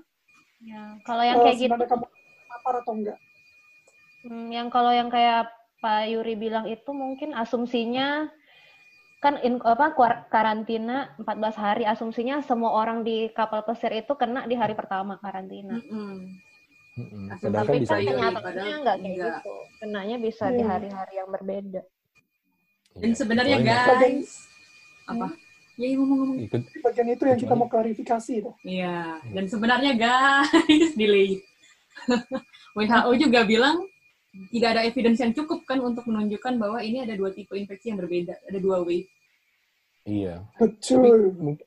Ya, 0.61 0.83
kalau 1.09 1.24
yang 1.24 1.39
kayak 1.41 1.57
gitu 1.57 1.72
kamu 1.72 2.07
apa 2.51 2.68
atau 2.85 2.93
enggak. 2.93 3.18
Hmm, 4.28 4.47
yang 4.53 4.68
kalau 4.68 4.93
yang 4.93 5.09
kayak 5.09 5.49
Pak 5.81 6.12
Yuri 6.12 6.37
bilang 6.37 6.68
itu 6.68 6.91
mungkin 6.93 7.33
asumsinya 7.33 8.28
kan 9.20 9.37
in, 9.45 9.61
apa 9.61 9.93
karantina 10.33 11.12
14 11.20 11.57
hari 11.57 11.85
asumsinya 11.85 12.41
semua 12.45 12.72
orang 12.72 13.05
di 13.05 13.28
kapal 13.33 13.64
pesir 13.64 13.93
itu 13.93 14.12
kena 14.16 14.45
di 14.49 14.57
hari 14.57 14.76
pertama 14.76 15.16
karantina. 15.20 15.76
Mm 15.76 15.85
-hmm. 15.85 16.16
Mm 17.01 17.07
-hmm. 17.09 17.53
Tapi 17.53 17.85
bisa 17.85 17.97
nyatanya 17.97 18.28
nggak 18.33 18.45
kayak 18.45 18.76
enggak. 18.81 18.97
gitu. 19.05 19.55
Kenanya 19.81 20.16
bisa 20.20 20.45
yeah. 20.49 20.57
di 20.57 20.61
iya. 20.61 20.68
hari-hari 20.68 21.14
yang 21.16 21.28
berbeda. 21.33 21.83
Dan 22.97 23.12
sebenarnya 23.14 23.59
guys, 23.62 24.51
apa? 25.07 25.30
Ya, 25.78 25.86
ya 25.91 25.97
ngomong-ngomong. 25.97 26.36
Bagian 26.82 27.09
itu 27.09 27.24
yang 27.24 27.41
kita 27.41 27.55
mau 27.57 27.68
klarifikasi 27.70 28.32
itu. 28.43 28.53
Iya. 28.66 29.22
Dan 29.30 29.45
sebenarnya 29.47 29.93
guys, 29.97 30.93
delay. 31.01 31.41
WHO 32.76 33.12
juga 33.18 33.43
bilang 33.47 33.82
tidak 34.55 34.68
ada 34.78 34.82
evidence 34.86 35.18
yang 35.18 35.34
cukup 35.34 35.66
kan 35.66 35.82
untuk 35.82 36.07
menunjukkan 36.07 36.55
bahwa 36.55 36.78
ini 36.82 37.03
ada 37.03 37.18
dua 37.18 37.34
tipe 37.34 37.51
infeksi 37.59 37.91
yang 37.91 37.99
berbeda, 37.99 38.38
ada 38.47 38.59
dua 38.62 38.82
wave. 38.82 39.11
Iya. 40.07 40.47
Betul. 40.59 41.34
Tapi, 41.34 41.59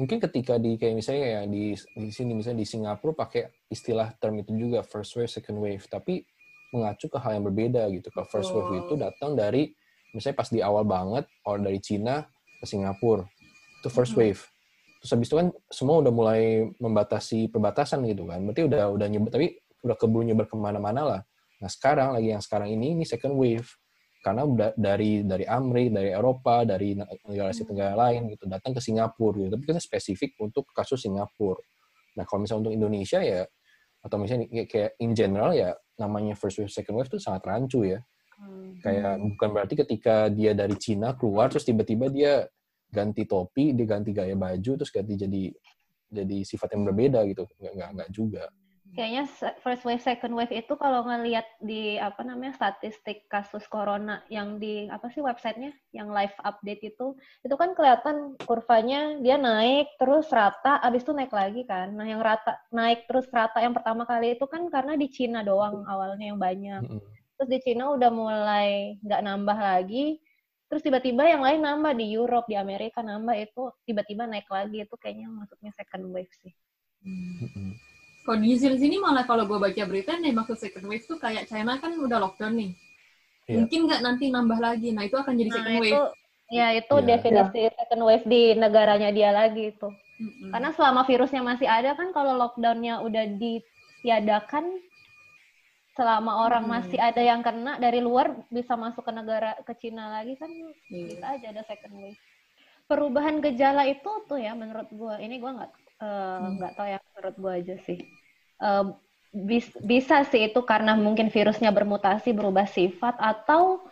mungkin 0.00 0.16
ketika 0.16 0.56
di 0.56 0.80
kayak 0.80 0.96
misalnya 0.96 1.26
ya 1.28 1.40
di 1.44 1.76
di 1.76 2.08
sini 2.08 2.32
misalnya 2.32 2.64
di 2.64 2.68
Singapura 2.68 3.12
pakai 3.12 3.52
istilah 3.68 4.16
term 4.16 4.40
itu 4.40 4.56
juga 4.56 4.80
first 4.80 5.12
wave, 5.12 5.28
second 5.28 5.60
wave, 5.60 5.84
tapi 5.92 6.24
mengacu 6.72 7.10
ke 7.10 7.18
hal 7.20 7.36
yang 7.36 7.44
berbeda 7.44 7.84
gitu. 7.92 8.08
Kalau 8.14 8.26
first 8.30 8.50
wave 8.54 8.86
itu 8.86 8.94
datang 8.96 9.36
dari 9.36 9.74
misalnya 10.14 10.36
pas 10.38 10.48
di 10.50 10.60
awal 10.60 10.84
banget 10.86 11.24
orang 11.46 11.62
dari 11.66 11.78
Cina 11.78 12.26
ke 12.60 12.66
Singapura. 12.66 13.24
Itu 13.80 13.88
first 13.88 14.14
hmm. 14.14 14.20
wave. 14.20 14.42
Terus 15.00 15.10
habis 15.16 15.26
itu 15.32 15.36
kan 15.40 15.48
semua 15.72 16.04
udah 16.04 16.12
mulai 16.12 16.68
membatasi 16.76 17.48
perbatasan 17.48 18.04
gitu 18.04 18.28
kan. 18.28 18.44
Berarti 18.44 18.68
udah 18.68 18.92
udah 18.92 19.06
nyebar 19.08 19.30
tapi 19.32 19.56
udah 19.80 19.96
keburu 19.96 20.22
nyebar 20.28 20.44
ke 20.44 20.56
mana-mana 20.60 21.02
lah. 21.02 21.20
Nah 21.60 21.70
sekarang 21.72 22.12
lagi 22.16 22.36
yang 22.36 22.42
sekarang 22.44 22.68
ini 22.68 23.00
ini 23.00 23.04
second 23.08 23.32
wave 23.32 23.68
karena 24.20 24.44
dari 24.76 25.24
dari 25.24 25.48
Amerika, 25.48 25.96
dari 25.96 26.10
Eropa, 26.12 26.68
dari 26.68 26.92
negara 27.00 27.48
Asia 27.48 27.64
Tenggara 27.64 27.96
lain 27.96 28.28
gitu 28.28 28.44
datang 28.44 28.76
ke 28.76 28.80
Singapura 28.84 29.40
gitu. 29.40 29.50
Tapi 29.56 29.64
kan 29.64 29.80
spesifik 29.80 30.36
untuk 30.36 30.68
kasus 30.76 31.00
Singapura. 31.00 31.64
Nah 32.20 32.28
kalau 32.28 32.44
misalnya 32.44 32.68
untuk 32.68 32.74
Indonesia 32.76 33.24
ya 33.24 33.48
atau 34.00 34.16
misalnya 34.20 34.48
kayak 34.68 34.96
in 35.00 35.12
general 35.12 35.52
ya 35.56 35.72
namanya 35.96 36.36
first 36.36 36.60
wave, 36.60 36.72
second 36.72 36.96
wave 36.96 37.08
itu 37.08 37.16
sangat 37.16 37.40
rancu 37.48 37.88
ya. 37.88 38.04
Hmm. 38.40 38.80
Kayak 38.80 39.20
bukan 39.20 39.48
berarti 39.52 39.74
ketika 39.76 40.32
dia 40.32 40.56
dari 40.56 40.76
Cina 40.80 41.12
keluar 41.12 41.52
terus 41.52 41.68
tiba-tiba 41.68 42.08
dia 42.08 42.48
ganti 42.88 43.28
topi, 43.28 43.76
dia 43.76 43.86
ganti 43.86 44.10
gaya 44.16 44.32
baju 44.32 44.80
terus 44.80 44.88
ganti 44.88 45.14
jadi 45.14 45.52
jadi 46.10 46.38
sifat 46.42 46.74
yang 46.74 46.88
berbeda 46.88 47.22
gitu. 47.28 47.44
Nggak 47.60 47.72
nggak, 47.76 47.90
nggak 48.00 48.10
juga. 48.10 48.44
Kayaknya 48.90 49.24
first 49.62 49.86
wave, 49.86 50.02
second 50.02 50.34
wave 50.34 50.50
itu 50.50 50.74
kalau 50.74 51.06
ngelihat 51.06 51.46
di 51.62 51.94
apa 51.94 52.26
namanya 52.26 52.58
statistik 52.58 53.22
kasus 53.30 53.62
corona 53.70 54.18
yang 54.26 54.58
di 54.58 54.90
apa 54.90 55.06
sih 55.14 55.22
websitenya, 55.22 55.70
yang 55.94 56.10
live 56.10 56.34
update 56.42 56.82
itu, 56.82 57.14
itu 57.46 57.54
kan 57.54 57.78
kelihatan 57.78 58.34
kurvanya 58.42 59.14
dia 59.22 59.38
naik 59.38 59.94
terus 59.94 60.26
rata, 60.34 60.82
abis 60.82 61.06
itu 61.06 61.14
naik 61.14 61.30
lagi 61.30 61.62
kan. 61.70 61.94
Nah 61.94 62.02
yang 62.02 62.18
rata 62.18 62.58
naik 62.74 63.06
terus 63.06 63.30
rata 63.30 63.62
yang 63.62 63.78
pertama 63.78 64.02
kali 64.02 64.34
itu 64.34 64.42
kan 64.50 64.66
karena 64.66 64.98
di 64.98 65.06
Cina 65.06 65.46
doang 65.46 65.86
awalnya 65.86 66.34
yang 66.34 66.40
banyak. 66.42 66.82
Terus 67.40 67.48
di 67.48 67.58
Cina 67.64 67.88
udah 67.96 68.10
mulai 68.12 69.00
nggak 69.00 69.22
nambah 69.24 69.56
lagi, 69.56 70.20
terus 70.68 70.84
tiba-tiba 70.84 71.24
yang 71.24 71.40
lain 71.40 71.64
nambah 71.64 71.96
di 71.96 72.12
Europe, 72.12 72.44
di 72.52 72.60
Amerika 72.60 73.00
nambah 73.00 73.32
itu 73.40 73.72
tiba-tiba 73.88 74.28
naik 74.28 74.44
lagi 74.52 74.84
itu 74.84 74.94
kayaknya 75.00 75.32
maksudnya 75.32 75.72
second 75.72 76.12
wave 76.12 76.28
sih. 76.44 76.52
Hmm 77.00 77.80
kondisi 78.30 78.68
di 78.68 78.78
sini 78.78 78.96
malah 79.00 79.24
kalau 79.24 79.48
gue 79.48 79.58
baca 79.58 79.82
berita 79.88 80.16
nih 80.20 80.30
maksud 80.30 80.56
second 80.60 80.86
wave 80.86 81.04
tuh 81.08 81.16
kayak 81.16 81.48
China 81.48 81.80
kan 81.80 81.96
udah 81.96 82.20
lockdown 82.20 82.54
nih. 82.56 82.70
Yeah. 83.48 83.64
Mungkin 83.64 83.80
nggak 83.88 84.00
nanti 84.04 84.24
nambah 84.30 84.58
lagi. 84.60 84.94
Nah 84.94 85.02
itu 85.08 85.16
akan 85.16 85.34
jadi 85.34 85.50
nah, 85.50 85.56
second 85.56 85.74
itu, 85.74 85.82
wave. 85.82 86.00
Ya 86.50 86.66
itu 86.76 86.94
yeah. 86.94 87.06
definisi 87.08 87.60
yeah. 87.66 87.74
second 87.74 88.02
wave 88.04 88.26
di 88.28 88.42
negaranya 88.54 89.10
dia 89.10 89.30
lagi 89.32 89.74
itu. 89.74 89.88
Mm-hmm. 90.20 90.50
Karena 90.52 90.70
selama 90.76 91.02
virusnya 91.08 91.42
masih 91.42 91.66
ada 91.66 91.96
kan 91.96 92.12
kalau 92.12 92.36
lockdownnya 92.36 93.00
udah 93.00 93.24
ditiadakan, 93.40 94.64
selama 95.98 96.46
orang 96.46 96.64
hmm. 96.66 96.72
masih 96.76 96.98
ada 97.02 97.22
yang 97.22 97.42
kena 97.42 97.76
dari 97.82 97.98
luar 97.98 98.32
bisa 98.48 98.78
masuk 98.78 99.02
ke 99.02 99.12
negara 99.12 99.58
ke 99.66 99.74
Cina 99.78 100.20
lagi 100.20 100.38
kan 100.38 100.50
yeah. 100.88 101.06
bisa 101.10 101.26
aja 101.26 101.46
ada 101.50 101.62
second 101.66 101.94
wave. 101.98 102.20
Perubahan 102.90 103.38
gejala 103.38 103.86
itu 103.86 104.10
tuh 104.26 104.38
ya 104.38 104.54
menurut 104.58 104.90
gue 104.90 105.14
ini 105.22 105.38
gue 105.38 105.50
nggak 105.50 105.70
Eh, 106.00 106.38
nggak 106.56 106.72
uh, 106.72 106.72
hmm. 106.72 106.80
tahu 106.80 106.88
ya 106.88 106.98
menurut 107.12 107.36
gue 107.36 107.52
aja 107.60 107.76
sih 107.84 107.98
uh, 108.64 108.88
bis, 109.36 109.68
bisa 109.84 110.24
sih 110.24 110.48
itu 110.48 110.56
karena 110.64 110.96
mungkin 110.96 111.28
virusnya 111.28 111.68
bermutasi 111.76 112.32
berubah 112.32 112.64
sifat 112.64 113.20
atau 113.20 113.84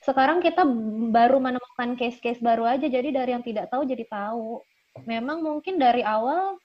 sekarang 0.00 0.40
kita 0.40 0.64
baru 1.12 1.36
menemukan 1.36 2.00
case-case 2.00 2.40
baru 2.40 2.64
aja 2.64 2.88
jadi 2.88 3.12
dari 3.12 3.36
yang 3.36 3.44
tidak 3.44 3.68
tahu 3.68 3.84
jadi 3.84 4.08
tahu 4.08 4.64
memang 5.04 5.44
mungkin 5.44 5.76
dari 5.76 6.00
awal 6.00 6.56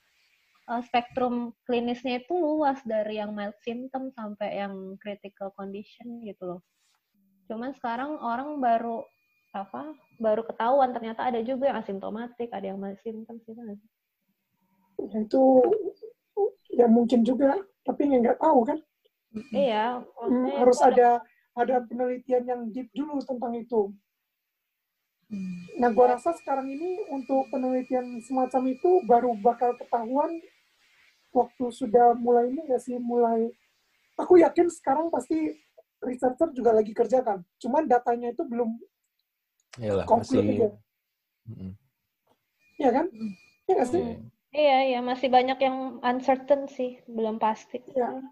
uh, 0.69 0.81
spektrum 0.85 1.53
klinisnya 1.65 2.21
itu 2.21 2.33
luas 2.33 2.81
dari 2.85 3.21
yang 3.21 3.33
mild 3.33 3.55
symptom 3.61 4.09
sampai 4.13 4.61
yang 4.61 4.97
critical 5.01 5.53
condition 5.53 6.25
gitu 6.25 6.57
loh. 6.57 6.61
Cuman 7.45 7.73
sekarang 7.77 8.17
orang 8.21 8.57
baru 8.57 9.05
apa 9.55 9.95
baru 10.19 10.43
ketahuan 10.43 10.91
ternyata 10.91 11.31
ada 11.31 11.39
juga 11.39 11.71
yang 11.71 11.79
asimptomatik 11.79 12.51
ada 12.51 12.75
yang 12.75 12.79
mild 12.79 12.99
symptom 12.99 13.39
gitu 13.47 13.55
ya 13.55 13.79
itu 15.15 15.43
ya 16.75 16.87
mungkin 16.91 17.23
juga 17.23 17.55
tapi 17.87 18.11
nggak 18.11 18.41
tahu 18.41 18.67
kan? 18.67 18.79
Iya 19.51 20.03
hmm, 20.03 20.59
harus 20.59 20.79
ada 20.83 21.23
ada 21.55 21.75
penelitian 21.87 22.43
yang 22.43 22.61
deep 22.71 22.91
dulu 22.91 23.23
tentang 23.23 23.55
itu. 23.55 23.95
Hmm. 25.25 25.81
nah 25.81 25.89
gua 25.89 26.13
rasa 26.13 26.37
sekarang 26.37 26.69
ini 26.69 27.01
untuk 27.09 27.49
penelitian 27.49 28.21
semacam 28.21 28.77
itu 28.77 29.01
baru 29.09 29.33
bakal 29.41 29.73
ketahuan 29.73 30.37
waktu 31.35 31.65
sudah 31.75 32.15
mulai 32.15 32.47
ini 32.47 32.63
nggak 32.63 32.79
sih 32.79 32.95
mulai 32.95 33.51
aku 34.15 34.39
yakin 34.39 34.71
sekarang 34.71 35.11
pasti 35.11 35.51
researcher 35.99 36.55
juga 36.55 36.71
lagi 36.71 36.95
kerjakan 36.95 37.43
cuman 37.59 37.83
datanya 37.85 38.31
itu 38.31 38.47
belum 38.47 38.79
Yalah, 39.79 40.05
masih... 40.07 40.39
Gitu. 40.39 40.69
Mm 41.51 41.73
Ya 42.75 42.91
kan? 42.91 43.07
Mm. 43.07 43.31
Ya 43.67 43.71
nggak 43.71 43.89
sih? 43.91 44.03
Mm. 44.03 44.23
Iya, 44.55 44.77
iya 44.87 44.99
masih 45.03 45.27
banyak 45.27 45.59
yang 45.59 45.99
uncertain 45.99 46.67
sih, 46.71 46.99
belum 47.11 47.39
pasti. 47.39 47.83
Ya, 47.91 48.23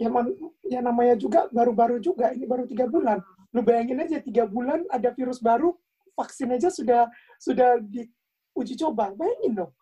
ya, 0.00 0.08
man, 0.08 0.32
ya 0.64 0.80
namanya 0.80 1.12
juga 1.16 1.48
baru-baru 1.52 2.00
juga, 2.00 2.32
ini 2.32 2.48
baru 2.48 2.64
tiga 2.64 2.88
bulan. 2.88 3.20
Lu 3.52 3.60
bayangin 3.60 4.00
aja 4.00 4.20
tiga 4.20 4.48
bulan 4.48 4.88
ada 4.88 5.12
virus 5.12 5.40
baru, 5.40 5.76
vaksin 6.16 6.56
aja 6.56 6.72
sudah 6.72 7.08
sudah 7.36 7.80
diuji 7.84 8.80
coba. 8.80 9.12
Bayangin 9.12 9.52
dong. 9.64 9.72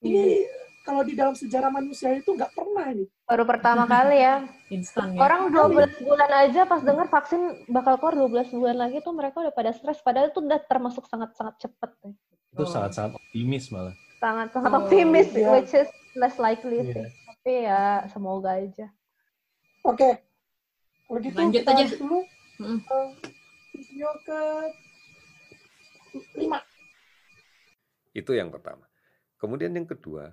Ini 0.00 0.48
hmm. 0.48 0.71
Kalau 0.82 1.02
di 1.06 1.14
dalam 1.14 1.34
sejarah 1.38 1.70
manusia 1.70 2.12
itu 2.14 2.34
nggak 2.34 2.52
pernah 2.52 2.90
ini. 2.90 3.06
Baru 3.24 3.46
pertama 3.46 3.86
kali 3.86 4.18
ya. 4.18 4.42
Instan, 4.76 5.14
ya. 5.14 5.22
Orang 5.22 5.54
12 5.54 6.02
bulan 6.02 6.30
aja 6.46 6.66
pas 6.66 6.80
dengar 6.82 7.06
vaksin 7.06 7.66
bakal 7.70 7.96
keluar 8.02 8.28
12 8.28 8.52
bulan 8.54 8.76
lagi 8.76 8.98
tuh 9.00 9.14
mereka 9.14 9.40
udah 9.42 9.54
pada 9.54 9.70
stres. 9.70 10.02
Padahal 10.02 10.34
itu 10.34 10.42
udah 10.42 10.60
termasuk 10.66 11.06
sangat-sangat 11.06 11.54
cepet. 11.62 11.90
Itu 12.52 12.64
sangat-sangat 12.66 13.16
optimis 13.16 13.70
malah 13.72 13.96
sangat 14.22 14.48
sangat 14.54 14.70
oh, 14.70 14.78
optimis 14.86 15.28
yeah. 15.34 15.50
which 15.50 15.74
is 15.74 15.90
less 16.14 16.38
likely 16.38 16.78
yeah. 16.78 16.94
sih 16.94 17.06
tapi 17.26 17.52
ya 17.66 17.82
semoga 18.06 18.54
aja 18.54 18.86
oke 19.82 19.98
okay. 19.98 20.22
begitu 21.10 21.34
lanjut 21.42 21.66
aja 21.66 21.84
dulu 21.98 22.18
mm. 22.62 22.78
uh, 22.86 23.08
video 23.74 24.08
ke 24.22 24.40
lima 26.38 26.62
itu 28.14 28.30
yang 28.30 28.54
pertama 28.54 28.86
kemudian 29.42 29.74
yang 29.74 29.90
kedua 29.90 30.30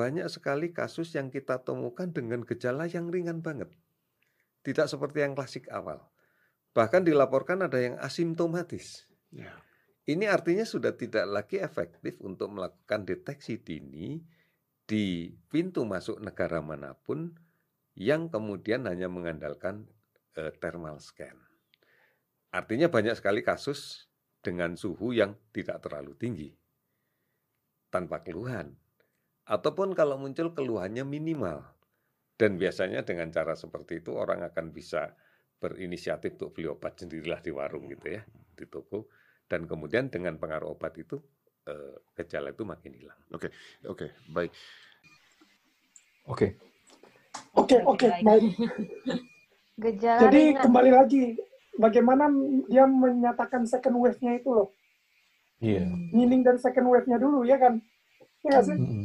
banyak 0.00 0.24
sekali 0.32 0.72
kasus 0.72 1.12
yang 1.12 1.28
kita 1.28 1.60
temukan 1.60 2.08
dengan 2.08 2.40
gejala 2.48 2.88
yang 2.88 3.12
ringan 3.12 3.44
banget 3.44 3.68
tidak 4.64 4.88
seperti 4.88 5.20
yang 5.20 5.36
klasik 5.36 5.68
awal 5.68 6.08
bahkan 6.72 7.04
dilaporkan 7.04 7.60
ada 7.60 7.76
yang 7.76 8.00
asimptomatis 8.00 9.04
yeah. 9.28 9.60
Ini 10.10 10.26
artinya 10.26 10.66
sudah 10.66 10.98
tidak 10.98 11.22
lagi 11.28 11.62
efektif 11.62 12.18
untuk 12.18 12.50
melakukan 12.50 13.06
deteksi 13.06 13.62
dini 13.62 14.18
di 14.82 15.30
pintu 15.46 15.86
masuk 15.86 16.18
negara 16.18 16.58
mana 16.58 16.98
pun 16.98 17.30
yang 17.94 18.26
kemudian 18.26 18.90
hanya 18.90 19.06
mengandalkan 19.06 19.86
uh, 20.34 20.50
thermal 20.58 20.98
scan. 20.98 21.38
Artinya 22.50 22.90
banyak 22.90 23.14
sekali 23.14 23.46
kasus 23.46 24.10
dengan 24.42 24.74
suhu 24.74 25.14
yang 25.14 25.38
tidak 25.54 25.78
terlalu 25.84 26.18
tinggi 26.18 26.50
tanpa 27.94 28.26
keluhan. 28.26 28.74
Ataupun 29.50 29.98
kalau 29.98 30.14
muncul 30.14 30.54
keluhannya 30.54 31.02
minimal. 31.02 31.66
Dan 32.38 32.56
biasanya 32.56 33.02
dengan 33.02 33.28
cara 33.34 33.52
seperti 33.58 34.00
itu 34.00 34.16
orang 34.16 34.46
akan 34.46 34.72
bisa 34.72 35.12
berinisiatif 35.60 36.40
untuk 36.40 36.56
beli 36.56 36.72
obat 36.72 36.96
sendirilah 36.96 37.44
di 37.44 37.52
warung 37.52 37.84
gitu 37.92 38.16
ya, 38.16 38.24
di 38.56 38.64
toko 38.64 39.10
dan 39.50 39.66
kemudian 39.66 40.06
dengan 40.06 40.38
pengaruh 40.38 40.78
obat 40.78 40.94
itu 40.94 41.18
uh, 41.66 41.94
gejala 42.14 42.54
itu 42.54 42.62
makin 42.62 42.94
hilang. 42.94 43.18
Oke, 43.34 43.50
okay. 43.50 43.90
oke, 43.90 44.06
okay. 44.06 44.08
baik. 44.30 44.52
Oke. 46.30 46.46
Okay. 46.46 46.50
Oke, 47.58 47.76
oke, 47.82 48.06
baik. 48.22 48.42
Gejala 49.84 50.28
Jadi 50.28 50.40
ringan. 50.54 50.62
kembali 50.66 50.90
lagi, 50.92 51.22
bagaimana 51.74 52.30
dia 52.68 52.84
menyatakan 52.86 53.64
second 53.66 53.96
wave-nya 53.98 54.38
itu 54.38 54.50
loh. 54.54 54.68
Iya. 55.58 55.88
Yeah. 55.88 55.90
Meaning 56.14 56.46
dan 56.46 56.56
second 56.62 56.86
wave-nya 56.86 57.18
dulu, 57.18 57.42
ya 57.42 57.56
kan? 57.58 57.82
Ya 58.46 58.60
sih? 58.62 58.76
Mm 58.76 58.86
-hmm. 58.86 59.04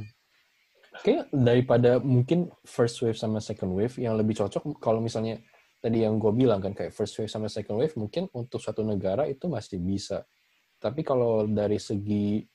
Kayak 1.04 1.28
daripada 1.34 2.00
mungkin 2.00 2.48
first 2.64 3.02
wave 3.04 3.20
sama 3.20 3.44
second 3.44 3.76
wave, 3.76 3.96
yang 4.00 4.16
lebih 4.16 4.38
cocok 4.40 4.80
kalau 4.80 5.04
misalnya 5.04 5.42
tadi 5.84 6.08
yang 6.08 6.16
gue 6.16 6.32
bilang 6.32 6.64
kan 6.64 6.72
kayak 6.72 6.96
first 6.96 7.20
wave 7.20 7.30
sama 7.30 7.52
second 7.52 7.78
wave 7.78 7.94
mungkin 8.00 8.26
untuk 8.32 8.64
satu 8.64 8.82
negara 8.82 9.28
itu 9.30 9.46
masih 9.46 9.78
bisa 9.78 10.26
tapi 10.80 11.02
kalau 11.02 11.48
dari 11.48 11.80
segi 11.80 12.46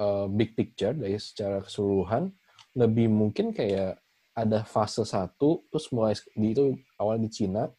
uh, 0.00 0.26
big 0.26 0.56
picture, 0.56 0.90
dari 0.90 1.14
secara 1.20 1.62
keseluruhan, 1.62 2.32
lebih 2.74 3.06
mungkin 3.06 3.52
kayak 3.52 4.00
ada 4.34 4.64
fase 4.64 5.04
satu, 5.04 5.68
terus 5.68 5.86
mulai 5.94 6.18
di 6.34 6.50
itu 6.50 6.74
awal 6.96 7.20
di 7.20 7.28
Cina, 7.28 7.70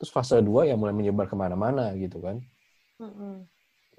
terus 0.00 0.10
fase 0.10 0.40
dua 0.40 0.64
yang 0.66 0.80
mulai 0.80 0.96
menyebar 0.96 1.28
ke 1.28 1.36
mana-mana 1.38 1.92
gitu 1.94 2.18
kan. 2.18 2.40
Mm-hmm. 2.98 3.34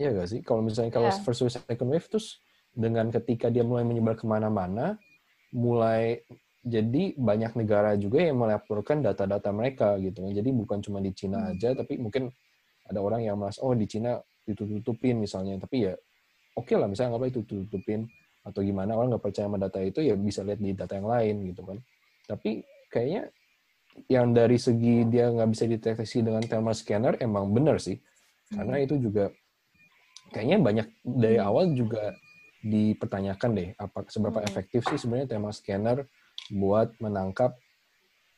Iya 0.04 0.10
gak 0.18 0.28
sih? 0.34 0.39
Kalau 0.42 0.66
misalnya 0.66 0.92
kalau 0.92 1.08
yeah. 1.08 1.22
first 1.22 1.39
wave, 1.46 1.54
second 1.54 1.88
wave, 1.88 2.08
terus 2.12 2.42
dengan 2.76 3.08
ketika 3.08 3.48
dia 3.48 3.62
mulai 3.62 3.86
menyebar 3.86 4.18
ke 4.18 4.26
mana-mana, 4.26 4.98
mulai 5.52 6.24
jadi 6.62 7.18
banyak 7.18 7.58
negara 7.58 7.97
juga 7.97 8.22
yang 8.22 8.38
melaporkan 8.38 9.02
data-data 9.02 9.49
mereka 9.49 9.97
gitu 9.97 10.24
kan. 10.24 10.32
Jadi 10.32 10.49
bukan 10.54 10.78
cuma 10.84 11.02
di 11.02 11.10
Cina 11.12 11.41
hmm. 11.41 11.52
aja, 11.58 11.70
tapi 11.74 11.97
mungkin 11.97 12.30
ada 12.91 12.99
orang 12.99 13.24
yang 13.24 13.39
mas 13.39 13.56
oh 13.64 13.72
di 13.72 13.88
Cina 13.88 14.20
ditutup-tutupin 14.43 15.22
misalnya 15.22 15.56
tapi 15.62 15.88
ya 15.88 15.93
oke 16.60 16.68
okay 16.68 16.76
lah 16.76 16.91
misalnya 16.91 17.16
nggak 17.16 17.24
apa 17.24 17.32
itu 17.32 17.41
tutupin 17.47 18.04
atau 18.43 18.60
gimana 18.66 18.97
orang 18.97 19.16
nggak 19.16 19.24
percaya 19.24 19.47
sama 19.47 19.62
data 19.62 19.80
itu 19.80 20.04
ya 20.04 20.18
bisa 20.20 20.43
lihat 20.43 20.60
di 20.60 20.76
data 20.76 20.93
yang 20.99 21.08
lain 21.08 21.36
gitu 21.54 21.62
kan 21.64 21.78
tapi 22.28 22.66
kayaknya 22.91 23.32
yang 24.12 24.36
dari 24.36 24.58
segi 24.60 25.08
dia 25.08 25.32
nggak 25.32 25.49
bisa 25.52 25.64
dideteksi 25.70 26.26
dengan 26.26 26.43
thermal 26.43 26.76
scanner 26.76 27.16
emang 27.22 27.54
benar 27.54 27.78
sih 27.78 28.02
karena 28.52 28.82
hmm. 28.82 28.86
itu 28.89 28.95
juga 28.99 29.26
kayaknya 30.36 30.58
banyak 30.60 30.88
dari 31.06 31.38
hmm. 31.39 31.47
awal 31.47 31.66
juga 31.72 32.12
dipertanyakan 32.62 33.49
deh 33.57 33.70
apa 33.78 34.05
seberapa 34.05 34.39
hmm. 34.41 34.47
efektif 34.47 34.82
sih 34.86 35.01
sebenarnya 35.01 35.34
thermal 35.34 35.53
scanner 35.53 36.05
buat 36.53 36.93
menangkap 37.01 37.57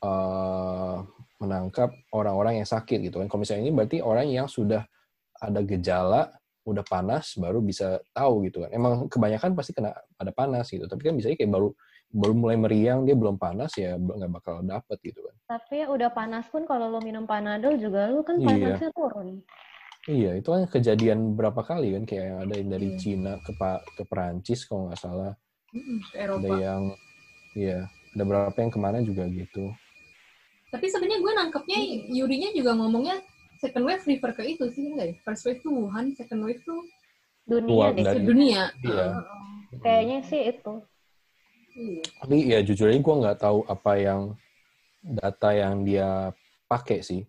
uh, 0.03 1.03
menangkap 1.43 1.91
orang-orang 2.15 2.63
yang 2.63 2.67
sakit 2.67 3.03
gitu 3.03 3.19
kan. 3.19 3.27
Kalau 3.27 3.41
misalnya 3.43 3.63
ini 3.67 3.73
berarti 3.75 3.97
orang 3.99 4.27
yang 4.31 4.47
sudah 4.47 4.87
ada 5.43 5.59
gejala 5.63 6.31
udah 6.63 6.83
panas 6.87 7.35
baru 7.35 7.59
bisa 7.59 7.99
tahu 8.15 8.47
gitu 8.47 8.63
kan. 8.63 8.71
Emang 8.71 9.11
kebanyakan 9.11 9.51
pasti 9.51 9.75
kena 9.75 9.91
ada 10.15 10.31
panas 10.31 10.71
gitu. 10.71 10.87
Tapi 10.87 11.03
kan 11.03 11.13
bisa 11.19 11.35
kayak 11.35 11.51
baru 11.51 11.75
baru 12.13 12.33
mulai 12.37 12.55
meriang 12.55 13.03
dia 13.03 13.17
belum 13.17 13.35
panas 13.41 13.75
ya 13.75 13.99
nggak 13.99 14.31
bakal 14.31 14.63
dapet 14.63 14.97
gitu 15.03 15.19
kan. 15.19 15.35
Tapi 15.59 15.83
udah 15.83 16.09
panas 16.15 16.47
pun 16.47 16.63
kalau 16.63 16.87
lo 16.87 17.03
minum 17.03 17.27
panadol 17.27 17.75
juga 17.75 18.07
lo 18.07 18.23
kan 18.23 18.39
iya. 18.39 18.47
panasnya 18.47 18.89
iya. 18.91 18.95
turun. 18.95 19.43
Iya, 20.03 20.35
itu 20.35 20.49
kan 20.51 20.67
kejadian 20.67 21.39
berapa 21.39 21.63
kali 21.63 21.95
kan 21.95 22.03
kayak 22.03 22.25
yang 22.27 22.39
ada 22.43 22.53
yang 22.59 22.69
dari 22.75 22.89
iya. 22.91 22.99
Cina 22.99 23.33
ke 23.39 23.55
ke 23.95 24.03
Perancis 24.03 24.67
kalau 24.67 24.91
nggak 24.91 24.99
salah. 24.99 25.31
Eropa. 26.11 26.43
Ada 26.43 26.51
yang 26.59 26.81
iya, 27.55 27.79
ada 28.11 28.23
berapa 28.27 28.57
yang 28.59 28.71
ke 28.71 28.79
mana 28.83 28.99
juga 28.99 29.23
gitu. 29.31 29.71
Tapi 30.75 30.85
sebenarnya 30.91 31.19
gue 31.23 31.33
nangkepnya 31.39 31.79
Yurinya 32.11 32.49
juga 32.51 32.75
ngomongnya 32.75 33.23
second 33.63 33.87
wave 33.87 34.03
refer 34.03 34.31
ke 34.35 34.43
itu 34.43 34.65
sih 34.75 34.91
enggak 34.91 35.07
ya? 35.07 35.15
First 35.23 35.47
wave 35.47 35.59
tuh 35.63 35.71
Wuhan, 35.71 36.11
second 36.19 36.41
wave 36.43 36.59
tuh 36.67 36.83
dunia 37.47 37.87
deh. 37.95 38.03
Dari, 38.03 38.21
dunia. 38.27 38.63
Iya. 38.83 39.05
Uh, 39.07 39.23
kayaknya 39.79 40.19
sih 40.27 40.41
itu. 40.51 40.73
Iya. 41.79 42.01
Tapi 42.19 42.35
ya 42.51 42.59
jujur 42.59 42.91
aja 42.91 42.99
gue 42.99 43.15
nggak 43.23 43.39
tahu 43.39 43.59
apa 43.71 43.91
yang 43.95 44.21
data 44.99 45.49
yang 45.55 45.87
dia 45.87 46.35
pakai 46.67 46.99
sih 46.99 47.23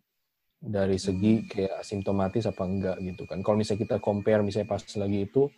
dari 0.65 0.97
segi 0.97 1.45
hmm. 1.45 1.47
kayak 1.53 1.73
asimptomatis 1.85 2.49
apa 2.49 2.63
enggak 2.65 2.97
gitu 3.05 3.29
kan. 3.29 3.45
Kalau 3.45 3.57
misalnya 3.61 3.81
kita 3.85 3.97
compare 4.01 4.41
misalnya 4.41 4.73
pas 4.73 4.81
lagi 4.81 5.19
itu 5.29 5.53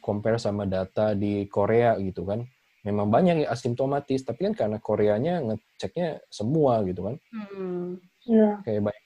compare 0.00 0.40
sama 0.40 0.64
data 0.64 1.12
di 1.12 1.44
Korea 1.50 1.98
gitu 2.00 2.24
kan 2.24 2.46
memang 2.86 3.10
banyak 3.10 3.42
yang 3.42 3.50
asimptomatis 3.50 4.22
tapi 4.22 4.46
kan 4.46 4.54
karena 4.54 4.78
Koreanya 4.78 5.42
ngeceknya 5.42 6.22
semua 6.30 6.86
gitu 6.86 7.10
kan 7.10 7.14
hmm. 7.34 7.98
yeah. 8.30 8.62
kayak 8.62 8.86
baik 8.86 9.02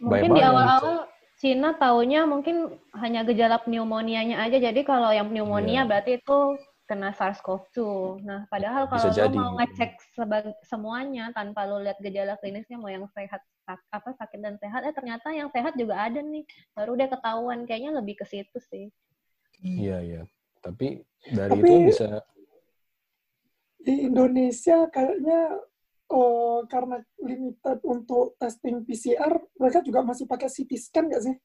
mungkin 0.00 0.30
di 0.32 0.42
awal-awal 0.42 1.04
Cina 1.38 1.70
taunya 1.76 2.26
mungkin 2.26 2.80
hanya 2.98 3.22
gejala 3.22 3.62
pneumonia-nya 3.62 4.42
aja 4.42 4.58
jadi 4.58 4.80
kalau 4.82 5.12
yang 5.12 5.28
pneumonia 5.30 5.84
yeah. 5.84 5.86
berarti 5.86 6.18
itu 6.18 6.58
kena 6.88 7.12
SARS-CoV-2. 7.12 7.84
Nah, 8.24 8.48
padahal 8.48 8.88
kalau 8.88 9.12
lo 9.12 9.28
mau 9.36 9.60
ngecek 9.60 10.00
semuanya 10.64 11.28
tanpa 11.36 11.68
lo 11.68 11.84
lihat 11.84 12.00
gejala 12.00 12.40
klinisnya 12.40 12.80
mau 12.80 12.88
yang 12.88 13.04
sehat 13.12 13.44
apa 13.68 14.10
sakit 14.16 14.40
dan 14.40 14.56
sehat, 14.56 14.80
eh 14.88 14.94
ternyata 14.96 15.28
yang 15.34 15.52
sehat 15.52 15.76
juga 15.76 16.00
ada 16.00 16.24
nih. 16.24 16.46
Baru 16.72 16.96
udah 16.96 17.08
ketahuan 17.12 17.68
kayaknya 17.68 17.92
lebih 18.00 18.16
ke 18.16 18.24
situ 18.24 18.58
sih. 18.72 18.88
Iya, 19.60 20.00
iya. 20.00 20.22
Tapi 20.64 21.04
dari 21.28 21.52
Tapi, 21.58 21.66
itu 21.68 21.74
bisa 21.92 22.24
di 23.78 23.94
Indonesia 24.10 24.84
kayaknya 24.90 25.40
oh, 26.12 26.64
karena 26.66 27.00
limited 27.20 27.78
untuk 27.84 28.36
testing 28.40 28.82
PCR, 28.84 29.38
mereka 29.56 29.80
juga 29.84 30.00
masih 30.04 30.24
pakai 30.24 30.48
CT 30.48 30.72
scan 30.76 31.04
nggak 31.08 31.22
sih? 31.24 31.36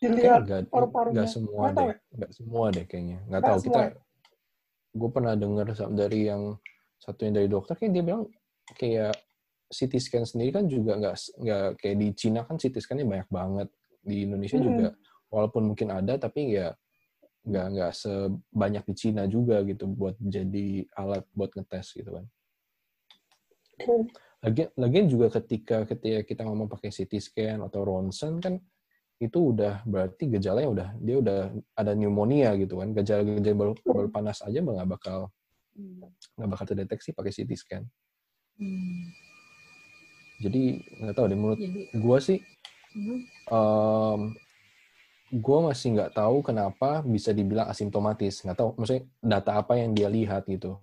Dilihat 0.00 0.68
paru-parunya. 0.68 1.24
Nggak 1.24 1.32
semua 1.32 1.64
nggak 1.70 1.74
deh, 1.74 1.86
ya? 1.86 1.96
nggak 2.16 2.32
semua 2.32 2.64
deh 2.72 2.84
kayaknya. 2.88 3.18
Nggak, 3.28 3.42
tahu 3.44 3.58
kita. 3.68 3.80
Ya? 3.80 3.92
Gue 4.90 5.10
pernah 5.12 5.34
dengar 5.38 5.66
dari 5.94 6.20
yang 6.26 6.42
satu 7.00 7.20
yang 7.24 7.34
dari 7.36 7.48
dokter, 7.48 7.74
kayak 7.78 7.92
dia 7.94 8.04
bilang 8.04 8.24
kayak 8.76 9.14
CT 9.70 10.02
scan 10.02 10.26
sendiri 10.26 10.50
kan 10.50 10.66
juga 10.66 10.98
nggak 10.98 11.16
nggak 11.38 11.66
kayak 11.78 11.96
di 11.96 12.08
Cina 12.18 12.42
kan 12.42 12.58
CT 12.58 12.82
scan-nya 12.82 13.06
banyak 13.06 13.30
banget. 13.30 13.68
Di 14.02 14.26
Indonesia 14.26 14.58
hmm. 14.58 14.66
juga 14.66 14.88
walaupun 15.30 15.62
mungkin 15.70 15.88
ada 15.94 16.18
tapi 16.18 16.58
ya 16.58 16.74
nggak 17.46 17.66
nggak 17.72 17.92
sebanyak 17.94 18.84
di 18.84 18.94
Cina 18.98 19.22
juga 19.30 19.62
gitu 19.64 19.86
buat 19.88 20.18
jadi 20.18 20.84
alat 20.98 21.24
buat 21.32 21.54
ngetes 21.54 21.96
gitu 21.96 22.10
kan. 22.18 22.24
Lagi 24.42 24.68
lagian 24.76 25.06
juga 25.08 25.30
ketika 25.40 25.86
ketika 25.86 26.20
kita 26.26 26.42
ngomong 26.44 26.68
pakai 26.68 26.90
CT 26.90 27.12
scan 27.22 27.58
atau 27.64 27.86
ronsen 27.86 28.42
kan 28.42 28.58
itu 29.20 29.52
udah 29.52 29.84
berarti 29.84 30.32
gejalanya 30.32 30.68
udah 30.68 30.88
dia 30.96 31.16
udah 31.20 31.40
ada 31.76 31.92
pneumonia 31.92 32.56
gitu 32.56 32.80
kan 32.80 32.96
gejala-gejala 32.96 33.56
baru, 33.56 33.72
baru 33.84 34.08
panas 34.08 34.40
aja 34.40 34.64
nggak 34.64 34.88
bakal 34.96 35.28
nggak 36.40 36.50
bakal 36.50 36.64
terdeteksi 36.66 37.12
pakai 37.14 37.32
CT 37.32 37.50
scan. 37.56 37.84
Hmm. 38.60 39.29
Jadi 40.40 40.80
nggak 41.04 41.14
tahu 41.14 41.26
deh 41.28 41.38
menurut 41.38 41.60
gue 41.92 42.18
sih 42.24 42.38
um, 43.52 44.32
gue 45.30 45.58
masih 45.62 45.94
nggak 45.94 46.12
tahu 46.16 46.42
kenapa 46.42 47.04
bisa 47.06 47.30
dibilang 47.30 47.70
asimptomatis. 47.70 48.42
Nggak 48.42 48.58
tahu 48.58 48.70
maksudnya 48.80 49.04
data 49.22 49.60
apa 49.60 49.78
yang 49.78 49.94
dia 49.94 50.08
lihat 50.10 50.48
gitu. 50.50 50.80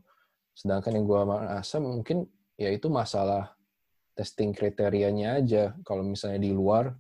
Sedangkan 0.55 0.95
yang 0.95 1.05
gue 1.09 1.19
rasa 1.51 1.83
mungkin 1.83 2.29
ya 2.55 2.71
itu 2.71 2.87
masalah 2.87 3.57
testing 4.15 4.55
kriterianya 4.55 5.43
aja. 5.43 5.75
Kalau 5.83 6.05
misalnya 6.05 6.39
di 6.39 6.55
luar 6.55 6.95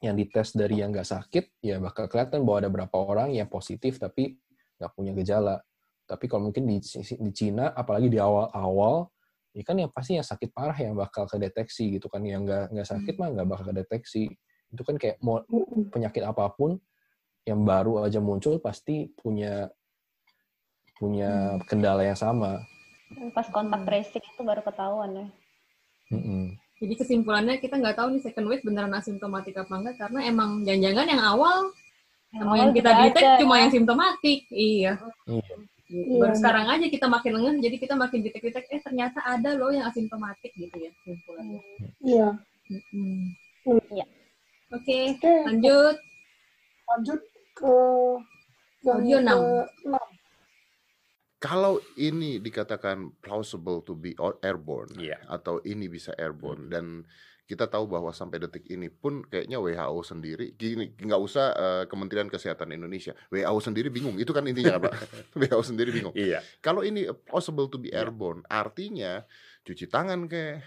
yang 0.00 0.16
dites 0.16 0.56
dari 0.56 0.80
yang 0.80 0.90
nggak 0.90 1.06
sakit 1.06 1.60
ya 1.60 1.76
bakal 1.76 2.08
kelihatan 2.08 2.40
bahwa 2.42 2.58
ada 2.64 2.70
berapa 2.72 2.96
orang 2.96 3.36
yang 3.36 3.46
positif 3.52 4.00
tapi 4.00 4.40
nggak 4.80 4.92
punya 4.96 5.12
gejala. 5.12 5.60
Tapi 6.08 6.26
kalau 6.26 6.50
mungkin 6.50 6.66
di 6.66 6.82
di 6.82 7.30
Cina 7.30 7.70
apalagi 7.70 8.10
di 8.10 8.18
awal-awal 8.18 9.06
ya 9.50 9.62
kan 9.66 9.76
yang 9.78 9.90
pasti 9.90 10.14
yang 10.14 10.26
sakit 10.26 10.54
parah 10.54 10.78
yang 10.78 10.94
bakal 10.94 11.26
kedeteksi 11.26 11.98
gitu 11.98 12.06
kan 12.06 12.22
yang 12.22 12.46
nggak 12.46 12.70
nggak 12.70 12.86
sakit 12.86 13.14
hmm. 13.18 13.20
mah 13.20 13.28
nggak 13.34 13.48
bakal 13.50 13.64
kedeteksi 13.74 14.30
itu 14.70 14.82
kan 14.86 14.94
kayak 14.94 15.18
mau 15.18 15.42
penyakit 15.90 16.22
apa 16.22 16.46
pun 16.54 16.78
yang 17.42 17.66
baru 17.66 18.06
aja 18.06 18.22
muncul 18.22 18.62
pasti 18.62 19.10
punya 19.18 19.66
punya 21.00 21.56
hmm. 21.58 21.66
kendala 21.66 22.06
yang 22.06 22.18
sama. 22.18 22.62
Pas 23.34 23.48
kontak 23.50 23.82
tracing 23.82 24.22
itu 24.22 24.42
baru 24.46 24.62
ketahuan 24.62 25.10
ya. 25.16 25.26
Mm-mm. 26.14 26.54
Jadi 26.78 26.94
kesimpulannya 26.94 27.58
kita 27.58 27.74
nggak 27.80 27.96
tahu 27.98 28.14
nih 28.14 28.22
second 28.22 28.46
wave 28.46 28.62
beneran 28.62 28.94
asimptomatik 28.94 29.58
apa 29.58 29.72
enggak 29.74 29.96
karena 29.98 30.20
emang 30.30 30.62
jangan-jangan 30.62 31.06
yang 31.10 31.22
awal 31.22 31.58
yang, 32.30 32.48
yang 32.54 32.70
kita 32.70 32.90
detect 32.94 33.30
cuma 33.42 33.54
yang 33.58 33.72
simptomatik. 33.74 34.40
Iya. 34.54 34.94
Iya. 35.90 36.22
Baru 36.22 36.32
iya. 36.32 36.38
sekarang 36.38 36.66
aja 36.70 36.86
kita 36.86 37.06
makin 37.10 37.32
lengah, 37.34 37.54
jadi 37.58 37.76
kita 37.82 37.94
makin 37.98 38.22
detek-detek, 38.22 38.70
eh 38.70 38.80
ternyata 38.80 39.18
ada 39.26 39.58
loh 39.58 39.74
yang 39.74 39.90
asimptomatik 39.90 40.54
gitu 40.54 40.76
ya 40.78 40.90
kesimpulannya. 41.02 41.60
Iya. 41.98 42.28
Iya. 43.90 44.06
Oke, 44.70 45.18
okay, 45.18 45.42
lanjut. 45.50 45.98
Lanjut 46.86 47.20
ke 47.58 47.74
audio 48.86 49.18
6. 49.18 49.82
Kalau 51.40 51.80
ini 51.96 52.36
dikatakan 52.36 53.16
plausible 53.24 53.80
to 53.82 53.96
be 53.96 54.12
airborne 54.44 54.92
yeah. 55.00 55.18
atau 55.24 55.58
ini 55.64 55.88
bisa 55.88 56.12
airborne 56.20 56.68
hmm. 56.68 56.72
dan 56.72 56.86
kita 57.50 57.66
tahu 57.66 57.90
bahwa 57.90 58.14
sampai 58.14 58.38
detik 58.46 58.62
ini 58.70 58.86
pun 58.86 59.26
kayaknya 59.26 59.58
WHO 59.58 59.98
sendiri 60.06 60.54
gini 60.54 60.94
nggak 60.94 61.20
usah 61.20 61.46
uh, 61.58 61.84
Kementerian 61.90 62.30
Kesehatan 62.30 62.70
Indonesia 62.70 63.10
WHO 63.34 63.58
sendiri 63.58 63.90
bingung 63.90 64.14
itu 64.22 64.30
kan 64.30 64.46
intinya 64.46 64.78
Pak 64.78 64.94
WHO 65.42 65.62
sendiri 65.66 65.90
bingung 65.90 66.14
iya. 66.14 66.38
kalau 66.62 66.86
ini 66.86 67.10
possible 67.26 67.66
to 67.66 67.82
be 67.82 67.90
iya. 67.90 68.06
airborne 68.06 68.46
yeah. 68.46 68.54
artinya 68.62 69.12
cuci 69.66 69.90
tangan 69.90 70.30
kayak 70.30 70.62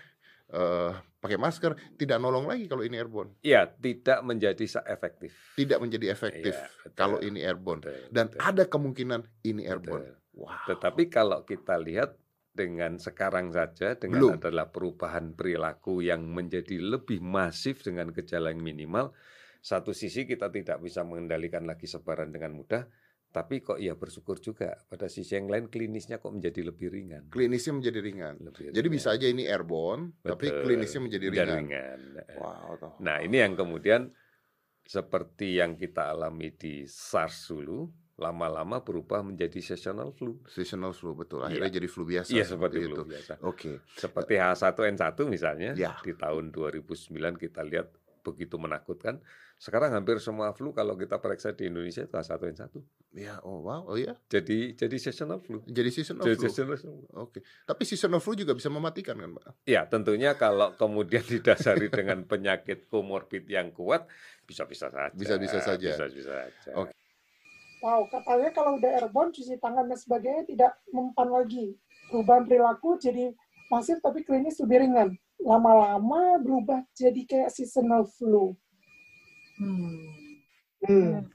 uh, 0.52 0.92
pakai 1.24 1.40
masker 1.40 1.72
tidak 1.96 2.20
nolong 2.20 2.46
lagi 2.46 2.68
kalau 2.68 2.84
ini 2.84 3.00
airborne. 3.00 3.34
Iya, 3.42 3.72
tidak 3.80 4.22
menjadi 4.28 4.66
efektif. 4.86 5.32
Tidak 5.56 5.80
menjadi 5.80 6.12
efektif 6.14 6.54
ya, 6.54 6.92
kalau 6.94 7.24
ini 7.24 7.42
airborne 7.42 7.82
betul, 7.82 8.12
dan 8.12 8.26
betul. 8.30 8.40
ada 8.44 8.64
kemungkinan 8.68 9.22
ini 9.48 9.64
airborne. 9.66 10.14
Betul. 10.14 10.22
Wow. 10.34 10.66
Tetapi 10.66 11.04
kalau 11.14 11.40
kita 11.46 11.78
lihat 11.78 12.18
dengan 12.54 13.01
sekarang 13.01 13.49
saja 13.49 13.97
dengan 13.97 14.22
Belum. 14.22 14.34
adalah 14.38 14.70
perubahan 14.70 15.34
perilaku 15.34 16.06
yang 16.06 16.30
menjadi 16.30 16.78
lebih 16.78 17.18
masif 17.20 17.82
dengan 17.82 18.14
gejala 18.14 18.54
yang 18.54 18.62
minimal, 18.62 19.10
satu 19.58 19.89
sisi 19.89 20.30
kita 20.30 20.54
tidak 20.54 20.78
bisa 20.86 21.01
mengendalikan 21.01 21.66
lagi 21.66 21.89
sebaran 21.89 22.30
dengan 22.30 22.54
mudah, 22.54 22.86
tapi 23.34 23.66
kok 23.66 23.82
ya 23.82 23.97
bersyukur 23.97 24.38
juga 24.38 24.78
pada 24.86 25.10
sisi 25.10 25.34
yang 25.34 25.49
lain 25.49 25.66
klinisnya 25.66 26.22
kok 26.22 26.30
menjadi 26.30 26.70
lebih 26.70 26.93
ringan. 26.93 27.34
Klinisnya 27.34 27.74
menjadi 27.74 27.99
ringan. 28.06 28.36
Lebih 28.45 28.70
ringan. 28.70 28.78
Jadi 28.78 28.88
bisa 28.93 29.08
aja 29.18 29.26
ini 29.26 29.49
airborne, 29.49 30.14
Betul. 30.22 30.30
tapi 30.38 30.45
klinisnya 30.54 31.01
menjadi 31.01 31.26
ringan. 31.34 31.58
ringan. 31.58 31.99
Wow. 32.38 32.78
Toh. 32.78 32.93
Nah 33.01 33.18
ini 33.26 33.41
yang 33.41 33.58
kemudian 33.58 34.14
seperti 34.86 35.58
yang 35.58 35.74
kita 35.74 36.14
alami 36.14 36.54
di 36.54 36.86
SARS 36.86 37.49
dulu, 37.49 37.89
lama-lama 38.14 38.86
berubah 38.86 39.26
menjadi 39.26 39.57
seasonal 39.57 40.14
flu. 40.14 40.38
Seasonal 40.45 40.93
flu 40.93 41.18
betul. 41.18 41.41
Iya. 41.41 41.49
Akhirnya 41.49 41.72
ya. 41.74 41.76
jadi 41.82 41.88
flu 41.89 42.03
biasa. 42.05 42.30
Iya 42.30 42.45
seperti 42.45 42.78
flu 42.86 42.93
itu. 42.93 43.03
biasa. 43.09 43.34
Oke. 43.41 43.47
Okay. 43.57 43.76
Seperti 43.97 44.34
H1N1 44.38 45.18
misalnya 45.26 45.72
ya. 45.74 45.97
di 46.05 46.14
tahun 46.14 46.53
2009 46.53 47.09
kita 47.41 47.61
lihat 47.66 47.88
begitu 48.22 48.55
menakutkan. 48.61 49.18
Sekarang 49.57 49.95
hampir 49.95 50.20
semua 50.20 50.51
flu 50.51 50.76
kalau 50.76 50.93
kita 50.93 51.18
periksa 51.18 51.55
di 51.55 51.72
Indonesia 51.72 52.05
itu 52.05 52.14
H1N1. 52.14 52.74
Ya, 53.14 53.38
oh 53.45 53.61
wow, 53.61 53.86
oh 53.86 53.97
ya. 53.97 54.18
Jadi 54.30 54.74
jadi 54.74 54.97
seasonal 54.97 55.41
flu. 55.41 55.61
Jadi 55.66 55.89
seasonal 55.89 56.26
jadi 56.26 56.38
flu. 56.38 56.49
Seasonal 56.49 56.78
flu. 56.78 56.93
Oke. 57.18 57.39
Okay. 57.39 57.41
Tapi 57.66 57.84
seasonal 57.86 58.22
flu 58.22 58.34
juga 58.38 58.53
bisa 58.53 58.70
mematikan 58.70 59.18
kan, 59.18 59.30
Pak? 59.38 59.66
Ya, 59.70 59.86
tentunya 59.89 60.38
kalau 60.38 60.74
kemudian 60.78 61.22
didasari 61.34 61.89
dengan 61.89 62.26
penyakit 62.30 62.89
komorbid 62.89 63.45
yang 63.49 63.74
kuat 63.74 64.05
bisa-bisa 64.45 64.89
saja. 64.93 65.14
Bisa-bisa 65.14 65.61
saja. 65.61 65.89
Bisa-bisa 65.97 66.32
saja. 66.34 66.72
Oke. 66.78 66.93
Okay. 66.93 67.03
Wow, 67.84 68.08
katanya 68.08 68.48
kalau 68.56 68.80
udah 68.80 68.96
airborne 68.96 69.36
cuci 69.36 69.60
tangan 69.60 69.92
dan 69.92 70.00
sebagainya 70.00 70.48
tidak 70.48 70.72
mempan 70.96 71.28
lagi. 71.28 71.76
Perubahan 72.08 72.48
perilaku 72.48 72.96
jadi 72.96 73.36
masif 73.68 74.00
tapi 74.00 74.24
klinis 74.24 74.56
lebih 74.64 74.88
ringan. 74.88 75.10
Lama-lama 75.44 76.40
berubah 76.40 76.88
jadi 76.96 77.28
kayak 77.28 77.52
seasonal 77.52 78.08
flu. 78.08 78.56
Hmm. 79.60 80.00
Hmm. 80.88 81.28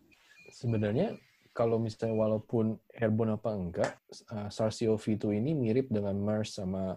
Sebenarnya 0.48 1.20
kalau 1.52 1.76
misalnya 1.76 2.16
walaupun 2.16 2.80
airborne 2.96 3.36
apa 3.36 3.50
enggak, 3.52 3.92
uh, 4.32 4.48
SARS-CoV-2 4.48 5.44
ini 5.44 5.52
mirip 5.52 5.92
dengan 5.92 6.16
MERS 6.16 6.64
sama 6.64 6.96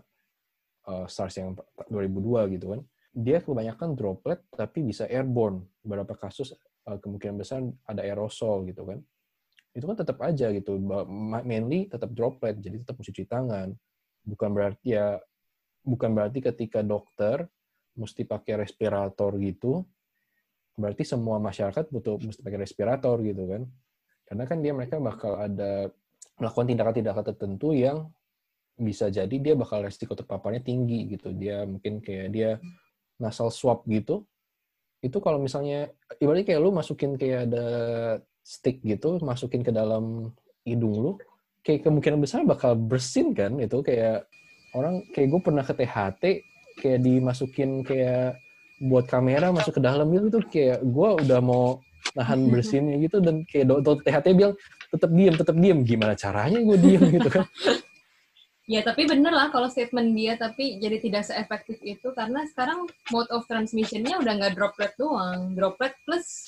uh, 0.87 1.05
SARS 1.11 1.43
yang 1.43 1.59
2002 1.91 2.55
gitu 2.55 2.71
kan. 2.71 2.81
Dia 3.11 3.43
kebanyakan 3.43 3.99
droplet 3.99 4.39
tapi 4.47 4.79
bisa 4.87 5.11
airborne. 5.11 5.67
Beberapa 5.83 6.15
kasus 6.15 6.55
uh, 6.87 6.95
kemungkinan 7.03 7.35
besar 7.35 7.59
ada 7.83 7.99
aerosol 7.99 8.63
gitu 8.71 8.87
kan. 8.87 9.03
Itu 9.71 9.87
kan 9.87 9.95
tetap 9.95 10.19
aja 10.19 10.51
gitu. 10.51 10.75
Mainly 11.43 11.87
tetap 11.87 12.11
droplet, 12.11 12.59
jadi 12.59 12.83
tetap 12.83 12.99
mesti 12.99 13.11
cuci 13.15 13.27
tangan. 13.27 13.71
Bukan 14.27 14.49
berarti 14.51 14.99
ya 14.99 15.17
bukan 15.81 16.13
berarti 16.13 16.45
ketika 16.45 16.85
dokter 16.85 17.49
mesti 17.97 18.23
pakai 18.23 18.61
respirator 18.61 19.35
gitu, 19.41 19.83
berarti 20.77 21.03
semua 21.03 21.41
masyarakat 21.41 21.89
butuh 21.89 22.21
mesti 22.21 22.41
pakai 22.43 22.59
respirator 22.61 23.19
gitu 23.25 23.43
kan. 23.49 23.63
Karena 24.27 24.43
kan 24.47 24.57
dia 24.63 24.71
mereka 24.71 24.95
bakal 25.01 25.35
ada 25.39 25.91
melakukan 26.39 26.67
tindakan-tindakan 26.71 27.25
tertentu 27.35 27.75
yang 27.75 28.07
bisa 28.79 29.11
jadi 29.11 29.35
dia 29.35 29.53
bakal 29.53 29.83
resiko 29.83 30.15
terpaparnya 30.15 30.63
tinggi 30.63 31.11
gitu. 31.11 31.35
Dia 31.35 31.67
mungkin 31.67 31.99
kayak 31.99 32.27
dia 32.31 32.57
nasal 33.19 33.51
swab 33.51 33.83
gitu. 33.85 34.23
Itu 35.01 35.17
kalau 35.19 35.41
misalnya 35.41 35.89
ibaratnya 36.21 36.45
kayak 36.47 36.61
lu 36.61 36.71
masukin 36.71 37.17
kayak 37.17 37.51
ada 37.51 37.65
stick 38.41 38.81
gitu, 38.81 39.21
masukin 39.21 39.61
ke 39.61 39.71
dalam 39.71 40.33
hidung 40.65 40.93
lu, 40.93 41.11
kayak 41.61 41.85
kemungkinan 41.85 42.19
besar 42.21 42.41
bakal 42.45 42.73
bersin 42.73 43.37
kan 43.37 43.57
itu 43.61 43.85
kayak 43.85 44.25
orang 44.73 45.05
kayak 45.13 45.27
gue 45.29 45.41
pernah 45.41 45.63
ke 45.65 45.73
THT 45.77 46.23
kayak 46.81 46.99
dimasukin 47.05 47.85
kayak 47.85 48.39
buat 48.81 49.05
kamera 49.05 49.53
masuk 49.53 49.77
ke 49.77 49.81
dalam 49.81 50.09
gitu 50.09 50.41
tuh 50.41 50.43
kayak 50.49 50.81
gue 50.81 51.09
udah 51.21 51.39
mau 51.39 51.77
nahan 52.17 52.47
bersinnya 52.51 52.97
gitu 52.97 53.21
dan 53.21 53.45
kayak 53.45 53.69
dokter 53.69 54.09
THT 54.09 54.27
bilang 54.33 54.53
tetap 54.89 55.09
diam 55.13 55.35
tetap 55.37 55.55
diam 55.55 55.79
gimana 55.85 56.13
caranya 56.17 56.59
gue 56.59 56.77
diam 56.81 57.03
gitu 57.07 57.29
kan. 57.29 57.45
Ya, 58.69 58.79
tapi 58.87 59.03
bener 59.03 59.35
lah 59.35 59.51
kalau 59.51 59.67
statement 59.67 60.15
dia, 60.15 60.39
tapi 60.39 60.79
jadi 60.79 61.01
tidak 61.03 61.27
seefektif 61.27 61.75
itu 61.83 62.07
karena 62.15 62.47
sekarang 62.47 62.87
mode 63.11 63.27
of 63.27 63.43
transmissionnya 63.43 64.15
udah 64.15 64.31
nggak 64.37 64.55
droplet 64.55 64.95
doang, 64.95 65.51
droplet 65.59 65.91
plus 66.07 66.47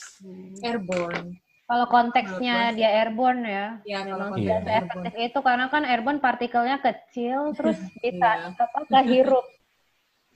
airborne. 0.64 1.36
Kalau 1.74 1.90
konteksnya 1.90 2.70
dia 2.78 3.02
airborne 3.02 3.42
ya, 3.50 3.66
ya 3.82 4.06
memang 4.06 4.38
tidak 4.38 4.62
seefektif 4.62 5.14
itu 5.18 5.40
karena 5.42 5.66
kan 5.74 5.82
airborne 5.90 6.22
partikelnya 6.22 6.78
kecil, 6.78 7.50
terus 7.58 7.82
bisa 7.98 8.54
apa 8.54 8.86
kehirup. 8.86 9.42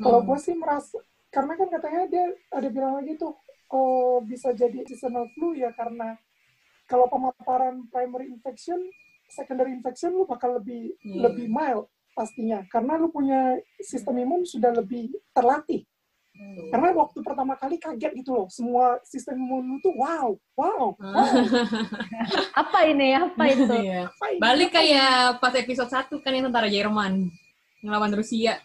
Kalau 0.02 0.26
gue 0.26 0.38
sih 0.42 0.58
merasa, 0.58 0.98
karena 1.30 1.54
kan 1.54 1.68
katanya 1.70 2.02
dia 2.10 2.26
ada 2.50 2.68
bilang 2.74 2.98
lagi 2.98 3.22
tuh, 3.22 3.38
oh 3.70 4.18
bisa 4.26 4.50
jadi 4.50 4.82
seasonal 4.90 5.30
flu 5.38 5.54
ya 5.54 5.70
karena 5.78 6.18
kalau 6.90 7.06
pemaparan 7.06 7.86
primary 7.94 8.34
infection 8.34 8.82
secondary 9.30 9.78
infection 9.78 10.18
lu 10.18 10.26
bakal 10.26 10.58
lebih 10.58 10.96
yeah. 11.06 11.28
lebih 11.28 11.52
mild 11.52 11.92
pastinya 12.18 12.66
karena 12.72 12.98
lu 12.98 13.14
punya 13.14 13.62
sistem 13.78 14.18
imun 14.26 14.42
sudah 14.42 14.74
lebih 14.74 15.14
terlatih. 15.38 15.86
Hmm. 16.38 16.70
Karena 16.70 16.90
waktu 16.94 17.20
pertama 17.26 17.58
kali 17.58 17.82
kaget 17.82 18.14
gitu 18.14 18.30
loh, 18.38 18.48
semua 18.54 19.02
sistem 19.02 19.42
imun 19.42 19.82
tuh 19.82 19.90
wow, 19.98 20.38
wow, 20.54 20.94
wow. 20.94 21.34
apa 22.62 22.80
ini? 22.86 23.18
Apa 23.18 23.44
itu? 23.50 23.66
Iya. 23.66 24.06
Apa 24.06 24.26
ini? 24.30 24.40
Balik 24.40 24.70
kayak 24.78 25.42
pas 25.42 25.54
episode 25.58 25.90
1 25.90 26.14
kan 26.22 26.32
yang 26.38 26.46
tentara 26.54 26.70
Jerman 26.70 27.34
ngelawan 27.82 28.14
Rusia. 28.14 28.62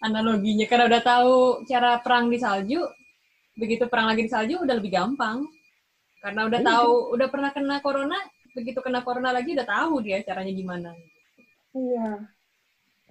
Analoginya 0.00 0.64
karena 0.64 0.88
udah 0.88 1.02
tahu 1.04 1.34
cara 1.68 2.00
perang 2.00 2.32
di 2.32 2.40
salju, 2.40 2.80
begitu 3.60 3.84
perang 3.92 4.08
lagi 4.08 4.24
di 4.24 4.32
salju 4.32 4.64
udah 4.64 4.74
lebih 4.80 4.96
gampang. 4.96 5.44
Karena 6.24 6.48
udah 6.48 6.60
iya. 6.64 6.68
tahu, 6.72 6.92
udah 7.12 7.28
pernah 7.28 7.50
kena 7.52 7.76
corona, 7.84 8.16
begitu 8.56 8.80
kena 8.80 9.04
corona 9.04 9.36
lagi 9.36 9.52
udah 9.52 9.68
tahu 9.68 10.00
dia 10.00 10.24
caranya 10.24 10.52
gimana. 10.56 10.90
Iya. 11.76 12.24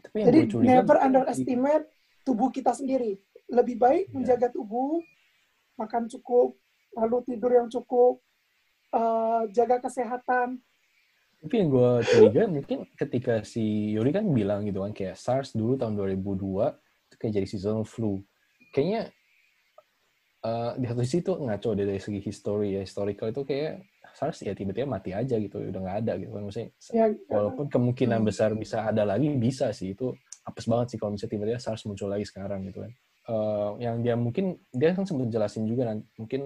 Tapi 0.02 0.18
Jadi 0.26 0.40
never 0.58 0.98
underestimate 0.98 1.86
tubuh 2.26 2.50
kita 2.50 2.74
sendiri. 2.74 3.22
Lebih 3.52 3.76
baik 3.78 4.06
ya. 4.10 4.14
menjaga 4.14 4.48
tubuh, 4.50 5.02
makan 5.78 6.10
cukup, 6.10 6.58
lalu 6.96 7.18
tidur 7.28 7.52
yang 7.54 7.68
cukup, 7.70 8.22
uh, 8.96 9.46
jaga 9.52 9.84
kesehatan. 9.84 10.62
Tapi 11.46 11.54
yang 11.62 11.70
gue 11.70 11.92
curiga 12.10 12.44
mungkin 12.50 12.90
ketika 12.98 13.46
si 13.46 13.94
Yuri 13.94 14.10
kan 14.10 14.26
bilang 14.34 14.66
gitu 14.66 14.82
kan 14.82 14.96
kayak 14.96 15.14
SARS 15.14 15.54
dulu 15.54 15.78
tahun 15.78 15.94
2002 15.94 16.74
itu 17.12 17.16
kayak 17.22 17.34
jadi 17.38 17.48
seasonal 17.48 17.86
flu. 17.86 18.18
Kayaknya 18.74 19.14
uh, 20.46 20.72
di 20.78 20.86
satu 20.90 21.02
sisi 21.06 21.20
tuh 21.22 21.38
ngaco 21.42 21.70
dari 21.74 22.02
segi 22.02 22.22
history 22.22 22.78
ya 22.78 22.82
historical 22.82 23.30
itu 23.30 23.42
kayak 23.46 23.86
SARS 24.16 24.48
ya 24.48 24.56
tiba-tiba 24.56 24.88
mati 24.88 25.12
aja 25.12 25.36
gitu 25.36 25.60
udah 25.60 25.82
nggak 25.82 25.98
ada 26.06 26.14
gitu 26.16 26.32
kan 26.32 26.42
maksudnya 26.48 26.70
ya, 26.96 27.06
walaupun 27.28 27.66
kemungkinan 27.68 28.20
hmm. 28.24 28.30
besar 28.32 28.50
bisa 28.56 28.88
ada 28.88 29.04
lagi 29.04 29.28
bisa 29.36 29.76
sih 29.76 29.92
itu 29.92 30.16
apes 30.48 30.66
banget 30.70 30.96
sih 30.96 30.98
kalau 31.02 31.14
misalnya 31.14 31.34
tiba-tiba 31.36 31.60
SARS 31.60 31.84
muncul 31.90 32.08
lagi 32.08 32.24
sekarang 32.24 32.64
gitu 32.70 32.86
kan 32.86 32.92
uh, 33.30 33.78
yang 33.82 34.02
dia 34.02 34.16
mungkin 34.18 34.60
dia 34.74 34.94
kan 34.94 35.06
sempat 35.06 35.30
jelasin 35.30 35.66
juga 35.66 35.94
nanti 35.94 36.06
mungkin 36.18 36.42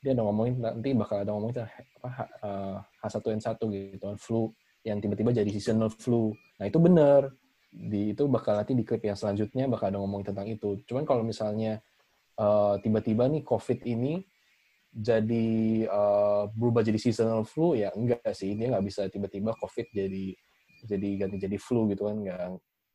dia 0.00 0.16
ada 0.16 0.24
ngomongin 0.24 0.54
nanti 0.64 0.90
bakal 0.96 1.16
ada 1.20 1.30
ngomongin 1.36 1.56
apa 2.00 2.10
uh, 2.40 2.76
H1N1 3.04 3.60
gitu 3.60 4.04
kan 4.08 4.16
flu 4.16 4.48
yang 4.80 4.96
tiba-tiba 4.96 5.36
jadi 5.36 5.50
seasonal 5.52 5.92
flu. 5.92 6.32
Nah 6.56 6.64
itu 6.64 6.80
benar 6.80 7.28
di 7.70 8.16
itu 8.16 8.24
bakal 8.26 8.56
nanti 8.58 8.72
di 8.72 8.82
klip 8.82 9.04
yang 9.04 9.14
selanjutnya 9.14 9.68
bakal 9.68 9.92
ada 9.92 10.00
ngomongin 10.00 10.32
tentang 10.32 10.48
itu. 10.48 10.80
Cuman 10.88 11.04
kalau 11.04 11.20
misalnya 11.20 11.84
uh, 12.40 12.80
tiba-tiba 12.80 13.28
nih 13.28 13.44
COVID 13.44 13.84
ini 13.84 14.24
jadi 14.90 15.86
uh, 15.86 16.50
berubah 16.50 16.82
jadi 16.82 16.98
seasonal 16.98 17.44
flu 17.44 17.76
ya 17.76 17.92
enggak 17.92 18.24
sih. 18.32 18.56
Dia 18.56 18.72
nggak 18.72 18.84
bisa 18.88 19.04
tiba-tiba 19.12 19.52
covid 19.60 19.86
jadi 19.92 20.32
jadi 20.80 21.08
ganti 21.20 21.36
jadi 21.36 21.60
flu 21.60 21.84
gitu 21.92 22.08
kan. 22.08 22.16
Nggak 22.24 22.40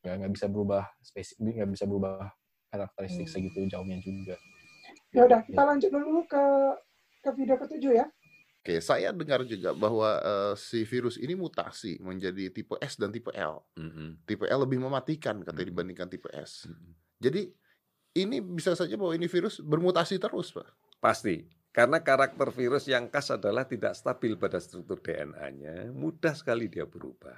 nggak 0.01 0.15
nggak 0.21 0.31
bisa 0.33 0.45
berubah 0.49 0.83
spesifik 1.05 1.53
nggak 1.61 1.71
bisa 1.77 1.85
berubah 1.85 2.33
karakteristik 2.75 3.31
hmm. 3.31 3.33
segitu 3.33 3.59
jauhnya 3.71 3.97
juga 4.03 4.35
ya 5.15 5.23
udah 5.23 5.41
kita 5.47 5.61
ya. 5.63 5.67
lanjut 5.71 5.89
dulu 5.95 6.27
ke 6.27 6.43
ke 7.23 7.29
video 7.39 7.55
ketujuh 7.55 7.93
ya 8.03 8.07
Oke, 8.65 8.81
saya 8.81 9.13
dengar 9.13 9.45
juga 9.45 9.77
bahwa 9.77 10.17
uh, 10.25 10.57
si 10.57 10.81
virus 10.89 11.21
ini 11.21 11.37
mutasi 11.37 12.01
menjadi 12.01 12.49
tipe 12.49 12.73
S 12.81 12.97
dan 12.97 13.13
tipe 13.13 13.29
L. 13.29 13.61
Mm 13.77 13.89
-hmm. 13.93 14.09
Tipe 14.25 14.49
L 14.49 14.65
lebih 14.65 14.81
mematikan 14.81 15.37
katanya 15.45 15.53
mm 15.53 15.53
-hmm. 15.53 15.69
dibandingkan 15.69 16.09
tipe 16.09 16.25
S. 16.33 16.65
Mm 16.65 16.73
-hmm. 16.73 16.91
Jadi 17.21 17.41
ini 18.25 18.41
bisa 18.41 18.73
saja 18.73 18.97
bahwa 18.97 19.13
ini 19.13 19.29
virus 19.29 19.61
bermutasi 19.61 20.17
terus, 20.17 20.49
Pak. 20.49 20.65
Pasti. 20.97 21.45
Karena 21.69 22.01
karakter 22.01 22.49
virus 22.49 22.89
yang 22.89 23.05
khas 23.13 23.29
adalah 23.29 23.69
tidak 23.69 23.93
stabil 23.93 24.33
pada 24.33 24.57
struktur 24.57 24.97
DNA-nya, 24.97 25.93
mudah 25.93 26.33
sekali 26.33 26.65
dia 26.65 26.89
berubah. 26.89 27.37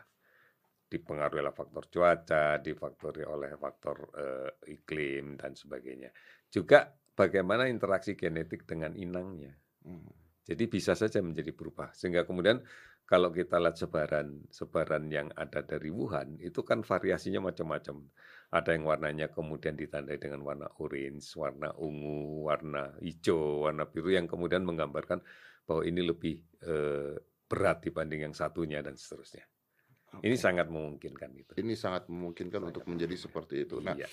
Dipengaruhi 0.88 1.44
oleh 1.44 1.52
faktor 1.52 1.84
cuaca, 1.92 2.64
difaktori 2.64 3.24
oleh 3.28 3.52
faktor 3.60 3.98
uh, 4.16 4.52
iklim, 4.72 5.36
dan 5.36 5.52
sebagainya. 5.52 6.16
Juga 6.48 6.88
bagaimana 7.12 7.68
interaksi 7.68 8.16
genetik 8.16 8.64
dengan 8.64 8.96
inangnya. 8.96 9.52
Hmm. 9.84 10.08
Jadi 10.48 10.64
bisa 10.72 10.96
saja 10.96 11.20
menjadi 11.20 11.52
berubah. 11.52 11.92
Sehingga 11.92 12.24
kemudian 12.24 12.64
kalau 13.08 13.32
kita 13.32 13.60
lihat 13.60 13.80
sebaran 13.80 14.48
sebaran 14.52 15.08
yang 15.08 15.32
ada 15.36 15.64
dari 15.64 15.88
Wuhan, 15.92 16.40
itu 16.44 16.64
kan 16.64 16.84
variasinya 16.84 17.40
macam-macam. 17.40 18.04
Ada 18.52 18.76
yang 18.76 18.84
warnanya 18.88 19.28
kemudian 19.32 19.76
ditandai 19.76 20.20
dengan 20.20 20.44
warna 20.44 20.68
orange, 20.80 21.36
warna 21.36 21.72
ungu, 21.76 22.48
warna 22.48 22.96
hijau, 23.04 23.68
warna 23.68 23.88
biru 23.88 24.12
yang 24.12 24.28
kemudian 24.28 24.64
menggambarkan 24.64 25.20
bahwa 25.68 25.84
ini 25.84 26.00
lebih 26.04 26.36
eh, 26.64 27.16
berat 27.48 27.84
dibanding 27.84 28.28
yang 28.28 28.36
satunya 28.36 28.80
dan 28.84 28.96
seterusnya. 28.96 29.44
Okay. 30.08 30.32
Ini 30.32 30.39
sangat 30.39 30.72
memungkinkan 30.72 31.36
itu. 31.36 31.51
Ini 31.60 31.76
sangat 31.76 32.08
memungkinkan 32.08 32.64
sangat 32.64 32.72
untuk 32.72 32.88
menjadi 32.88 33.16
seperti 33.20 33.68
itu. 33.68 33.84
Nah, 33.84 33.91
iya. 33.99 34.08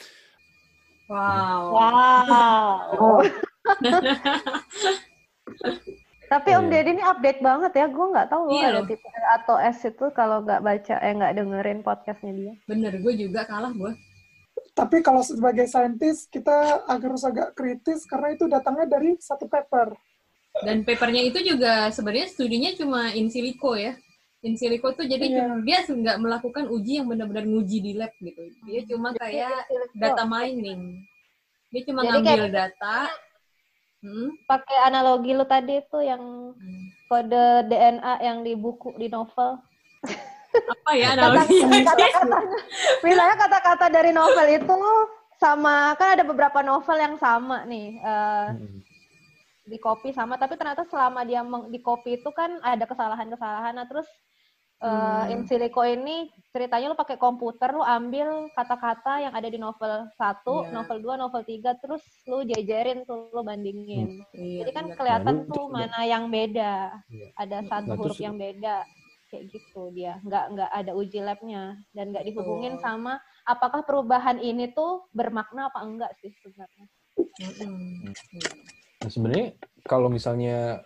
Wow. 1.07 1.71
Wow. 1.71 3.23
Tapi 6.25 6.57
Om 6.57 6.65
iya. 6.67 6.83
Deddy 6.83 6.91
ini 6.99 7.03
update 7.05 7.41
banget 7.45 7.73
ya. 7.79 7.87
Gue 7.87 8.11
nggak 8.11 8.29
tahu 8.33 8.51
iya. 8.51 8.75
ada 8.75 8.83
tipe 8.83 9.07
atau 9.39 9.55
S 9.61 9.87
itu 9.87 10.11
kalau 10.17 10.43
nggak 10.43 10.65
baca 10.65 10.95
eh 10.99 11.15
nggak 11.15 11.35
dengerin 11.37 11.85
podcastnya 11.85 12.33
dia. 12.35 12.53
Bener, 12.67 12.99
gue 12.99 13.15
juga 13.15 13.47
kalah 13.47 13.71
gue. 13.71 13.95
Tapi 14.75 14.99
kalau 15.07 15.23
sebagai 15.23 15.71
saintis 15.71 16.27
kita 16.27 16.83
harus 16.91 17.23
agak 17.23 17.55
kritis 17.55 18.03
karena 18.11 18.35
itu 18.35 18.51
datangnya 18.51 18.99
dari 18.99 19.15
satu 19.23 19.47
paper. 19.47 19.95
Dan 20.63 20.87
papernya 20.87 21.23
itu 21.23 21.43
juga 21.43 21.91
sebenarnya 21.91 22.31
studinya 22.31 22.71
cuma 22.75 23.11
in 23.15 23.31
silico 23.31 23.79
ya. 23.79 23.95
In 24.45 24.61
silico 24.61 24.93
tuh 24.93 25.09
jadi 25.09 25.25
yeah. 25.25 25.57
dia 25.65 25.79
nggak 25.89 26.21
melakukan 26.21 26.69
uji 26.69 27.01
yang 27.01 27.09
benar-benar 27.09 27.49
nguji 27.49 27.81
di 27.81 27.93
lab 27.97 28.13
gitu. 28.21 28.45
Dia 28.69 28.85
cuma 28.85 29.17
kayak 29.17 29.65
data 29.97 30.29
mining. 30.29 31.01
Dia 31.73 31.83
cuma 31.89 32.05
jadi 32.05 32.21
ngambil 32.21 32.45
kayak, 32.45 32.53
data. 32.53 32.97
Hmm? 34.05 34.29
Pakai 34.45 34.77
analogi 34.85 35.33
lu 35.33 35.49
tadi 35.49 35.81
itu 35.81 35.99
yang 36.05 36.53
hmm. 36.53 36.87
kode 37.09 37.73
DNA 37.73 38.15
yang 38.21 38.39
di 38.45 38.53
buku 38.53 38.93
di 39.01 39.09
novel. 39.09 39.57
apa 40.55 40.91
ya 40.93 41.07
analoginya? 41.17 41.81
Kata-kata, 41.97 42.39
misalnya 43.01 43.37
kata-kata 43.49 43.87
dari 43.89 44.13
novel 44.13 44.47
itu 44.53 44.77
sama 45.41 45.97
kan 45.97 46.21
ada 46.21 46.25
beberapa 46.29 46.61
novel 46.61 47.01
yang 47.01 47.17
sama 47.17 47.65
nih. 47.65 47.97
Uh, 48.05 48.53
di 49.65 49.81
copy 49.81 50.13
sama 50.13 50.37
tapi 50.37 50.61
ternyata 50.61 50.85
selama 50.85 51.25
dia 51.25 51.41
di 51.73 51.81
copy 51.81 52.21
itu 52.21 52.29
kan 52.37 52.61
ada 52.61 52.85
kesalahan-kesalahan 52.85 53.73
nah 53.73 53.89
terus 53.89 54.05
uh, 54.85 55.25
in 55.33 55.49
silico 55.49 55.81
ini 55.83 56.29
ceritanya 56.53 56.93
lu 56.93 56.99
pakai 56.99 57.19
komputer 57.19 57.75
lu 57.75 57.83
ambil 57.83 58.47
kata-kata 58.55 59.27
yang 59.27 59.35
ada 59.35 59.49
di 59.51 59.59
novel 59.59 60.07
satu, 60.15 60.69
yeah. 60.69 60.73
novel 60.77 60.99
2, 61.03 61.23
novel 61.25 61.43
3 61.43 61.83
terus 61.83 62.03
lu 62.29 62.45
jajarin 62.47 63.03
tuh 63.09 63.33
lu 63.33 63.43
bandingin. 63.43 64.23
Hmm. 64.31 64.57
Jadi 64.63 64.71
kan 64.71 64.87
yeah. 64.93 64.97
kelihatan 64.97 65.35
nah, 65.43 65.47
tuh 65.51 65.67
mana 65.73 66.01
yang 66.07 66.31
beda. 66.31 66.95
Yeah. 67.11 67.31
Ada 67.41 67.67
satu 67.67 67.91
nah, 67.91 67.99
huruf 67.99 68.21
yang 68.21 68.37
beda 68.39 68.87
kayak 69.33 69.45
gitu 69.51 69.91
dia. 69.91 70.21
Nggak 70.23 70.45
nggak 70.55 70.71
ada 70.71 70.93
uji 70.95 71.19
labnya 71.25 71.75
dan 71.91 72.15
nggak 72.15 72.27
dihubungin 72.31 72.79
oh. 72.79 72.81
sama 72.85 73.19
apakah 73.43 73.83
perubahan 73.83 74.39
ini 74.39 74.71
tuh 74.71 75.11
bermakna 75.11 75.73
apa 75.73 75.83
enggak 75.83 76.13
sih 76.23 76.31
sebenarnya. 76.39 76.87
Nah, 79.03 79.11
sebenarnya 79.11 79.59
kalau 79.85 80.07
misalnya 80.07 80.81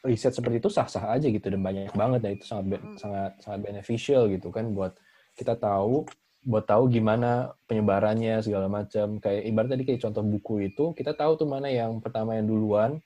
riset 0.00 0.32
seperti 0.32 0.62
itu 0.64 0.72
sah-sah 0.72 1.12
aja 1.12 1.28
gitu 1.28 1.46
dan 1.52 1.60
banyak 1.60 1.92
banget 1.92 2.20
dan 2.24 2.30
itu 2.36 2.44
sangat 2.48 2.80
hmm. 2.80 2.96
sangat 2.96 3.32
sangat 3.44 3.60
beneficial 3.60 4.28
gitu 4.32 4.48
kan 4.48 4.72
buat 4.72 4.96
kita 5.36 5.56
tahu 5.60 6.08
buat 6.40 6.64
tahu 6.64 6.88
gimana 6.88 7.52
penyebarannya 7.68 8.40
segala 8.40 8.64
macam. 8.64 9.20
Kayak 9.20 9.42
ibarat 9.44 9.68
tadi 9.76 9.82
kayak 9.84 10.00
contoh 10.08 10.24
buku 10.24 10.72
itu 10.72 10.84
kita 10.96 11.12
tahu 11.12 11.36
tuh 11.36 11.48
mana 11.48 11.68
yang 11.68 12.00
pertama 12.00 12.36
yang 12.36 12.48
duluan. 12.48 12.96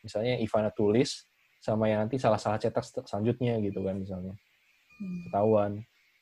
Misalnya 0.00 0.40
Ivana 0.40 0.72
tulis 0.72 1.28
sama 1.60 1.92
yang 1.92 2.08
nanti 2.08 2.16
salah-salah 2.16 2.56
cetak 2.56 3.04
selanjutnya 3.04 3.60
gitu 3.60 3.84
kan 3.84 4.00
misalnya. 4.00 4.32
Hmm. 4.96 5.20
ketahuan. 5.28 5.72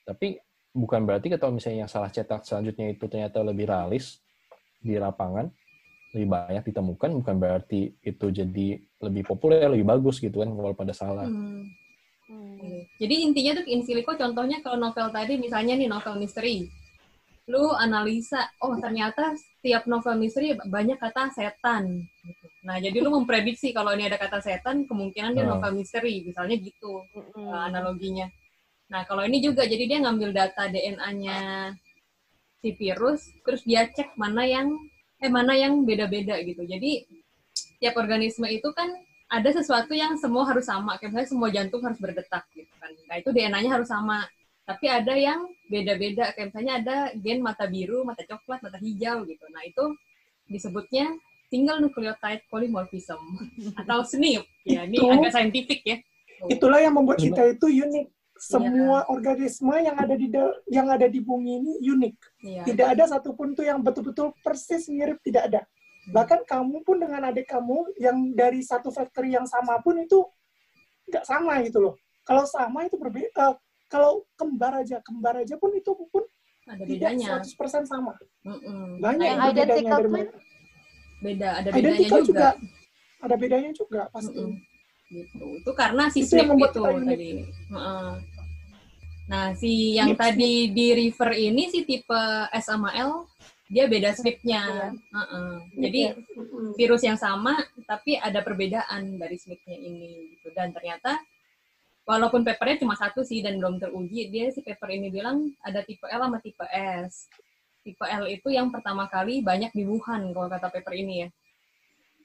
Tapi 0.03 0.39
bukan 0.75 1.07
berarti 1.07 1.31
kalau 1.39 1.55
misalnya 1.55 1.87
yang 1.87 1.91
salah 1.91 2.11
cetak 2.11 2.43
selanjutnya 2.43 2.91
itu 2.91 3.07
ternyata 3.07 3.39
lebih 3.43 3.71
realis 3.71 4.19
di 4.83 4.99
lapangan 4.99 5.51
lebih 6.19 6.35
banyak 6.35 6.65
ditemukan 6.67 7.11
bukan 7.23 7.37
berarti 7.39 7.95
itu 8.03 8.27
jadi 8.35 8.69
lebih 8.99 9.23
populer 9.23 9.71
lebih 9.71 9.87
bagus 9.87 10.19
gitu 10.19 10.43
kan 10.43 10.51
kalau 10.51 10.75
pada 10.75 10.91
salah. 10.91 11.31
Hmm. 11.31 11.63
Hmm. 12.27 12.83
Jadi 12.99 13.15
intinya 13.23 13.63
tuh 13.63 13.65
in 13.71 13.87
silico 13.87 14.19
contohnya 14.19 14.59
kalau 14.59 14.83
novel 14.83 15.15
tadi 15.15 15.39
misalnya 15.39 15.79
nih 15.79 15.87
novel 15.87 16.19
misteri, 16.19 16.67
lu 17.47 17.71
analisa 17.71 18.51
oh 18.59 18.75
ternyata 18.83 19.39
setiap 19.39 19.87
novel 19.87 20.19
misteri 20.19 20.59
banyak 20.59 20.99
kata 20.99 21.31
setan. 21.31 22.03
Gitu. 22.03 22.47
Nah 22.67 22.83
jadi 22.83 22.99
lu 22.99 23.15
memprediksi 23.15 23.71
kalau 23.71 23.95
ini 23.95 24.11
ada 24.11 24.19
kata 24.19 24.43
setan 24.43 24.91
kemungkinan 24.91 25.39
dia 25.39 25.47
hmm. 25.47 25.53
novel 25.55 25.73
misteri 25.79 26.27
misalnya 26.27 26.59
gitu 26.59 27.07
hmm. 27.15 27.55
analoginya. 27.71 28.27
Nah 28.91 29.07
kalau 29.07 29.23
ini 29.23 29.39
juga 29.39 29.63
jadi 29.63 29.87
dia 29.87 29.99
ngambil 30.03 30.35
data 30.35 30.67
DNA-nya 30.67 31.39
si 32.59 32.75
virus 32.75 33.31
terus 33.47 33.63
dia 33.63 33.87
cek 33.87 34.19
mana 34.19 34.43
yang 34.43 34.75
eh 35.19 35.31
mana 35.31 35.55
yang 35.59 35.83
beda-beda 35.83 36.39
gitu. 36.47 36.63
Jadi 36.63 37.07
tiap 37.83 37.95
organisme 37.99 38.47
itu 38.51 38.71
kan 38.75 38.91
ada 39.29 39.51
sesuatu 39.53 39.93
yang 39.93 40.17
semua 40.17 40.47
harus 40.49 40.67
sama. 40.67 40.97
Kayak 40.97 41.15
misalnya 41.15 41.31
semua 41.31 41.49
jantung 41.53 41.83
harus 41.85 41.99
berdetak 42.01 42.47
gitu 42.55 42.73
kan. 42.81 42.91
Nah 43.11 43.17
itu 43.21 43.29
DNA-nya 43.35 43.71
harus 43.75 43.89
sama. 43.91 44.25
Tapi 44.65 44.87
ada 44.89 45.15
yang 45.17 45.49
beda-beda. 45.69 46.33
Kayak 46.33 46.55
misalnya 46.55 46.73
ada 46.81 46.97
gen 47.19 47.41
mata 47.45 47.65
biru, 47.69 48.05
mata 48.07 48.25
coklat, 48.25 48.63
mata 48.65 48.79
hijau 48.81 49.27
gitu. 49.29 49.45
Nah 49.53 49.63
itu 49.67 49.85
disebutnya 50.49 51.13
single 51.53 51.81
nucleotide 51.85 52.45
polymorphism 52.49 53.21
atau 53.81 54.05
SNP. 54.05 54.45
Ya, 54.65 54.89
ini 54.89 54.97
agak 55.01 55.33
saintifik 55.35 55.85
ya. 55.85 55.97
Itulah 56.47 56.79
yang 56.79 56.95
membuat 56.95 57.19
kita 57.19 57.51
itu 57.51 57.67
unik 57.67 58.18
semua 58.39 59.03
ya. 59.03 59.09
organisme 59.11 59.75
yang 59.83 59.97
ada 59.99 60.15
di 60.15 60.29
yang 60.71 60.87
ada 60.89 61.07
di 61.11 61.21
bumi 61.21 61.51
ini 61.59 61.73
unik. 61.83 62.15
Ya. 62.47 62.63
Tidak 62.65 62.87
ada 62.87 63.05
satupun 63.11 63.53
tuh 63.59 63.67
yang 63.67 63.83
betul-betul 63.83 64.33
persis 64.41 64.87
mirip 64.87 65.19
tidak 65.27 65.51
ada. 65.51 65.61
Bahkan 66.09 66.47
kamu 66.49 66.87
pun 66.87 67.03
dengan 67.03 67.29
adik 67.29 67.51
kamu 67.51 67.99
yang 68.01 68.33
dari 68.33 68.65
satu 68.65 68.89
factory 68.89 69.37
yang 69.37 69.45
sama 69.45 69.83
pun 69.83 69.99
itu 70.01 70.25
nggak 71.11 71.25
sama 71.27 71.61
gitu 71.67 71.79
loh. 71.83 71.95
Kalau 72.23 72.47
sama 72.47 72.87
itu 72.87 72.97
berbeda. 72.97 73.35
Uh, 73.37 73.55
kalau 73.89 74.29
kembar 74.37 74.85
aja, 74.85 75.01
kembar 75.01 75.41
aja 75.41 75.57
pun 75.57 75.73
itu 75.73 75.97
pun 76.13 76.25
ada 76.69 76.85
bedanya. 76.85 77.41
tidak 77.41 77.85
100% 77.85 77.89
sama. 77.89 78.13
Mm-mm. 78.45 79.01
Banyak 79.01 79.27
yang 79.27 79.43
identical 79.49 80.01
twin 80.05 80.29
beda, 81.19 81.49
ada 81.65 81.69
bedanya 81.75 81.99
juga. 82.07 82.23
juga. 82.23 82.49
Ada 83.19 83.35
bedanya 83.35 83.71
juga 83.75 84.01
pasti. 84.13 84.39
Mm 84.39 84.53
-mm 84.55 84.68
gitu. 85.09 85.61
Itu 85.61 85.73
karena 85.73 86.13
si 86.13 86.25
itu 86.25 86.37
itu 86.37 86.83
tadi. 87.05 87.33
Uh, 87.73 88.17
nah 89.29 89.53
si 89.53 89.97
yang 89.97 90.17
Snip, 90.17 90.21
tadi 90.21 90.73
di 90.73 90.87
river 90.97 91.31
ini 91.37 91.69
si 91.69 91.85
tipe 91.85 92.23
S 92.53 92.69
sama 92.69 92.93
L 92.97 93.29
dia 93.69 93.85
beda 93.85 94.17
SNP-nya. 94.17 94.93
Uh 94.97 95.21
-uh. 95.21 95.51
Jadi 95.77 96.17
virus 96.77 97.05
yang 97.05 97.21
sama 97.21 97.57
tapi 97.85 98.17
ada 98.17 98.41
perbedaan 98.41 99.21
dari 99.21 99.37
SNP-nya 99.37 99.77
ini 99.77 100.37
gitu. 100.37 100.49
Dan 100.57 100.73
ternyata 100.73 101.21
walaupun 102.09 102.41
papernya 102.41 102.81
cuma 102.81 102.97
satu 102.97 103.21
sih 103.21 103.45
dan 103.45 103.61
belum 103.61 103.77
teruji, 103.77 104.33
dia 104.33 104.49
si 104.49 104.65
paper 104.65 104.89
ini 104.97 105.13
bilang 105.13 105.53
ada 105.61 105.85
tipe 105.85 106.09
L 106.09 106.25
sama 106.25 106.41
tipe 106.41 106.65
S. 106.73 107.29
Tipe 107.85 108.05
L 108.05 108.25
itu 108.29 108.49
yang 108.49 108.73
pertama 108.73 109.05
kali 109.09 109.45
banyak 109.45 109.73
di 109.77 109.85
Wuhan 109.85 110.33
kalau 110.33 110.49
kata 110.49 110.73
paper 110.73 110.97
ini 110.97 111.25
ya 111.25 111.29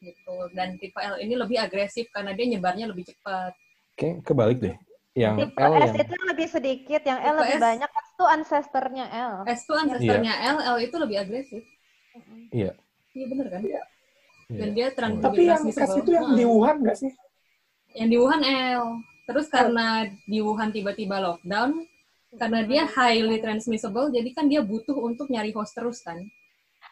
gitu. 0.03 0.35
Dan 0.51 0.75
tipe 0.75 0.99
L 0.99 1.15
ini 1.23 1.39
lebih 1.39 1.57
agresif 1.63 2.11
karena 2.11 2.35
dia 2.35 2.45
nyebarnya 2.51 2.91
lebih 2.91 3.07
cepat. 3.07 3.55
Oke, 3.95 4.19
kebalik 4.21 4.59
deh. 4.59 4.75
Yang 5.15 5.47
tipe 5.47 5.57
L 5.63 5.73
S 5.79 5.95
yang... 5.95 6.03
itu 6.03 6.15
lebih 6.27 6.47
sedikit, 6.51 7.01
yang 7.07 7.19
L 7.23 7.35
lebih 7.39 7.57
S, 7.57 7.63
banyak. 7.63 7.89
S 7.89 8.07
itu 8.11 8.25
ancestornya 8.27 9.05
L. 9.09 9.33
S 9.47 9.61
itu 9.63 9.73
ancestornya 9.73 10.33
iya. 10.35 10.53
L, 10.53 10.57
L 10.59 10.77
itu 10.83 10.95
lebih 10.99 11.17
agresif. 11.23 11.63
Iya. 12.51 12.75
Iya 13.13 13.25
benar 13.31 13.47
kan? 13.47 13.61
Iya. 13.63 13.81
Dan 14.53 14.69
dia 14.75 14.87
trans 14.91 15.17
Tapi 15.23 15.41
yang 15.47 15.63
S 15.65 15.93
itu 15.97 16.11
yang 16.11 16.35
di 16.35 16.45
Wuhan 16.45 16.83
nggak 16.83 16.97
sih? 16.99 17.11
Yang 17.95 18.09
di 18.11 18.17
Wuhan 18.19 18.41
L. 18.77 18.85
Terus 19.23 19.47
karena 19.47 20.03
di 20.27 20.43
Wuhan 20.43 20.75
tiba-tiba 20.75 21.15
lockdown, 21.23 21.87
karena 22.35 22.59
dia 22.65 22.83
highly 22.89 23.39
transmissible, 23.39 24.11
jadi 24.11 24.29
kan 24.35 24.51
dia 24.51 24.59
butuh 24.59 24.97
untuk 24.99 25.31
nyari 25.31 25.53
host 25.55 25.77
terus 25.77 26.03
kan. 26.03 26.19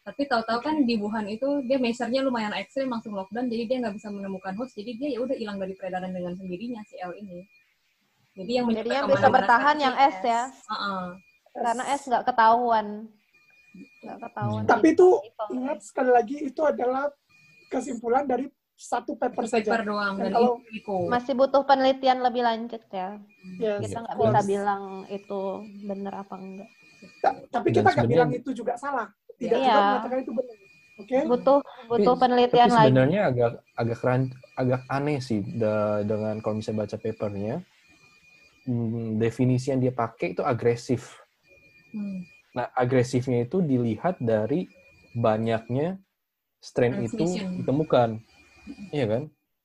Tapi 0.02 0.26
tahu-tahu 0.26 0.60
kan 0.66 0.76
di 0.82 0.98
Wuhan 0.98 1.30
itu 1.30 1.62
dia 1.70 1.78
measure-nya 1.78 2.26
lumayan 2.26 2.58
ekstrim 2.58 2.90
langsung 2.90 3.14
lockdown, 3.14 3.46
jadi 3.46 3.64
dia 3.70 3.78
nggak 3.86 3.96
bisa 4.02 4.10
menemukan 4.10 4.58
host, 4.58 4.74
jadi 4.74 4.98
dia 4.98 5.10
ya 5.14 5.20
udah 5.22 5.38
hilang 5.38 5.62
dari 5.62 5.78
peredaran 5.78 6.10
dengan 6.10 6.34
sendirinya 6.34 6.82
si 6.90 6.98
L 6.98 7.14
ini. 7.14 7.46
Jadi 8.34 8.52
yang 8.58 8.66
jadi 8.74 8.90
yang 9.04 9.08
bisa 9.12 9.30
bertahan 9.30 9.78
yang 9.78 9.94
S, 9.94 10.18
S 10.18 10.26
ya. 10.26 10.42
Uh 10.50 10.74
-uh. 10.74 11.04
Karena 11.54 11.84
S 11.94 12.02
nggak 12.10 12.26
ketahuan. 12.34 12.88
Nggak 14.02 14.18
ketahuan. 14.26 14.64
Tapi 14.66 14.88
itu 14.98 15.08
ingat 15.54 15.80
sekali 15.86 16.12
lagi 16.18 16.36
itu 16.50 16.62
adalah 16.66 17.06
kesimpulan 17.70 18.26
dari 18.26 18.50
satu 18.82 19.14
paper 19.14 19.46
satu 19.46 19.62
saja. 19.62 19.86
doang 19.86 20.18
dan 20.18 20.34
kalau 20.34 20.58
masih 21.06 21.38
butuh 21.38 21.62
penelitian 21.62 22.26
lebih 22.26 22.42
lanjut 22.42 22.82
ya. 22.90 23.22
Yes. 23.62 23.86
Kita 23.86 24.02
nggak 24.02 24.18
bisa 24.18 24.42
bilang 24.50 25.06
itu 25.14 25.42
benar 25.86 26.26
apa 26.26 26.42
enggak. 26.42 26.70
Tapi 27.54 27.68
kita 27.70 27.94
nggak 27.94 28.10
bilang 28.10 28.34
itu 28.34 28.50
juga 28.58 28.74
salah 28.82 29.06
tidak 29.42 29.58
iya. 29.58 29.66
juga 29.66 29.82
mengatakan 29.82 30.18
itu 30.22 30.32
benar. 30.38 30.56
Oke. 31.02 31.18
Okay? 31.18 31.22
Butuh 31.26 31.60
butuh 31.90 32.14
tapi, 32.14 32.22
penelitian 32.22 32.68
tapi 32.70 32.78
sebenarnya 32.78 33.22
lagi. 33.26 33.32
agak 33.34 33.52
agak 33.74 33.98
keren, 33.98 34.22
agak 34.54 34.82
aneh 34.86 35.18
sih 35.18 35.42
de, 35.42 35.74
dengan 36.06 36.36
kalau 36.46 36.56
misalnya 36.62 36.80
baca 36.86 36.98
papernya. 37.02 37.56
Hmm, 38.62 39.18
definisi 39.18 39.74
yang 39.74 39.82
dia 39.82 39.90
pakai 39.90 40.38
itu 40.38 40.46
agresif. 40.46 41.18
Hmm. 41.90 42.22
Nah, 42.54 42.70
agresifnya 42.78 43.50
itu 43.50 43.58
dilihat 43.66 44.22
dari 44.22 44.70
banyaknya 45.18 45.98
strain 46.62 47.02
itu 47.02 47.26
ditemukan. 47.58 48.22
Iya 48.94 49.06
kan? 49.10 49.24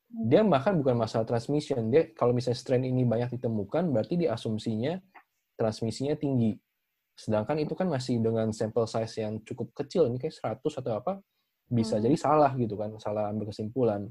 Dia 0.09 0.41
bahkan 0.49 0.81
bukan 0.81 0.97
masalah 0.97 1.29
transmission. 1.29 1.93
Dia 1.93 2.09
kalau 2.17 2.33
misalnya 2.33 2.57
strain 2.57 2.89
ini 2.89 3.05
banyak 3.05 3.37
ditemukan, 3.37 3.93
berarti 3.93 4.17
diasumsinya 4.17 4.97
transmisinya 5.61 6.17
tinggi. 6.17 6.57
Sedangkan 7.17 7.57
itu 7.57 7.73
kan 7.73 7.89
masih 7.89 8.21
dengan 8.21 8.53
sampel 8.53 8.85
size 8.85 9.25
yang 9.25 9.41
cukup 9.41 9.73
kecil, 9.73 10.13
ini 10.13 10.21
kayak 10.21 10.61
100 10.61 10.81
atau 10.85 10.93
apa, 11.01 11.13
bisa 11.67 11.97
hmm. 11.97 12.05
jadi 12.05 12.17
salah 12.21 12.53
gitu 12.55 12.77
kan, 12.77 12.93
salah 13.01 13.33
ambil 13.33 13.49
kesimpulan. 13.49 14.05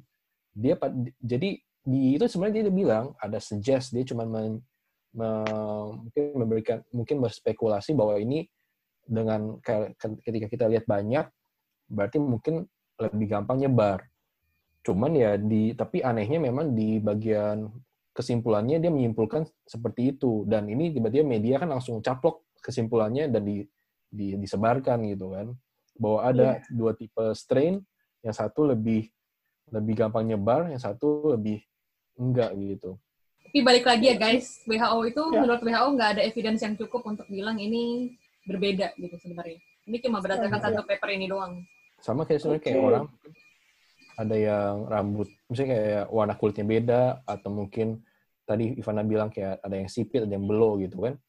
Dia 0.57 0.73
jadi 1.21 1.61
di 1.85 2.17
itu 2.17 2.25
sebenarnya 2.25 2.65
dia 2.65 2.73
bilang 2.73 3.13
ada 3.21 3.37
suggest 3.37 3.93
dia 3.93 4.01
cuma 4.01 4.25
men, 4.25 4.57
me, 5.13 5.29
mungkin 6.01 6.23
memberikan 6.33 6.77
mungkin 6.89 7.21
berspekulasi 7.21 7.93
bahwa 7.93 8.17
ini 8.17 8.49
dengan 9.05 9.61
ketika 10.01 10.49
kita 10.49 10.65
lihat 10.65 10.89
banyak 10.89 11.29
berarti 11.85 12.17
mungkin 12.17 12.65
lebih 12.97 13.27
gampang 13.29 13.61
nyebar. 13.61 14.01
Cuman 14.81 15.13
ya 15.13 15.37
di 15.37 15.77
tapi 15.77 16.01
anehnya 16.01 16.41
memang 16.41 16.73
di 16.73 16.97
bagian 16.97 17.69
kesimpulannya 18.15 18.81
dia 18.81 18.89
menyimpulkan 18.89 19.45
seperti 19.67 20.17
itu 20.17 20.47
dan 20.49 20.65
ini 20.71 20.89
tiba-tiba 20.89 21.21
media 21.27 21.61
kan 21.61 21.69
langsung 21.69 22.01
caplok 22.01 22.44
kesimpulannya 22.65 23.29
dan 23.29 23.45
di, 23.45 23.61
di, 24.09 24.33
disebarkan 24.41 25.05
gitu 25.13 25.37
kan 25.37 25.53
bahwa 25.95 26.19
ada 26.25 26.47
yeah. 26.57 26.73
dua 26.73 26.97
tipe 26.97 27.21
strain 27.37 27.77
yang 28.25 28.33
satu 28.33 28.65
lebih 28.65 29.05
lebih 29.69 29.93
gampang 29.93 30.25
nyebar 30.25 30.65
yang 30.67 30.81
satu 30.81 31.37
lebih 31.37 31.61
enggak 32.17 32.57
gitu 32.57 32.97
tapi 33.45 33.61
balik 33.61 33.85
lagi 33.85 34.09
ya 34.09 34.17
guys 34.17 34.65
WHO 34.65 34.99
itu 35.05 35.21
yeah. 35.29 35.41
menurut 35.45 35.61
WHO 35.61 35.87
nggak 35.93 36.09
ada 36.17 36.21
evidence 36.25 36.61
yang 36.65 36.73
cukup 36.73 37.05
untuk 37.05 37.29
bilang 37.29 37.61
ini 37.61 38.09
berbeda 38.49 38.97
gitu 38.97 39.15
sebenarnya 39.21 39.61
ini 39.85 39.97
cuma 40.01 40.19
berdasarkan 40.25 40.57
yeah. 40.57 40.67
satu 40.73 40.81
paper 40.89 41.09
ini 41.13 41.29
doang 41.29 41.61
sama 42.01 42.25
kayak 42.25 42.41
sebenarnya 42.41 42.61
okay. 42.65 42.73
kayak 42.73 42.83
orang 42.83 43.05
ada 44.15 44.35
yang 44.35 44.87
rambut, 44.87 45.27
misalnya 45.51 45.69
kayak 45.75 46.05
warna 46.07 46.33
kulitnya 46.39 46.65
beda, 46.65 47.01
atau 47.27 47.49
mungkin 47.51 47.87
tadi 48.47 48.79
Ivana 48.79 49.03
bilang 49.03 49.29
kayak 49.29 49.59
ada 49.59 49.75
yang 49.75 49.89
sipit, 49.91 50.23
ada 50.23 50.33
yang 50.33 50.47
belo 50.47 50.79
gitu 50.79 51.03
kan. 51.03 51.19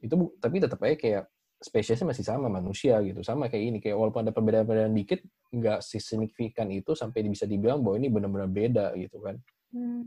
Itu 0.00 0.36
tapi 0.38 0.60
tetap 0.60 0.80
aja 0.84 0.96
kayak 0.96 1.24
spesiesnya 1.56 2.12
masih 2.12 2.24
sama 2.24 2.52
manusia 2.52 3.00
gitu, 3.00 3.24
sama 3.24 3.48
kayak 3.48 3.64
ini 3.64 3.78
kayak 3.80 3.96
walaupun 3.96 4.28
ada 4.28 4.32
perbedaan-perbedaan 4.32 4.92
dikit, 4.92 5.24
nggak 5.50 5.80
signifikan 5.80 6.68
itu 6.68 6.92
sampai 6.92 7.24
bisa 7.24 7.48
dibilang 7.48 7.80
bahwa 7.80 7.96
ini 7.96 8.08
benar-benar 8.12 8.50
beda 8.52 8.86
gitu 9.00 9.16
kan. 9.24 9.36
Hmm. 9.72 10.04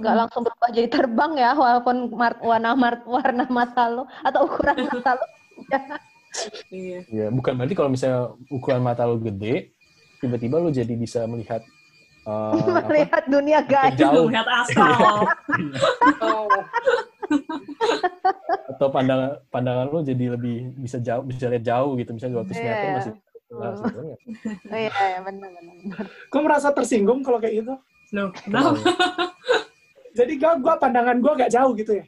Nggak 0.00 0.14
langsung 0.16 0.48
berubah 0.48 0.70
jadi 0.72 0.88
terbang 0.88 1.32
ya, 1.36 1.52
walaupun 1.52 2.08
warna 2.40 2.72
warna 3.04 3.44
mata 3.52 3.84
lo 3.92 4.08
atau 4.24 4.48
ukuran 4.48 4.88
mata 4.88 5.12
lo. 5.20 5.26
Iya. 6.72 6.98
Ya, 7.08 7.26
bukan 7.32 7.52
berarti 7.56 7.74
kalau 7.76 7.90
misalnya 7.92 8.32
ukuran 8.48 8.80
mata 8.80 9.04
lo 9.04 9.20
gede, 9.20 9.76
tiba-tiba 10.24 10.56
lo 10.56 10.72
jadi 10.72 10.96
bisa 10.96 11.28
melihat 11.28 11.60
uh, 12.24 12.56
melihat 12.88 13.24
apa? 13.24 13.28
dunia 13.28 13.60
gaib, 13.60 13.96
jauh. 14.00 14.24
melihat 14.28 14.48
asal. 14.48 15.28
Atau 18.76 18.88
pandangan 18.92 19.40
pandangan 19.48 19.86
lo 19.88 20.00
jadi 20.02 20.34
lebih 20.36 20.74
bisa 20.78 21.00
jauh 21.00 21.24
bisa 21.24 21.48
lihat 21.48 21.64
jauh 21.64 21.96
gitu, 21.96 22.10
misalnya 22.12 22.44
200 22.44 22.52
yeah. 22.52 22.64
meter 22.64 22.88
masih 22.98 23.14
Nah, 23.46 23.78
oh 24.74 24.78
iya, 24.78 24.90
iya 24.90 25.20
benar 25.22 25.50
benar. 25.54 26.06
Kok 26.34 26.42
merasa 26.42 26.74
tersinggung 26.74 27.22
kalau 27.22 27.38
kayak 27.38 27.62
gitu? 27.62 27.74
No, 28.10 28.34
no. 28.50 28.74
Jadi 30.18 30.32
gak, 30.40 30.64
gua 30.64 30.80
pandangan 30.80 31.20
gua 31.22 31.38
gak 31.38 31.52
jauh 31.52 31.76
gitu 31.76 32.00
ya? 32.00 32.04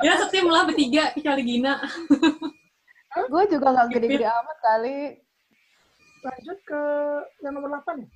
ya 0.00 0.12
setim 0.24 0.48
lah 0.48 0.64
bertiga 0.64 1.12
kecuali 1.12 1.42
Gina. 1.44 1.76
gue 3.10 3.42
juga 3.50 3.74
gak 3.74 3.92
gede-gede 3.92 4.26
amat 4.26 4.58
kali. 4.64 4.98
Lanjut 6.24 6.58
ke 6.64 6.82
yang 7.44 7.52
nomor 7.54 7.78
8 7.84 8.00
ya? 8.00 8.08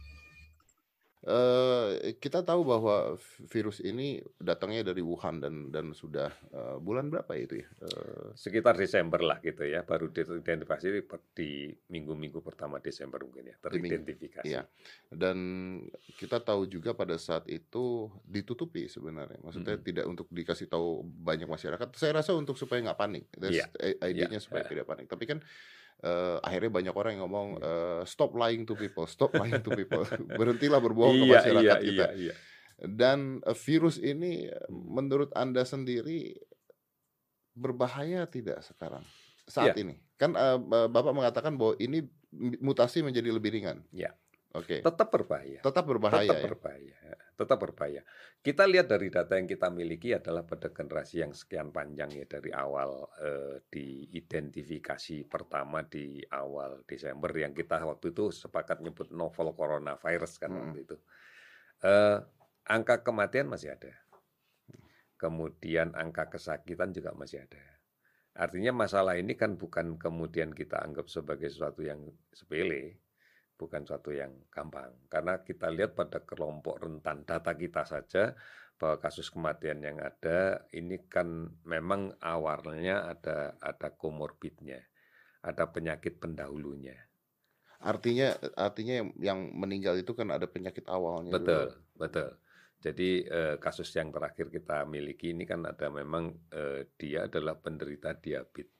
Uh, 1.24 2.12
kita 2.20 2.44
tahu 2.44 2.68
bahwa 2.68 3.16
virus 3.48 3.80
ini 3.80 4.20
datangnya 4.36 4.92
dari 4.92 5.00
Wuhan 5.00 5.40
dan 5.40 5.72
dan 5.72 5.96
sudah 5.96 6.28
uh, 6.52 6.76
bulan 6.76 7.08
berapa 7.08 7.32
itu 7.40 7.64
ya? 7.64 7.68
Uh, 7.80 8.36
Sekitar 8.36 8.76
Desember 8.76 9.24
lah 9.24 9.40
gitu 9.40 9.64
ya, 9.64 9.80
baru 9.88 10.12
diidentifikasi 10.12 11.00
di 11.32 11.72
minggu-minggu 11.88 12.44
pertama 12.44 12.76
Desember 12.76 13.24
mungkin 13.24 13.48
ya 13.48 13.56
teridentifikasi. 13.56 14.44
Iya. 14.44 14.68
Dan 15.08 15.38
kita 16.20 16.44
tahu 16.44 16.68
juga 16.68 16.92
pada 16.92 17.16
saat 17.16 17.48
itu 17.48 18.12
ditutupi 18.28 18.84
sebenarnya, 18.84 19.40
maksudnya 19.40 19.80
hmm. 19.80 19.84
tidak 19.84 20.04
untuk 20.04 20.28
dikasih 20.28 20.68
tahu 20.68 21.08
banyak 21.08 21.48
masyarakat. 21.48 21.88
Saya 21.96 22.20
rasa 22.20 22.36
untuk 22.36 22.60
supaya 22.60 22.84
nggak 22.84 23.00
panik, 23.00 23.24
yeah. 23.40 23.64
idenya 24.04 24.36
yeah. 24.36 24.44
supaya 24.44 24.68
yeah. 24.68 24.76
tidak 24.76 24.84
panik. 24.84 25.08
Tapi 25.08 25.24
kan 25.24 25.40
uh, 26.02 26.42
akhirnya 26.42 26.70
banyak 26.72 26.94
orang 26.94 27.10
yang 27.14 27.22
ngomong 27.28 27.48
uh, 27.62 28.02
stop 28.08 28.34
lying 28.34 28.66
to 28.66 28.74
people, 28.74 29.06
stop 29.06 29.30
lying 29.36 29.62
to 29.62 29.70
people, 29.70 30.02
berhentilah 30.40 30.82
berbohong 30.82 31.22
ke 31.22 31.26
iya, 31.28 31.34
masyarakat 31.38 31.78
iya, 31.78 31.86
kita. 31.86 32.06
Iya, 32.10 32.32
iya. 32.32 32.34
Dan 32.84 33.44
uh, 33.46 33.54
virus 33.54 34.02
ini 34.02 34.50
menurut 34.72 35.30
anda 35.38 35.62
sendiri 35.62 36.34
berbahaya 37.54 38.26
tidak 38.26 38.66
sekarang 38.66 39.06
saat 39.46 39.78
yeah. 39.78 39.82
ini? 39.86 39.94
Kan 40.18 40.34
uh, 40.34 40.58
bapak 40.90 41.14
mengatakan 41.14 41.54
bahwa 41.54 41.78
ini 41.78 42.02
mutasi 42.58 43.06
menjadi 43.06 43.30
lebih 43.30 43.54
ringan. 43.54 43.86
Ya. 43.94 44.10
Oke. 44.54 44.78
Okay. 44.78 44.80
Tetap 44.86 45.10
berbahaya. 45.10 45.58
Tetap 45.66 45.84
berbahaya. 45.84 46.22
Tetap 46.22 46.38
ya? 46.38 46.44
berbahaya. 46.46 46.96
Tetap 47.34 47.58
berbahaya. 47.58 48.02
Kita 48.38 48.62
lihat 48.70 48.86
dari 48.86 49.10
data 49.10 49.34
yang 49.34 49.50
kita 49.50 49.66
miliki 49.66 50.14
adalah 50.14 50.46
pada 50.46 50.70
generasi 50.70 51.26
yang 51.26 51.34
sekian 51.34 51.74
panjang 51.74 52.14
ya 52.14 52.22
dari 52.30 52.54
awal 52.54 53.10
eh, 53.18 53.66
diidentifikasi 53.66 55.26
pertama 55.26 55.82
di 55.82 56.22
awal 56.30 56.86
Desember 56.86 57.34
yang 57.34 57.50
kita 57.50 57.82
waktu 57.82 58.14
itu 58.14 58.30
sepakat 58.30 58.78
nyebut 58.78 59.10
novel 59.10 59.50
coronavirus 59.58 60.38
kan 60.38 60.54
hmm. 60.54 60.60
waktu 60.62 60.78
itu. 60.86 60.96
Eh, 61.82 62.18
angka 62.70 63.02
kematian 63.02 63.50
masih 63.50 63.74
ada. 63.74 63.90
Kemudian 65.18 65.98
angka 65.98 66.30
kesakitan 66.30 66.94
juga 66.94 67.10
masih 67.18 67.42
ada. 67.42 67.62
Artinya 68.34 68.70
masalah 68.74 69.18
ini 69.18 69.34
kan 69.34 69.58
bukan 69.58 69.98
kemudian 69.98 70.54
kita 70.54 70.78
anggap 70.82 71.06
sebagai 71.06 71.50
sesuatu 71.50 71.86
yang 71.86 72.02
sepele, 72.34 73.02
bukan 73.54 73.86
suatu 73.86 74.10
yang 74.10 74.34
gampang. 74.50 75.06
Karena 75.06 75.40
kita 75.40 75.70
lihat 75.70 75.94
pada 75.94 76.22
kelompok 76.22 76.82
rentan 76.82 77.22
data 77.22 77.54
kita 77.54 77.86
saja 77.86 78.34
bahwa 78.74 78.98
kasus 78.98 79.30
kematian 79.30 79.80
yang 79.80 79.98
ada 80.02 80.66
ini 80.74 80.98
kan 81.06 81.46
memang 81.62 82.18
awalnya 82.18 83.06
ada 83.06 83.54
ada 83.62 83.94
komorbidnya, 83.94 84.82
ada 85.46 85.70
penyakit 85.70 86.18
pendahulunya. 86.18 86.98
Artinya 87.84 88.34
artinya 88.58 88.94
yang, 89.04 89.08
yang 89.20 89.40
meninggal 89.54 89.94
itu 90.00 90.16
kan 90.16 90.32
ada 90.34 90.50
penyakit 90.50 90.88
awalnya. 90.90 91.36
Betul, 91.38 91.64
juga. 91.70 91.98
betul. 92.00 92.30
Jadi 92.84 93.24
eh, 93.24 93.56
kasus 93.56 93.88
yang 93.96 94.12
terakhir 94.12 94.52
kita 94.52 94.84
miliki 94.84 95.32
ini 95.32 95.48
kan 95.48 95.64
ada 95.64 95.88
memang 95.88 96.34
eh, 96.52 96.90
dia 96.98 97.30
adalah 97.30 97.56
penderita 97.56 98.12
diabetes 98.18 98.74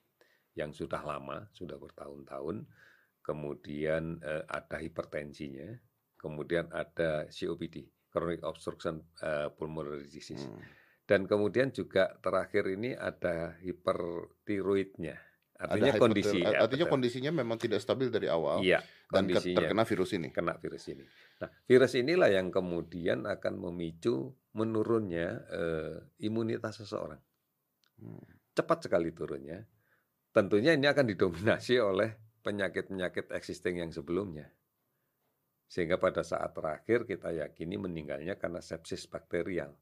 yang 0.55 0.71
sudah 0.71 1.03
lama, 1.03 1.47
sudah 1.51 1.75
bertahun-tahun 1.75 2.63
kemudian 3.25 4.21
uh, 4.21 4.45
ada 4.45 4.77
hipertensinya, 4.77 5.73
kemudian 6.21 6.69
ada 6.69 7.25
COPD, 7.25 7.89
chronic 8.13 8.45
obstruction 8.45 9.01
uh, 9.25 9.49
pulmonary 9.57 10.05
disease. 10.05 10.45
Hmm. 10.45 10.61
Dan 11.05 11.25
kemudian 11.25 11.73
juga 11.73 12.13
terakhir 12.21 12.69
ini 12.69 12.93
ada 12.93 13.57
hipertiroidnya. 13.65 15.17
Artinya 15.55 15.95
ada 15.95 16.01
kondisi 16.03 16.37
ya, 16.43 16.67
artinya 16.67 16.83
betul. 16.83 16.93
kondisinya 16.99 17.31
memang 17.31 17.55
tidak 17.55 17.79
stabil 17.79 18.11
dari 18.11 18.27
awal 18.27 18.59
iya, 18.59 18.83
dan 19.07 19.23
terkena 19.31 19.87
virus 19.87 20.11
ini. 20.11 20.27
Kena 20.27 20.59
virus 20.59 20.83
ini. 20.91 21.07
Nah, 21.39 21.47
virus 21.63 21.95
inilah 21.95 22.27
yang 22.27 22.51
kemudian 22.51 23.23
akan 23.23 23.63
memicu 23.63 24.35
menurunnya 24.51 25.47
uh, 25.47 25.95
imunitas 26.19 26.83
seseorang. 26.83 27.23
Hmm. 28.03 28.27
Cepat 28.51 28.91
sekali 28.91 29.15
turunnya. 29.15 29.63
Tentunya 30.35 30.75
ini 30.75 30.91
akan 30.91 31.07
didominasi 31.15 31.79
oleh 31.79 32.24
penyakit-penyakit 32.45 33.33
existing 33.33 33.81
yang 33.81 33.89
sebelumnya. 33.89 34.53
Sehingga 35.65 35.97
pada 35.97 36.21
saat 36.21 36.53
terakhir 36.53 37.09
kita 37.09 37.33
yakini 37.33 37.81
meninggalnya 37.81 38.37
karena 38.37 38.61
sepsis 38.61 39.09
bakterial. 39.09 39.73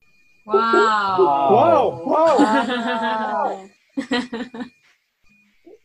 Wow. 0.47 1.20
Wow. 1.51 1.86
Wow. 2.07 2.36
wow. 2.39 3.49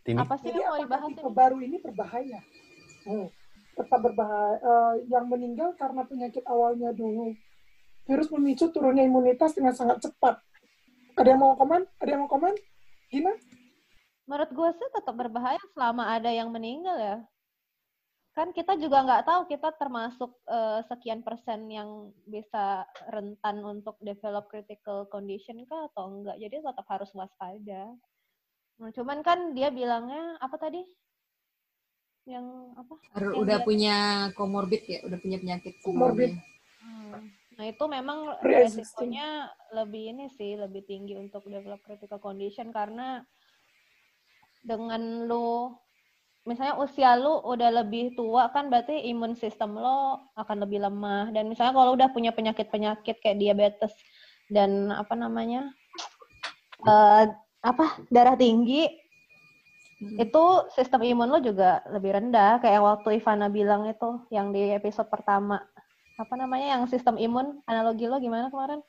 Ini. 0.09 0.17
Apa 0.17 0.41
sih 0.41 0.49
yang 0.57 0.73
mau 0.73 0.81
dibahas 0.81 1.13
ini? 1.13 1.21
Baru 1.37 1.57
ini 1.61 1.77
berbahaya. 1.85 2.41
Hmm. 3.05 3.29
Tetap 3.77 4.01
berbahaya. 4.01 4.57
Uh, 4.65 4.95
yang 5.13 5.29
meninggal 5.29 5.77
karena 5.77 6.01
penyakit 6.09 6.41
awalnya 6.49 6.97
dulu. 6.97 7.37
Virus 8.09 8.33
memicu 8.33 8.73
turunnya 8.73 9.05
imunitas 9.05 9.53
dengan 9.53 9.77
sangat 9.77 10.01
cepat. 10.09 10.41
Ada 11.21 11.37
yang 11.37 11.45
mau 11.45 11.53
komen? 11.61 11.85
Ada 12.01 12.09
yang 12.17 12.25
mau 12.25 12.31
komen? 12.33 12.57
Gina? 13.13 13.37
Menurut 14.29 14.51
gue 14.53 14.71
sih 14.77 14.89
tetap 14.93 15.15
berbahaya 15.17 15.59
selama 15.73 16.13
ada 16.13 16.29
yang 16.29 16.53
meninggal 16.53 16.95
ya. 17.01 17.17
Kan 18.37 18.55
kita 18.55 18.79
juga 18.79 19.03
nggak 19.03 19.25
tahu 19.27 19.41
kita 19.51 19.75
termasuk 19.81 20.31
uh, 20.47 20.85
sekian 20.87 21.25
persen 21.25 21.67
yang 21.73 22.13
bisa 22.29 22.87
rentan 23.11 23.65
untuk 23.65 23.99
develop 23.99 24.47
critical 24.53 25.09
condition 25.11 25.65
kah 25.67 25.89
atau 25.91 26.13
enggak. 26.13 26.37
Jadi 26.39 26.61
tetap 26.61 26.87
harus 26.87 27.11
waspada. 27.17 27.97
Nah, 28.79 28.95
cuman 28.95 29.27
kan 29.27 29.59
dia 29.59 29.75
bilangnya 29.75 30.39
apa 30.39 30.55
tadi? 30.55 30.87
Yang 32.29 32.47
apa? 32.79 32.95
Yang 33.19 33.35
udah 33.43 33.59
dia... 33.59 33.67
punya 33.67 33.97
komorbid 34.39 34.83
ya, 34.87 34.99
udah 35.09 35.19
punya 35.19 35.39
penyakit 35.43 35.75
komorbid. 35.83 36.37
Hmm. 36.79 37.33
Nah 37.59 37.65
itu 37.67 37.85
memang 37.91 38.39
resikonya 38.39 39.51
lebih 39.75 40.15
ini 40.15 40.31
sih, 40.39 40.55
lebih 40.55 40.87
tinggi 40.87 41.19
untuk 41.19 41.43
develop 41.51 41.83
critical 41.83 42.23
condition 42.23 42.71
karena 42.71 43.27
dengan 44.63 45.29
lu 45.29 45.73
misalnya 46.49 46.81
usia 46.81 47.13
lu 47.21 47.45
udah 47.45 47.85
lebih 47.85 48.17
tua 48.17 48.49
kan 48.49 48.73
berarti 48.73 49.05
imun 49.13 49.37
sistem 49.37 49.77
lo 49.77 50.33
akan 50.41 50.65
lebih 50.65 50.81
lemah. 50.81 51.29
Dan 51.31 51.53
misalnya 51.53 51.77
kalau 51.77 51.93
udah 51.93 52.09
punya 52.09 52.33
penyakit-penyakit 52.33 53.21
kayak 53.21 53.37
diabetes 53.37 53.93
dan 54.49 54.89
apa 54.89 55.13
namanya 55.13 55.69
uh, 56.89 57.29
apa 57.61 58.01
darah 58.09 58.33
tinggi 58.33 58.89
hmm. 60.01 60.25
itu 60.25 60.45
sistem 60.73 61.05
imun 61.05 61.29
lo 61.29 61.39
juga 61.45 61.85
lebih 61.93 62.17
rendah. 62.17 62.65
Kayak 62.65 62.81
waktu 62.81 63.21
Ivana 63.21 63.53
bilang 63.53 63.85
itu 63.85 64.25
yang 64.33 64.51
di 64.57 64.73
episode 64.73 65.13
pertama. 65.13 65.61
Apa 66.19 66.35
namanya 66.35 66.81
yang 66.81 66.83
sistem 66.91 67.15
imun 67.21 67.63
analogi 67.69 68.09
lo 68.09 68.19
gimana 68.19 68.49
kemarin? 68.49 68.81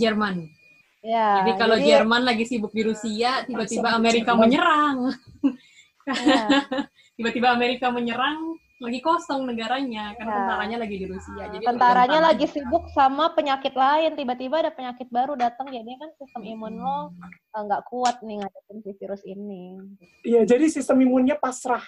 Jerman 0.00 0.59
Ya, 1.00 1.40
jadi 1.40 1.52
kalau 1.56 1.76
jadi, 1.80 1.88
Jerman 1.96 2.22
lagi 2.28 2.44
sibuk 2.44 2.76
di 2.76 2.84
Rusia, 2.84 3.48
tiba-tiba 3.48 3.88
Amerika 3.96 4.36
menyerang. 4.36 5.16
Ya. 6.04 6.44
tiba-tiba 7.16 7.56
Amerika 7.56 7.88
menyerang, 7.88 8.60
lagi 8.80 9.00
kosong 9.04 9.44
negaranya 9.44 10.16
karena 10.16 10.32
ya. 10.32 10.38
tentaranya 10.44 10.76
lagi 10.80 10.96
di 10.96 11.06
Rusia. 11.08 11.44
Jadi 11.52 11.64
tentaranya 11.68 12.20
lagi 12.32 12.46
sibuk 12.48 12.88
sama 12.96 13.32
penyakit 13.36 13.76
lain, 13.76 14.16
tiba-tiba 14.16 14.64
ada 14.64 14.72
penyakit 14.72 15.08
baru 15.12 15.36
datang, 15.36 15.68
jadinya 15.68 16.08
kan 16.08 16.10
sistem 16.16 16.42
imun 16.48 16.80
lo 16.80 17.12
eh, 17.28 17.60
nggak 17.60 17.82
kuat 17.92 18.24
nih 18.24 18.40
ngadepin 18.40 18.78
si 18.80 18.90
virus 18.96 19.22
ini. 19.28 19.76
Iya, 20.24 20.48
jadi 20.48 20.64
sistem 20.72 21.04
imunnya 21.04 21.36
pasrah. 21.36 21.84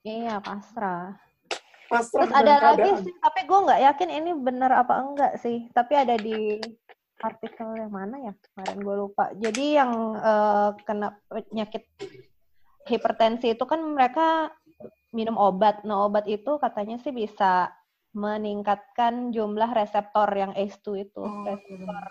Iya, 0.00 0.40
pasrah. 0.40 1.16
Pasrah 1.92 2.24
Terus 2.24 2.32
ada 2.32 2.54
lagi 2.72 2.90
sih, 3.04 3.14
tapi 3.20 3.40
gue 3.44 3.58
nggak 3.68 3.80
yakin 3.92 4.10
ini 4.12 4.30
benar 4.40 4.72
apa 4.72 5.04
enggak 5.04 5.32
sih. 5.44 5.68
Tapi 5.76 5.92
ada 5.92 6.16
di 6.16 6.56
artikel 7.24 7.68
yang 7.74 7.92
mana 7.92 8.16
ya 8.20 8.32
kemarin 8.52 8.78
gue 8.84 8.96
lupa. 9.00 9.24
Jadi 9.40 9.64
yang 9.80 9.92
uh, 10.20 10.76
kena 10.84 11.16
penyakit 11.32 11.88
hipertensi 12.84 13.56
itu 13.56 13.64
kan 13.64 13.80
mereka 13.80 14.52
minum 15.16 15.40
obat. 15.40 15.82
Nah 15.88 16.04
obat 16.04 16.28
itu 16.28 16.60
katanya 16.60 17.00
sih 17.00 17.14
bisa 17.14 17.72
meningkatkan 18.14 19.34
jumlah 19.34 19.74
reseptor 19.74 20.30
yang 20.38 20.54
ACE2 20.54 20.86
itu, 21.10 21.22
oh, 21.22 21.42
reseptor 21.42 22.04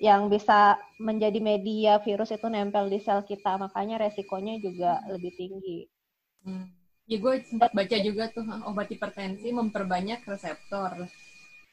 yang 0.00 0.32
bisa 0.32 0.80
menjadi 0.96 1.36
media 1.44 2.00
virus 2.00 2.32
itu 2.32 2.48
nempel 2.48 2.88
di 2.88 3.04
sel 3.04 3.20
kita, 3.20 3.60
makanya 3.60 4.00
resikonya 4.00 4.56
juga 4.56 5.04
lebih 5.12 5.28
tinggi. 5.36 5.84
Hmm. 6.40 6.72
Ya 7.04 7.20
gue 7.20 7.44
sempat 7.44 7.76
baca 7.76 7.96
juga 8.00 8.32
tuh 8.32 8.48
obat 8.64 8.88
hipertensi 8.88 9.52
memperbanyak 9.52 10.24
reseptor. 10.24 11.04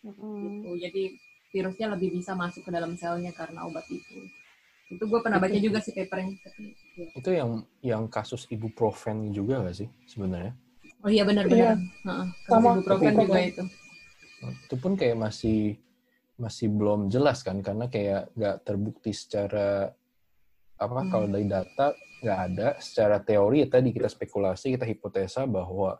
Hmm. 0.03 0.43
Gitu. 0.43 0.69
Jadi 0.75 1.03
virusnya 1.57 1.97
lebih 1.97 2.13
bisa 2.21 2.37
masuk 2.37 2.69
ke 2.69 2.71
dalam 2.71 2.93
selnya 2.93 3.33
karena 3.33 3.65
obat 3.65 3.89
itu. 3.89 4.29
Itu 4.93 5.03
gue 5.09 5.19
pernah 5.19 5.41
baca 5.41 5.57
juga 5.57 5.81
sih 5.81 5.91
papernya. 5.91 6.37
Ya. 6.93 7.07
Itu 7.17 7.29
yang 7.33 7.65
yang 7.81 8.03
kasus 8.05 8.45
ibuprofen 8.53 9.33
juga 9.33 9.65
gak 9.65 9.81
sih 9.81 9.89
sebenarnya? 10.05 10.53
Oh 11.01 11.09
iya 11.09 11.25
benar-benar. 11.25 11.81
Iya. 11.81 12.15
Sama 12.45 12.77
ibuprofen 12.77 13.13
juga 13.17 13.39
itu. 13.41 13.63
Itu 14.69 14.75
pun 14.77 14.93
kayak 14.93 15.17
masih 15.17 15.81
masih 16.37 16.69
belum 16.69 17.09
jelas 17.09 17.41
kan 17.41 17.57
karena 17.65 17.89
kayak 17.89 18.29
nggak 18.37 18.61
terbukti 18.61 19.09
secara 19.09 19.89
apa 20.77 21.01
hmm. 21.01 21.09
kalau 21.09 21.25
dari 21.25 21.49
data 21.49 21.97
nggak 22.21 22.39
ada 22.53 22.67
secara 22.77 23.17
teori 23.17 23.65
ya 23.65 23.67
tadi 23.73 23.89
kita 23.89 24.05
spekulasi 24.05 24.77
kita 24.77 24.85
hipotesa 24.85 25.49
bahwa 25.49 25.97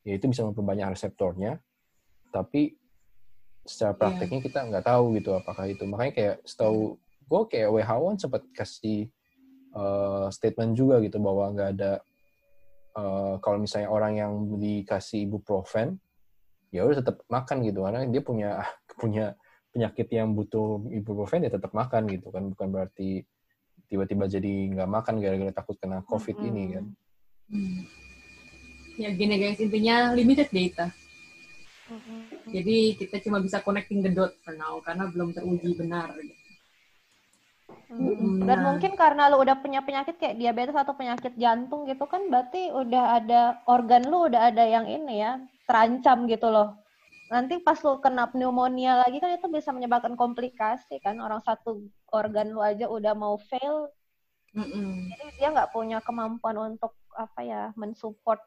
ya 0.00 0.16
itu 0.16 0.24
bisa 0.32 0.40
memperbanyak 0.40 0.96
reseptornya 0.96 1.60
tapi 2.32 2.72
secara 3.64 3.92
iya. 3.96 3.98
prakteknya 3.98 4.38
yeah. 4.40 4.46
kita 4.46 4.58
nggak 4.68 4.84
tahu 4.84 5.04
gitu 5.16 5.30
apakah 5.36 5.64
itu 5.66 5.84
makanya 5.88 6.12
kayak 6.12 6.36
setahu 6.44 7.00
gue 7.24 7.40
kayak 7.48 7.68
WHO 7.72 8.08
sempat 8.20 8.42
kasih 8.52 9.08
uh, 9.72 10.28
statement 10.28 10.76
juga 10.76 11.00
gitu 11.00 11.16
bahwa 11.18 11.50
nggak 11.56 11.70
ada 11.80 11.92
uh, 12.96 13.40
kalau 13.40 13.64
misalnya 13.64 13.88
orang 13.88 14.12
yang 14.20 14.32
dikasih 14.60 15.24
ibuprofen 15.24 15.96
ya 16.68 16.84
udah 16.84 17.00
tetap 17.00 17.22
makan 17.30 17.64
gitu 17.64 17.86
karena 17.86 18.04
dia 18.06 18.22
punya 18.22 18.50
punya 19.00 19.34
penyakit 19.74 20.06
yang 20.14 20.38
butuh 20.38 20.86
ibuprofen 20.94 21.42
ya 21.42 21.50
tetap 21.50 21.74
makan 21.74 22.06
gitu 22.06 22.30
kan 22.30 22.46
bukan 22.52 22.68
berarti 22.70 23.26
tiba-tiba 23.90 24.30
jadi 24.30 24.52
nggak 24.70 24.90
makan 24.90 25.14
gara-gara 25.18 25.52
takut 25.52 25.76
kena 25.80 26.04
covid 26.06 26.36
hmm. 26.38 26.48
ini 26.52 26.64
kan 26.70 26.84
hmm. 27.50 27.80
ya 29.00 29.10
gini 29.10 29.34
guys 29.40 29.58
intinya 29.58 30.14
limited 30.14 30.48
data 30.52 30.86
hmm. 30.90 31.03
Jadi 32.50 32.76
kita 32.98 33.16
cuma 33.24 33.38
bisa 33.40 33.62
connecting 33.64 34.00
the 34.04 34.12
dot 34.12 34.34
for 34.42 34.54
now 34.54 34.78
karena 34.84 35.08
belum 35.08 35.34
teruji 35.34 35.74
benar 35.78 36.12
gitu. 36.18 36.44
Hmm. 37.88 38.44
Dan 38.44 38.58
nah. 38.60 38.64
mungkin 38.72 38.92
karena 38.96 39.30
lu 39.30 39.40
udah 39.40 39.56
punya 39.60 39.80
penyakit 39.84 40.16
kayak 40.18 40.36
diabetes 40.36 40.76
atau 40.76 40.96
penyakit 40.96 41.32
jantung 41.38 41.86
gitu 41.86 42.04
kan 42.08 42.26
berarti 42.26 42.72
udah 42.72 43.22
ada 43.22 43.42
organ 43.70 44.04
lu 44.08 44.26
udah 44.28 44.50
ada 44.50 44.64
yang 44.66 44.88
ini 44.88 45.20
ya 45.22 45.38
terancam 45.68 46.26
gitu 46.28 46.48
loh 46.48 46.76
nanti 47.32 47.56
pas 47.60 47.80
lu 47.80 47.98
kena 48.04 48.28
pneumonia 48.28 49.00
lagi 49.00 49.18
kan 49.18 49.32
itu 49.32 49.48
bisa 49.48 49.72
menyebabkan 49.72 50.12
komplikasi 50.14 51.00
kan 51.00 51.16
orang 51.24 51.40
satu 51.40 51.80
organ 52.12 52.52
lu 52.52 52.60
aja 52.60 52.84
udah 52.84 53.16
mau 53.16 53.40
fail 53.40 53.88
mm 54.52 54.60
-mm. 54.60 54.90
jadi 55.08 55.24
dia 55.40 55.48
nggak 55.50 55.72
punya 55.72 55.98
kemampuan 56.04 56.76
untuk 56.76 56.92
apa 57.16 57.40
ya 57.40 57.62
mensupport 57.80 58.38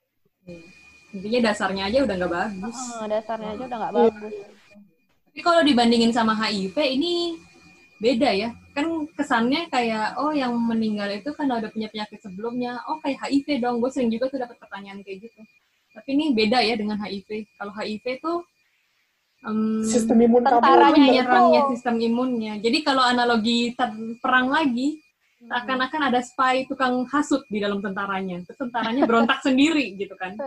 mm. 0.46 0.87
Intinya 1.16 1.52
dasarnya 1.52 1.84
aja 1.88 2.00
udah 2.04 2.16
nggak 2.20 2.34
bagus. 2.34 2.78
Uh, 3.00 3.08
dasarnya 3.08 3.50
aja 3.56 3.64
udah 3.68 3.78
nggak 3.80 3.96
bagus. 3.96 4.34
Tapi 5.28 5.40
kalau 5.46 5.62
dibandingin 5.62 6.12
sama 6.12 6.34
HIV 6.34 6.76
ini 6.98 7.38
beda 8.02 8.30
ya. 8.34 8.50
Kan 8.74 9.10
kesannya 9.14 9.70
kayak 9.74 10.18
oh 10.22 10.34
yang 10.34 10.54
meninggal 10.54 11.10
itu 11.10 11.34
kan 11.34 11.50
udah 11.50 11.70
punya 11.70 11.90
penyakit 11.90 12.20
sebelumnya. 12.22 12.82
Oh 12.90 12.98
kayak 13.02 13.22
HIV 13.26 13.62
dong. 13.62 13.80
Gue 13.82 13.94
sering 13.94 14.10
juga 14.10 14.30
tuh 14.30 14.42
dapat 14.42 14.58
pertanyaan 14.58 15.02
kayak 15.06 15.30
gitu. 15.30 15.42
Tapi 15.98 16.10
ini 16.14 16.26
beda 16.34 16.62
ya 16.62 16.78
dengan 16.78 17.02
HIV 17.02 17.58
kalau 17.58 17.74
HIV 17.74 18.06
tuh 18.22 18.46
um, 19.46 19.82
sistem 19.82 20.18
imun 20.26 20.42
tentaranya 20.46 21.06
nyerangnya 21.10 21.62
sistem 21.74 21.96
imunnya. 22.02 22.54
Jadi 22.62 22.86
kalau 22.86 23.02
analogi 23.02 23.74
perang 24.22 24.54
lagi, 24.54 25.02
hmm. 25.42 25.50
akan-akan 25.54 26.02
ada 26.14 26.20
spy 26.22 26.66
tukang 26.66 27.06
hasut 27.10 27.46
di 27.50 27.62
dalam 27.62 27.82
tentaranya. 27.82 28.42
Terus 28.46 28.58
tentaranya 28.58 29.06
berontak 29.10 29.42
sendiri 29.46 29.94
gitu 29.98 30.14
kan. 30.18 30.38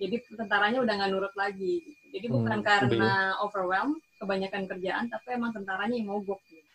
Jadi 0.00 0.16
tentaranya 0.34 0.78
udah 0.80 0.94
nggak 0.98 1.10
nurut 1.12 1.34
lagi. 1.36 1.84
Gitu. 1.84 2.02
Jadi 2.12 2.26
bukan 2.28 2.58
hmm, 2.60 2.66
karena 2.66 3.12
overwhelm, 3.40 3.96
kebanyakan 4.20 4.68
kerjaan, 4.68 5.04
tapi 5.08 5.26
emang 5.36 5.52
tentaranya 5.56 5.96
yang 5.96 6.08
mogok 6.12 6.40
gitu. 6.48 6.70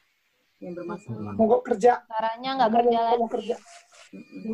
Yang 0.58 0.74
bermasalah. 0.82 1.34
Mogok 1.38 1.62
kerja. 1.70 2.02
Tentaranya 2.06 2.50
nggak 2.58 2.72
kerja 2.74 3.00
lagi. 3.02 3.26
kerja. 3.30 3.56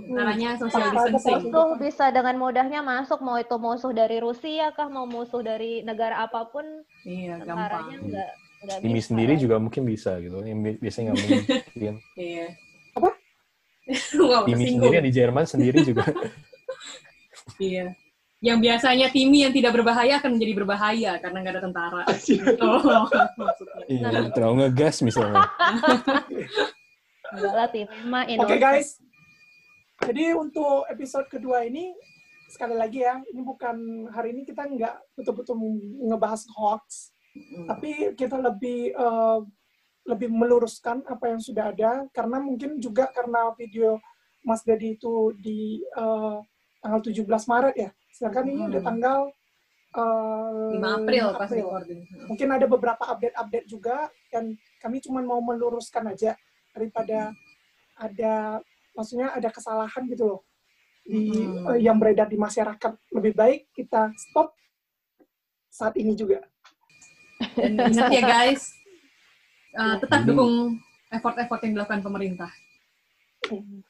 Caranya 0.09 0.49
social 0.57 0.89
distancing. 1.13 1.53
Itu 1.53 1.61
bisa 1.77 2.05
dengan 2.09 2.35
mudahnya 2.41 2.81
masuk 2.81 3.21
mau 3.21 3.37
itu 3.37 3.55
musuh 3.61 3.93
dari 3.93 4.17
Rusia 4.17 4.73
kah 4.73 4.89
mau 4.89 5.05
musuh 5.05 5.45
dari 5.45 5.85
negara 5.85 6.25
apa 6.25 6.49
pun. 6.49 6.65
Iya, 7.05 7.37
gampang. 7.45 7.93
Enggak, 8.01 8.31
enggak 8.65 8.79
bisa, 8.81 9.07
sendiri 9.13 9.33
juga 9.37 9.55
mungkin 9.61 9.85
bisa 9.85 10.17
gitu. 10.19 10.41
Yang 10.41 10.81
biasanya 10.81 11.05
nggak 11.13 11.19
mungkin. 11.21 11.41
iya. 12.17 12.45
Apa? 12.97 13.09
Timi 14.49 14.65
sendiri 14.73 14.97
di 15.05 15.11
Jerman 15.13 15.45
sendiri 15.45 15.79
juga. 15.85 16.03
iya. 17.61 17.93
Yang 18.43 18.59
biasanya 18.59 19.07
Timi 19.07 19.47
yang 19.47 19.55
tidak 19.55 19.71
berbahaya 19.71 20.19
akan 20.19 20.35
menjadi 20.35 20.53
berbahaya 20.53 21.11
karena 21.23 21.37
nggak 21.39 21.53
ada 21.55 21.63
tentara. 21.63 22.01
oh, 22.67 23.07
iya, 23.87 24.27
terlalu 24.35 24.67
ngegas 24.67 24.99
misalnya. 24.99 25.47
Enggak 27.31 27.53
lah, 27.55 27.67
Timi 27.71 27.97
mah 28.03 28.27
Oke 28.27 28.43
okay, 28.43 28.59
guys, 28.59 28.99
jadi 30.03 30.35
untuk 30.35 30.83
episode 30.91 31.31
kedua 31.31 31.63
ini 31.63 31.95
sekali 32.51 32.75
lagi 32.75 33.01
ya, 33.01 33.23
ini 33.31 33.41
bukan 33.41 34.09
hari 34.11 34.35
ini 34.35 34.43
kita 34.43 34.67
nggak 34.67 35.15
betul-betul 35.15 35.55
ngebahas 36.03 36.43
hoax, 36.51 37.15
hmm. 37.31 37.65
tapi 37.71 38.11
kita 38.13 38.35
lebih 38.37 38.91
uh, 38.93 39.39
lebih 40.03 40.27
meluruskan 40.27 40.99
apa 41.07 41.31
yang 41.31 41.39
sudah 41.39 41.71
ada 41.71 42.03
karena 42.11 42.43
mungkin 42.43 42.75
juga 42.83 43.07
karena 43.15 43.55
video 43.55 44.03
Mas 44.43 44.59
Dedi 44.67 44.99
itu 44.99 45.31
di 45.39 45.79
uh, 45.95 46.43
tanggal 46.83 46.99
17 46.99 47.23
Maret 47.23 47.75
ya. 47.79 47.89
Sedangkan 48.13 48.45
hmm. 48.45 48.51
ini 48.53 48.61
udah 48.69 48.81
tanggal 48.85 49.19
uh, 49.97 50.77
5 50.77 50.97
April, 51.01 51.25
5 51.33 51.41
April. 51.41 51.65
Mungkin 52.29 52.47
ada 52.53 52.65
beberapa 52.69 53.03
update-update 53.09 53.67
juga 53.67 54.07
dan 54.29 54.53
kami 54.77 55.01
cuma 55.01 55.25
mau 55.25 55.41
meluruskan 55.41 56.13
aja 56.13 56.37
daripada 56.77 57.33
hmm. 57.33 58.05
ada 58.05 58.33
maksudnya 58.93 59.33
ada 59.33 59.49
kesalahan 59.49 60.05
gitu 60.05 60.23
loh 60.29 60.41
di 61.03 61.29
hmm. 61.35 61.67
uh, 61.67 61.77
yang 61.77 61.99
beredar 61.99 62.31
di 62.31 62.39
masyarakat 62.39 62.91
lebih 63.11 63.33
baik 63.35 63.67
kita 63.75 64.13
stop 64.15 64.55
saat 65.67 65.93
ini 65.99 66.15
juga 66.15 66.39
dan 67.59 67.75
ingat 67.75 68.07
ya 68.13 68.23
guys 68.23 68.71
uh, 69.75 69.97
tetap 70.01 70.23
dukung 70.23 70.79
effort-effort 71.11 71.59
yang 71.67 71.73
dilakukan 71.75 72.01
pemerintah 72.01 72.51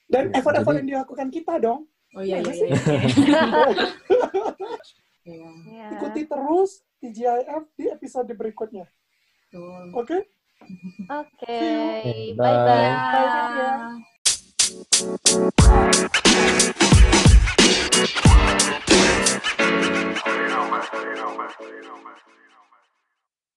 dan 0.10 0.34
effort-effort 0.34 0.82
yang 0.82 0.90
dilakukan 0.90 1.30
kita 1.30 1.62
dong 1.62 1.86
Oh 2.14 2.22
iya, 2.22 2.46
iya, 2.46 2.54
iya. 2.54 2.70
iya. 2.70 3.42
iya. 5.34 5.50
iya. 5.66 5.88
Ikuti 5.98 6.30
terus 6.30 6.86
TGIF 7.02 7.64
di 7.74 7.90
episode 7.90 8.30
berikutnya. 8.38 8.86
Oke? 9.98 10.30
Oke. 11.10 11.58
Bye-bye. 12.38 14.14